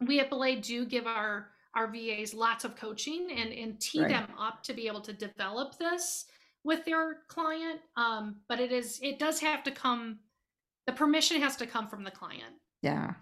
we 0.00 0.20
at 0.20 0.30
Belay 0.30 0.56
do 0.56 0.84
give 0.84 1.06
our 1.06 1.48
our 1.74 1.86
VAs 1.86 2.32
lots 2.32 2.64
of 2.64 2.74
coaching 2.74 3.28
and 3.36 3.52
and 3.52 3.78
tee 3.78 4.00
right. 4.00 4.08
them 4.08 4.28
up 4.38 4.62
to 4.64 4.72
be 4.72 4.86
able 4.86 5.02
to 5.02 5.12
develop 5.12 5.78
this 5.78 6.24
with 6.64 6.84
their 6.84 7.18
client 7.28 7.80
um, 7.96 8.36
but 8.48 8.58
it 8.58 8.72
is 8.72 8.98
it 9.02 9.18
does 9.18 9.38
have 9.40 9.62
to 9.62 9.70
come 9.70 10.18
the 10.86 10.92
permission 10.92 11.40
has 11.40 11.56
to 11.56 11.66
come 11.66 11.86
from 11.86 12.02
the 12.02 12.10
client 12.10 12.54
yeah 12.82 13.14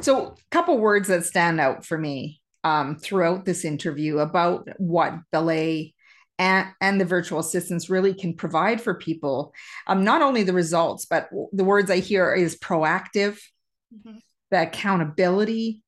so 0.00 0.28
a 0.28 0.34
couple 0.50 0.78
words 0.78 1.08
that 1.08 1.24
stand 1.26 1.60
out 1.60 1.84
for 1.84 1.98
me 1.98 2.40
um, 2.64 2.96
throughout 2.96 3.44
this 3.44 3.64
interview 3.64 4.18
about 4.18 4.68
what 4.78 5.14
belay 5.32 5.94
and, 6.40 6.68
and 6.80 7.00
the 7.00 7.04
virtual 7.04 7.40
assistants 7.40 7.90
really 7.90 8.14
can 8.14 8.34
provide 8.34 8.80
for 8.80 8.94
people 8.94 9.52
um, 9.86 10.04
not 10.04 10.22
only 10.22 10.44
the 10.44 10.52
results 10.52 11.04
but 11.04 11.28
the 11.52 11.64
words 11.64 11.90
i 11.90 11.98
hear 11.98 12.32
is 12.32 12.58
proactive 12.58 13.38
mm-hmm. 13.94 14.18
The 14.50 14.62
accountability 14.62 15.82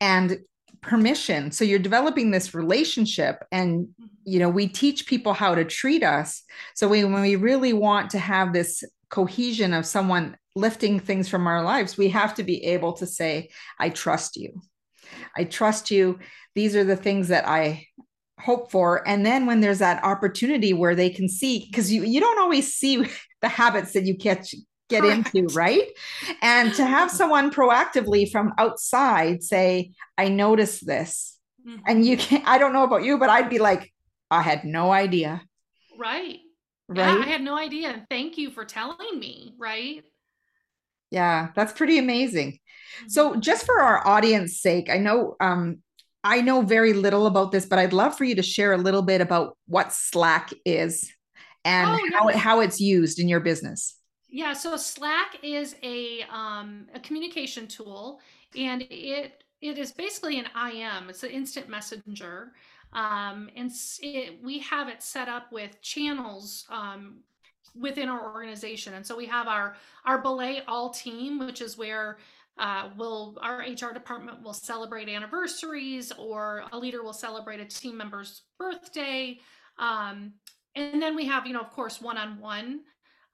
and 0.00 0.38
permission. 0.80 1.50
So 1.50 1.64
you're 1.64 1.78
developing 1.78 2.30
this 2.30 2.54
relationship 2.54 3.44
and 3.50 3.88
you 4.24 4.38
know 4.38 4.48
we 4.48 4.68
teach 4.68 5.06
people 5.06 5.32
how 5.32 5.54
to 5.54 5.64
treat 5.64 6.02
us. 6.02 6.42
So 6.74 6.88
we, 6.88 7.04
when 7.04 7.22
we 7.22 7.36
really 7.36 7.72
want 7.72 8.10
to 8.10 8.18
have 8.18 8.52
this 8.52 8.84
cohesion 9.08 9.72
of 9.72 9.86
someone 9.86 10.36
lifting 10.56 11.00
things 11.00 11.28
from 11.28 11.46
our 11.46 11.62
lives 11.62 11.96
we 11.96 12.08
have 12.08 12.34
to 12.34 12.44
be 12.44 12.64
able 12.64 12.92
to 12.92 13.06
say 13.06 13.50
i 13.80 13.88
trust 13.88 14.36
you. 14.36 14.60
I 15.36 15.44
trust 15.44 15.90
you. 15.90 16.20
These 16.54 16.76
are 16.76 16.84
the 16.84 16.96
things 16.96 17.28
that 17.28 17.46
i 17.46 17.86
hope 18.40 18.70
for. 18.70 19.06
And 19.08 19.24
then 19.24 19.46
when 19.46 19.60
there's 19.60 19.78
that 19.78 20.02
opportunity 20.04 20.72
where 20.72 20.94
they 20.94 21.10
can 21.10 21.28
see 21.28 21.66
because 21.70 21.92
you 21.92 22.02
you 22.04 22.20
don't 22.20 22.38
always 22.38 22.74
see 22.74 23.06
the 23.42 23.48
habits 23.48 23.92
that 23.92 24.04
you 24.04 24.16
catch 24.16 24.54
get 24.88 25.02
Correct. 25.02 25.34
into, 25.34 25.54
right? 25.54 25.88
And 26.42 26.74
to 26.74 26.84
have 26.84 27.10
someone 27.10 27.50
proactively 27.50 28.30
from 28.30 28.52
outside 28.58 29.42
say, 29.42 29.92
I 30.18 30.28
noticed 30.28 30.86
this. 30.86 31.38
Mm-hmm. 31.66 31.82
And 31.86 32.06
you 32.06 32.16
can't, 32.16 32.46
I 32.46 32.58
don't 32.58 32.72
know 32.72 32.84
about 32.84 33.04
you, 33.04 33.18
but 33.18 33.30
I'd 33.30 33.50
be 33.50 33.58
like, 33.58 33.92
I 34.30 34.42
had 34.42 34.64
no 34.64 34.92
idea. 34.92 35.42
Right. 35.98 36.38
Right. 36.88 36.98
Yeah, 36.98 37.24
I 37.24 37.26
had 37.26 37.40
no 37.40 37.56
idea. 37.56 37.90
And 37.90 38.02
thank 38.10 38.36
you 38.36 38.50
for 38.50 38.64
telling 38.64 39.18
me. 39.18 39.54
Right. 39.58 40.02
Yeah, 41.10 41.48
that's 41.54 41.72
pretty 41.72 41.98
amazing. 41.98 42.52
Mm-hmm. 42.52 43.08
So, 43.08 43.36
just 43.36 43.64
for 43.64 43.80
our 43.80 44.06
audience 44.06 44.60
sake, 44.60 44.90
I 44.90 44.98
know 44.98 45.36
um, 45.40 45.78
I 46.24 46.40
know 46.40 46.62
very 46.62 46.92
little 46.92 47.26
about 47.26 47.52
this, 47.52 47.66
but 47.66 47.78
I'd 47.78 47.92
love 47.92 48.16
for 48.16 48.24
you 48.24 48.34
to 48.34 48.42
share 48.42 48.72
a 48.72 48.78
little 48.78 49.02
bit 49.02 49.20
about 49.20 49.56
what 49.66 49.92
Slack 49.92 50.50
is 50.64 51.12
and 51.64 51.90
oh, 51.90 52.18
how, 52.18 52.28
it, 52.28 52.36
how 52.36 52.60
it's 52.60 52.80
used 52.80 53.18
in 53.18 53.28
your 53.28 53.40
business. 53.40 53.96
Yeah, 54.34 54.52
so 54.52 54.76
Slack 54.76 55.38
is 55.44 55.76
a 55.84 56.22
um, 56.22 56.88
a 56.92 56.98
communication 56.98 57.68
tool, 57.68 58.18
and 58.58 58.82
it 58.90 59.44
it 59.60 59.78
is 59.78 59.92
basically 59.92 60.40
an 60.40 60.46
IM. 60.56 61.08
It's 61.08 61.22
an 61.22 61.30
instant 61.30 61.68
messenger, 61.68 62.50
um, 62.92 63.48
and 63.54 63.70
it, 64.02 64.42
we 64.42 64.58
have 64.58 64.88
it 64.88 65.04
set 65.04 65.28
up 65.28 65.52
with 65.52 65.80
channels 65.82 66.66
um, 66.68 67.20
within 67.80 68.08
our 68.08 68.34
organization. 68.34 68.94
And 68.94 69.06
so 69.06 69.16
we 69.16 69.26
have 69.26 69.46
our 69.46 69.76
our 70.04 70.20
Belay 70.20 70.62
All 70.66 70.90
team, 70.90 71.38
which 71.38 71.60
is 71.60 71.78
where 71.78 72.18
uh, 72.58 72.88
will 72.98 73.38
our 73.40 73.58
HR 73.58 73.94
department 73.94 74.42
will 74.42 74.52
celebrate 74.52 75.08
anniversaries, 75.08 76.10
or 76.18 76.64
a 76.72 76.76
leader 76.76 77.04
will 77.04 77.12
celebrate 77.12 77.60
a 77.60 77.66
team 77.66 77.96
member's 77.96 78.42
birthday. 78.58 79.38
Um, 79.78 80.32
and 80.74 81.00
then 81.00 81.14
we 81.14 81.24
have, 81.26 81.46
you 81.46 81.52
know, 81.52 81.60
of 81.60 81.70
course, 81.70 82.00
one 82.00 82.18
on 82.18 82.40
one 82.40 82.80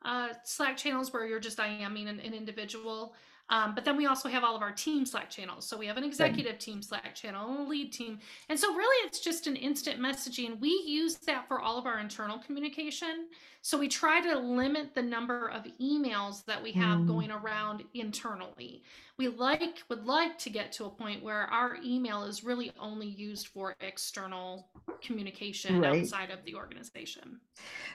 uh, 0.05 0.28
Slack 0.44 0.76
channels 0.76 1.12
where 1.12 1.26
you're 1.26 1.40
just 1.40 1.59
IMing 1.59 2.09
an, 2.09 2.20
an 2.20 2.34
individual. 2.34 3.14
Um, 3.51 3.74
but 3.74 3.84
then 3.84 3.96
we 3.96 4.07
also 4.07 4.28
have 4.28 4.44
all 4.44 4.55
of 4.55 4.62
our 4.62 4.70
team 4.70 5.05
Slack 5.05 5.28
channels. 5.28 5.66
So 5.66 5.76
we 5.76 5.86
have 5.86 5.96
an 5.96 6.05
executive 6.05 6.59
team 6.59 6.82
Slack 6.82 7.14
channel 7.16 7.62
a 7.62 7.68
lead 7.68 7.92
team. 7.92 8.20
And 8.48 8.59
so 8.59 8.74
really 8.74 9.07
it's 9.07 9.18
just 9.18 9.48
an 9.48 9.57
instant 9.57 10.01
messaging. 10.01 10.61
We 10.61 10.82
use 10.86 11.16
that 11.16 11.48
for 11.48 11.61
all 11.61 11.76
of 11.76 11.84
our 11.84 11.98
internal 11.98 12.38
communication. 12.38 13.26
So 13.62 13.78
we 13.78 13.88
try 13.88 14.20
to 14.22 14.38
limit 14.38 14.94
the 14.94 15.02
number 15.02 15.48
of 15.48 15.66
emails 15.80 16.44
that 16.46 16.62
we 16.62 16.72
have 16.72 17.00
mm. 17.00 17.06
going 17.06 17.30
around 17.30 17.84
internally. 17.92 18.82
We 19.18 19.28
like 19.28 19.82
would 19.90 20.06
like 20.06 20.38
to 20.38 20.50
get 20.50 20.72
to 20.72 20.86
a 20.86 20.90
point 20.90 21.22
where 21.22 21.42
our 21.42 21.76
email 21.84 22.24
is 22.24 22.42
really 22.42 22.72
only 22.80 23.06
used 23.06 23.48
for 23.48 23.74
external 23.80 24.70
communication 25.02 25.80
right. 25.80 26.00
outside 26.00 26.30
of 26.30 26.42
the 26.46 26.54
organization. 26.54 27.40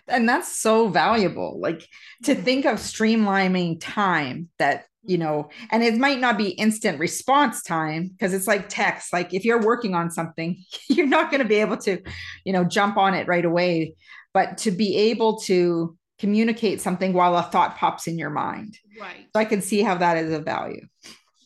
And 0.08 0.30
that's 0.30 0.52
so 0.52 0.88
valuable. 0.88 1.60
Like 1.60 1.88
to 2.24 2.36
mm. 2.36 2.44
think 2.44 2.66
of 2.66 2.78
streamlining 2.78 3.78
time 3.80 4.50
that 4.60 4.86
you 5.08 5.18
know 5.18 5.50
and 5.72 5.84
it 5.84 5.98
might 5.98 6.20
not 6.20 6.38
be 6.38 6.50
instant 6.50 7.00
response 7.00 7.62
time 7.62 8.08
because 8.08 8.34
it's 8.34 8.48
like 8.48 8.68
text 8.70 9.14
like 9.14 9.34
if 9.36 9.46
you're 9.46 9.62
working 9.62 9.94
on 9.94 10.10
something 10.10 10.58
you're 10.90 11.06
not 11.06 11.30
going 11.30 11.42
to 11.42 11.48
be 11.48 11.56
able 11.56 11.78
to 11.78 12.02
you 12.44 12.52
know 12.52 12.64
jump 12.64 12.98
on 12.98 13.14
it 13.14 13.28
right 13.28 13.46
away 13.46 13.94
but 14.36 14.58
to 14.58 14.70
be 14.70 14.98
able 14.98 15.38
to 15.38 15.98
communicate 16.20 16.82
something 16.82 17.14
while 17.14 17.38
a 17.38 17.44
thought 17.44 17.78
pops 17.78 18.06
in 18.06 18.20
your 18.20 18.30
mind. 18.30 18.78
Right. 19.00 19.28
So 19.34 19.40
i 19.40 19.46
can 19.46 19.62
see 19.62 19.82
how 19.82 19.96
that 19.96 20.18
is 20.18 20.32
a 20.32 20.40
value. 20.40 20.86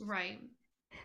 Right. 0.01 0.39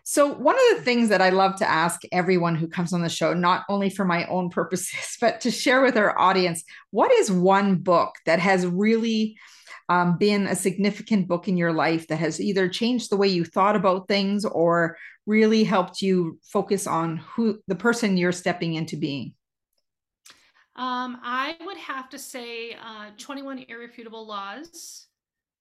So 0.03 0.31
one 0.33 0.55
of 0.55 0.77
the 0.77 0.83
things 0.83 1.09
that 1.09 1.21
i 1.21 1.29
love 1.29 1.55
to 1.57 1.69
ask 1.69 2.01
everyone 2.11 2.55
who 2.55 2.67
comes 2.67 2.91
on 2.91 3.01
the 3.01 3.09
show 3.09 3.33
not 3.33 3.65
only 3.69 3.89
for 3.89 4.03
my 4.03 4.25
own 4.25 4.49
purposes 4.49 5.17
but 5.21 5.41
to 5.41 5.51
share 5.51 5.81
with 5.81 5.95
our 5.95 6.17
audience 6.19 6.63
what 6.89 7.11
is 7.11 7.31
one 7.31 7.75
book 7.75 8.13
that 8.25 8.39
has 8.39 8.65
really 8.65 9.37
um, 9.87 10.17
been 10.17 10.47
a 10.47 10.55
significant 10.55 11.27
book 11.27 11.47
in 11.47 11.55
your 11.55 11.71
life 11.71 12.07
that 12.07 12.17
has 12.17 12.41
either 12.41 12.67
changed 12.67 13.11
the 13.11 13.17
way 13.17 13.27
you 13.27 13.45
thought 13.45 13.75
about 13.75 14.07
things 14.07 14.43
or 14.43 14.97
really 15.27 15.63
helped 15.63 16.01
you 16.01 16.39
focus 16.41 16.87
on 16.87 17.17
who 17.17 17.59
the 17.67 17.75
person 17.75 18.17
you're 18.17 18.31
stepping 18.31 18.73
into 18.73 18.97
being? 18.97 19.35
Um, 20.75 21.19
I 21.23 21.55
would 21.65 21.77
have 21.77 22.09
to 22.09 22.19
say 22.19 22.73
uh, 22.73 23.11
21 23.17 23.65
Irrefutable 23.69 24.27
Laws 24.27 25.07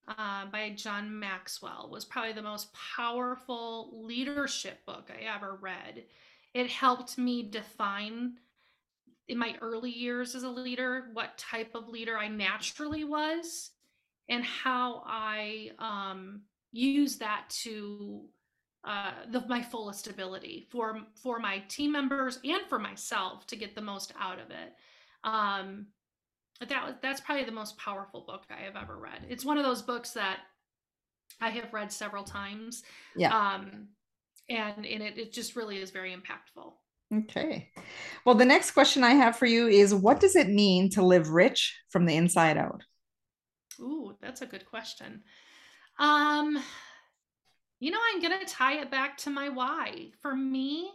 uh, 0.08 0.46
by 0.46 0.70
John 0.74 1.18
Maxwell 1.18 1.88
was 1.90 2.04
probably 2.04 2.32
the 2.32 2.42
most 2.42 2.68
powerful 2.96 3.90
leadership 3.92 4.84
book 4.86 5.10
I 5.10 5.32
ever 5.34 5.56
read. 5.60 6.04
It 6.52 6.68
helped 6.68 7.16
me 7.16 7.42
define 7.48 8.38
in 9.28 9.38
my 9.38 9.54
early 9.60 9.90
years 9.90 10.34
as 10.34 10.42
a 10.42 10.48
leader 10.48 11.10
what 11.12 11.38
type 11.38 11.74
of 11.74 11.88
leader 11.88 12.18
I 12.18 12.28
naturally 12.28 13.04
was 13.04 13.70
and 14.28 14.44
how 14.44 15.02
I 15.06 15.70
um, 15.78 16.42
use 16.72 17.16
that 17.18 17.44
to 17.62 18.22
uh, 18.84 19.12
the, 19.30 19.40
my 19.48 19.62
fullest 19.62 20.08
ability 20.08 20.66
for 20.70 21.00
for 21.14 21.38
my 21.38 21.60
team 21.68 21.92
members 21.92 22.38
and 22.44 22.62
for 22.68 22.78
myself 22.78 23.46
to 23.46 23.56
get 23.56 23.74
the 23.74 23.80
most 23.80 24.12
out 24.20 24.38
of 24.38 24.50
it. 24.50 24.74
Um, 25.24 25.86
that 26.60 27.02
that's 27.02 27.20
probably 27.20 27.44
the 27.44 27.52
most 27.52 27.76
powerful 27.78 28.24
book 28.26 28.44
I 28.50 28.64
have 28.64 28.76
ever 28.76 28.96
read. 28.96 29.26
It's 29.28 29.44
one 29.44 29.58
of 29.58 29.64
those 29.64 29.82
books 29.82 30.12
that 30.12 30.38
I 31.40 31.50
have 31.50 31.72
read 31.72 31.90
several 31.90 32.24
times. 32.24 32.82
Yeah. 33.16 33.36
Um, 33.36 33.88
and 34.48 34.86
and 34.86 35.02
it, 35.02 35.18
it 35.18 35.32
just 35.32 35.56
really 35.56 35.78
is 35.78 35.90
very 35.90 36.14
impactful. 36.14 36.72
Okay. 37.12 37.70
Well, 38.24 38.34
the 38.34 38.44
next 38.44 38.72
question 38.72 39.04
I 39.04 39.12
have 39.12 39.36
for 39.36 39.46
you 39.46 39.68
is 39.68 39.94
what 39.94 40.20
does 40.20 40.36
it 40.36 40.48
mean 40.48 40.90
to 40.90 41.02
live 41.04 41.30
rich 41.30 41.78
from 41.90 42.06
the 42.06 42.16
inside 42.16 42.56
out? 42.56 42.82
Ooh, 43.80 44.16
that's 44.20 44.42
a 44.42 44.46
good 44.46 44.66
question. 44.66 45.22
Um, 45.98 46.58
you 47.78 47.90
know, 47.90 47.98
I'm 48.12 48.20
going 48.20 48.38
to 48.38 48.52
tie 48.52 48.80
it 48.80 48.90
back 48.90 49.16
to 49.18 49.30
my 49.30 49.48
why. 49.48 50.10
For 50.20 50.34
me, 50.34 50.90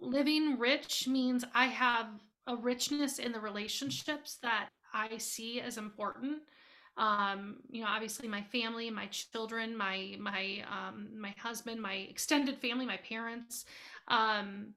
living 0.00 0.58
rich 0.58 1.08
means 1.08 1.44
I 1.54 1.66
have 1.66 2.06
a 2.46 2.56
richness 2.56 3.18
in 3.18 3.32
the 3.32 3.40
relationships 3.40 4.38
that 4.42 4.68
I 4.92 5.18
see 5.18 5.60
as 5.60 5.78
important. 5.78 6.38
Um, 6.96 7.56
you 7.70 7.82
know, 7.82 7.88
obviously 7.88 8.28
my 8.28 8.42
family, 8.42 8.90
my 8.90 9.06
children, 9.06 9.76
my 9.76 10.16
my 10.18 10.64
um, 10.70 11.08
my 11.20 11.34
husband, 11.38 11.82
my 11.82 11.94
extended 11.94 12.58
family, 12.58 12.86
my 12.86 12.98
parents. 12.98 13.64
Um, 14.08 14.74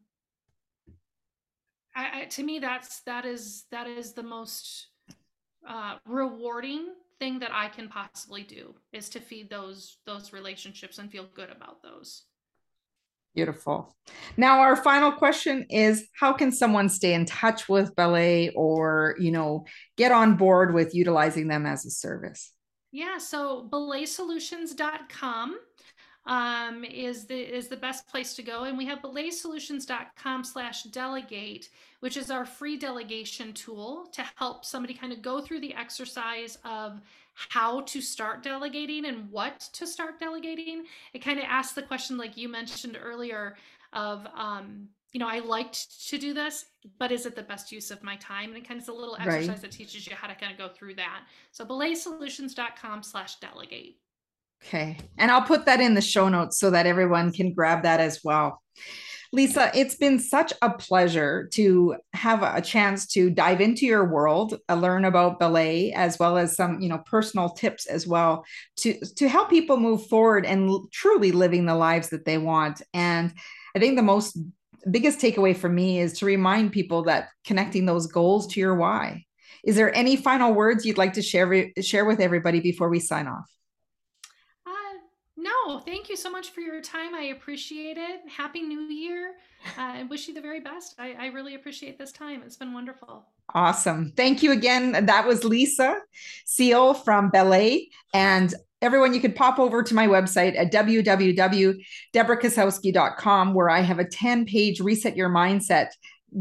I, 1.96 2.22
I, 2.22 2.26
to 2.26 2.44
me, 2.44 2.60
that's 2.60 3.02
that 3.02 3.26
is 3.26 3.66
that 3.72 3.88
is 3.88 4.14
the 4.14 4.24
most 4.24 4.88
uh, 5.68 5.98
rewarding 6.08 6.88
thing 7.20 7.40
that 7.40 7.52
I 7.52 7.68
can 7.68 7.90
possibly 7.90 8.44
do 8.44 8.76
is 8.94 9.10
to 9.10 9.20
feed 9.20 9.50
those 9.50 9.98
those 10.06 10.34
relationships 10.34 11.00
and 11.00 11.12
feel 11.12 11.26
good 11.34 11.50
about 11.50 11.84
those. 11.84 12.24
Beautiful. 13.38 13.96
Now, 14.36 14.62
our 14.62 14.76
final 14.76 15.12
question 15.12 15.68
is 15.70 16.08
how 16.20 16.34
can 16.34 16.52
someone 16.52 16.90
stay 16.90 17.14
in 17.14 17.28
touch 17.28 17.70
with 17.70 17.96
Belay 17.96 18.50
or, 18.56 19.14
you 19.20 19.30
know, 19.30 19.66
get 19.96 20.12
on 20.12 20.38
board 20.38 20.74
with 20.74 20.96
utilizing 20.96 21.48
them 21.48 21.68
as 21.68 21.86
a 21.86 21.92
service? 21.92 22.52
Yeah, 22.92 23.20
so 23.20 23.70
belaysolutions.com 23.72 25.56
um, 26.26 26.84
is 26.84 27.28
the 27.28 27.38
is 27.38 27.68
the 27.68 27.78
best 27.78 28.08
place 28.08 28.34
to 28.34 28.42
go. 28.42 28.64
And 28.64 28.76
we 28.76 28.88
have 28.88 29.04
belaysolutions.com 29.04 30.44
slash 30.44 30.84
delegate, 30.86 31.70
which 32.00 32.18
is 32.18 32.32
our 32.32 32.44
free 32.44 32.76
delegation 32.76 33.54
tool 33.54 34.08
to 34.14 34.24
help 34.36 34.66
somebody 34.66 34.96
kind 34.96 35.14
of 35.14 35.22
go 35.22 35.42
through 35.42 35.60
the 35.60 35.76
exercise 35.76 36.58
of 36.66 37.02
how 37.50 37.82
to 37.82 38.02
start 38.02 38.42
delegating 38.42 39.06
and 39.06 39.30
what 39.30 39.60
to 39.74 39.86
start 39.86 40.20
delegating. 40.20 40.86
It 41.14 41.20
kind 41.20 41.38
of 41.38 41.46
asks 41.48 41.74
the 41.74 41.84
question, 41.84 42.18
like 42.18 42.36
you 42.36 42.50
mentioned 42.50 42.98
earlier, 43.02 43.56
of 43.94 44.26
um, 44.36 44.88
you 45.14 45.20
know, 45.20 45.28
I 45.28 45.40
liked 45.40 46.10
to 46.10 46.18
do 46.18 46.34
this, 46.34 46.66
but 47.00 47.12
is 47.12 47.26
it 47.26 47.36
the 47.36 47.44
best 47.44 47.72
use 47.72 47.92
of 47.92 48.04
my 48.04 48.16
time? 48.18 48.50
And 48.50 48.58
it 48.58 48.68
kind 48.68 48.80
of 48.80 48.84
is 48.84 48.90
a 48.90 48.94
little 48.94 49.16
exercise 49.16 49.48
right. 49.48 49.62
that 49.62 49.72
teaches 49.72 50.08
you 50.08 50.16
how 50.16 50.28
to 50.28 50.36
kind 50.36 50.52
of 50.52 50.58
go 50.58 50.68
through 50.68 50.96
that. 50.96 51.22
So 51.52 51.66
belaysolutions.com 51.66 53.04
slash 53.04 53.36
delegate. 53.40 53.98
Okay. 54.66 54.98
And 55.18 55.32
I'll 55.32 55.44
put 55.44 55.66
that 55.66 55.80
in 55.80 55.94
the 55.94 56.02
show 56.02 56.30
notes 56.30 56.60
so 56.60 56.72
that 56.72 56.88
everyone 56.88 57.32
can 57.32 57.54
grab 57.54 57.84
that 57.84 58.00
as 58.00 58.22
well. 58.24 58.62
Lisa, 59.34 59.72
it's 59.74 59.96
been 59.96 60.20
such 60.20 60.54
a 60.62 60.70
pleasure 60.70 61.48
to 61.54 61.96
have 62.14 62.44
a 62.44 62.62
chance 62.62 63.06
to 63.08 63.30
dive 63.30 63.62
into 63.62 63.86
your 63.86 64.06
world, 64.06 64.58
uh, 64.70 64.76
learn 64.76 65.06
about 65.06 65.40
Belay, 65.40 65.92
as 65.92 66.18
well 66.18 66.38
as 66.38 66.56
some, 66.56 66.80
you 66.80 66.90
know, 66.90 67.00
personal 67.00 67.50
tips 67.50 67.86
as 67.86 68.08
well 68.08 68.46
to 68.78 69.00
to 69.16 69.28
help 69.28 69.50
people 69.50 69.78
move 69.78 70.08
forward 70.08 70.46
and 70.46 70.72
truly 70.92 71.32
living 71.32 71.66
the 71.66 71.76
lives 71.76 72.10
that 72.10 72.26
they 72.26 72.38
want. 72.38 72.82
And 72.94 73.34
I 73.76 73.80
think 73.80 73.98
the 73.98 74.04
most 74.04 74.38
biggest 74.90 75.20
takeaway 75.20 75.56
for 75.56 75.70
me 75.70 76.00
is 76.00 76.20
to 76.20 76.26
remind 76.26 76.72
people 76.72 77.04
that 77.04 77.30
connecting 77.46 77.86
those 77.86 78.08
goals 78.08 78.48
to 78.48 78.60
your 78.60 78.76
why. 78.76 79.26
Is 79.66 79.76
there 79.76 79.94
any 79.94 80.16
final 80.16 80.54
words 80.54 80.86
you'd 80.86 80.98
like 80.98 81.14
to 81.14 81.22
share 81.22 81.72
share 81.82 82.06
with 82.06 82.22
everybody 82.22 82.62
before 82.62 82.90
we 82.90 83.00
sign 83.00 83.28
off? 83.28 83.57
No, 85.38 85.80
thank 85.80 86.10
you 86.10 86.16
so 86.16 86.32
much 86.32 86.50
for 86.50 86.62
your 86.62 86.82
time. 86.82 87.14
I 87.14 87.26
appreciate 87.26 87.98
it. 87.98 88.22
Happy 88.28 88.64
New 88.64 88.82
Year. 88.82 89.36
Uh, 89.78 90.04
wish 90.10 90.28
you 90.28 90.34
the 90.34 90.42
very 90.42 90.62
best. 90.62 90.96
I, 90.98 91.14
I 91.14 91.28
really 91.28 91.54
appreciate 91.54 92.00
this 92.00 92.12
time. 92.12 92.42
It's 92.44 92.58
been 92.58 92.74
wonderful. 92.74 93.28
Awesome. 93.54 94.12
Thank 94.18 94.42
you 94.42 94.52
again. 94.52 95.06
That 95.06 95.28
was 95.28 95.44
Lisa 95.44 96.00
Seal 96.46 96.96
from 96.96 97.30
Belay. 97.30 97.90
And 98.16 98.52
everyone, 98.82 99.14
you 99.14 99.22
could 99.22 99.36
pop 99.36 99.60
over 99.60 99.84
to 99.84 99.94
my 99.94 100.08
website 100.08 100.58
at 100.58 100.74
www.debrakasowski.com 100.74 103.54
where 103.54 103.70
I 103.70 103.82
have 103.82 104.00
a 104.00 104.06
10 104.06 104.46
page 104.46 104.80
reset 104.80 105.16
your 105.16 105.30
mindset 105.30 105.90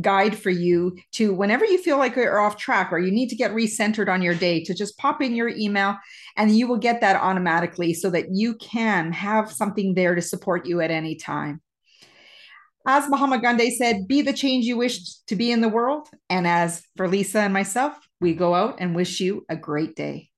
guide 0.00 0.36
for 0.36 0.50
you 0.50 0.96
to 1.12 1.32
whenever 1.32 1.64
you 1.64 1.78
feel 1.78 1.98
like 1.98 2.16
you're 2.16 2.40
off 2.40 2.56
track 2.56 2.92
or 2.92 2.98
you 2.98 3.10
need 3.10 3.28
to 3.28 3.36
get 3.36 3.52
recentered 3.52 4.08
on 4.08 4.20
your 4.20 4.34
day 4.34 4.62
to 4.64 4.74
just 4.74 4.98
pop 4.98 5.22
in 5.22 5.34
your 5.34 5.48
email 5.48 5.96
and 6.36 6.56
you 6.56 6.66
will 6.66 6.76
get 6.76 7.00
that 7.00 7.16
automatically 7.16 7.94
so 7.94 8.10
that 8.10 8.26
you 8.32 8.54
can 8.56 9.12
have 9.12 9.50
something 9.50 9.94
there 9.94 10.14
to 10.14 10.22
support 10.22 10.66
you 10.66 10.80
at 10.80 10.90
any 10.90 11.14
time. 11.14 11.60
As 12.88 13.08
Mahatma 13.08 13.40
Gandhi 13.40 13.74
said, 13.74 14.06
be 14.06 14.22
the 14.22 14.32
change 14.32 14.64
you 14.64 14.76
wish 14.76 15.18
to 15.26 15.34
be 15.34 15.50
in 15.50 15.60
the 15.60 15.68
world. 15.68 16.08
And 16.30 16.46
as 16.46 16.84
for 16.96 17.08
Lisa 17.08 17.40
and 17.40 17.52
myself, 17.52 17.96
we 18.20 18.32
go 18.32 18.54
out 18.54 18.76
and 18.78 18.94
wish 18.94 19.20
you 19.20 19.44
a 19.48 19.56
great 19.56 19.96
day. 19.96 20.30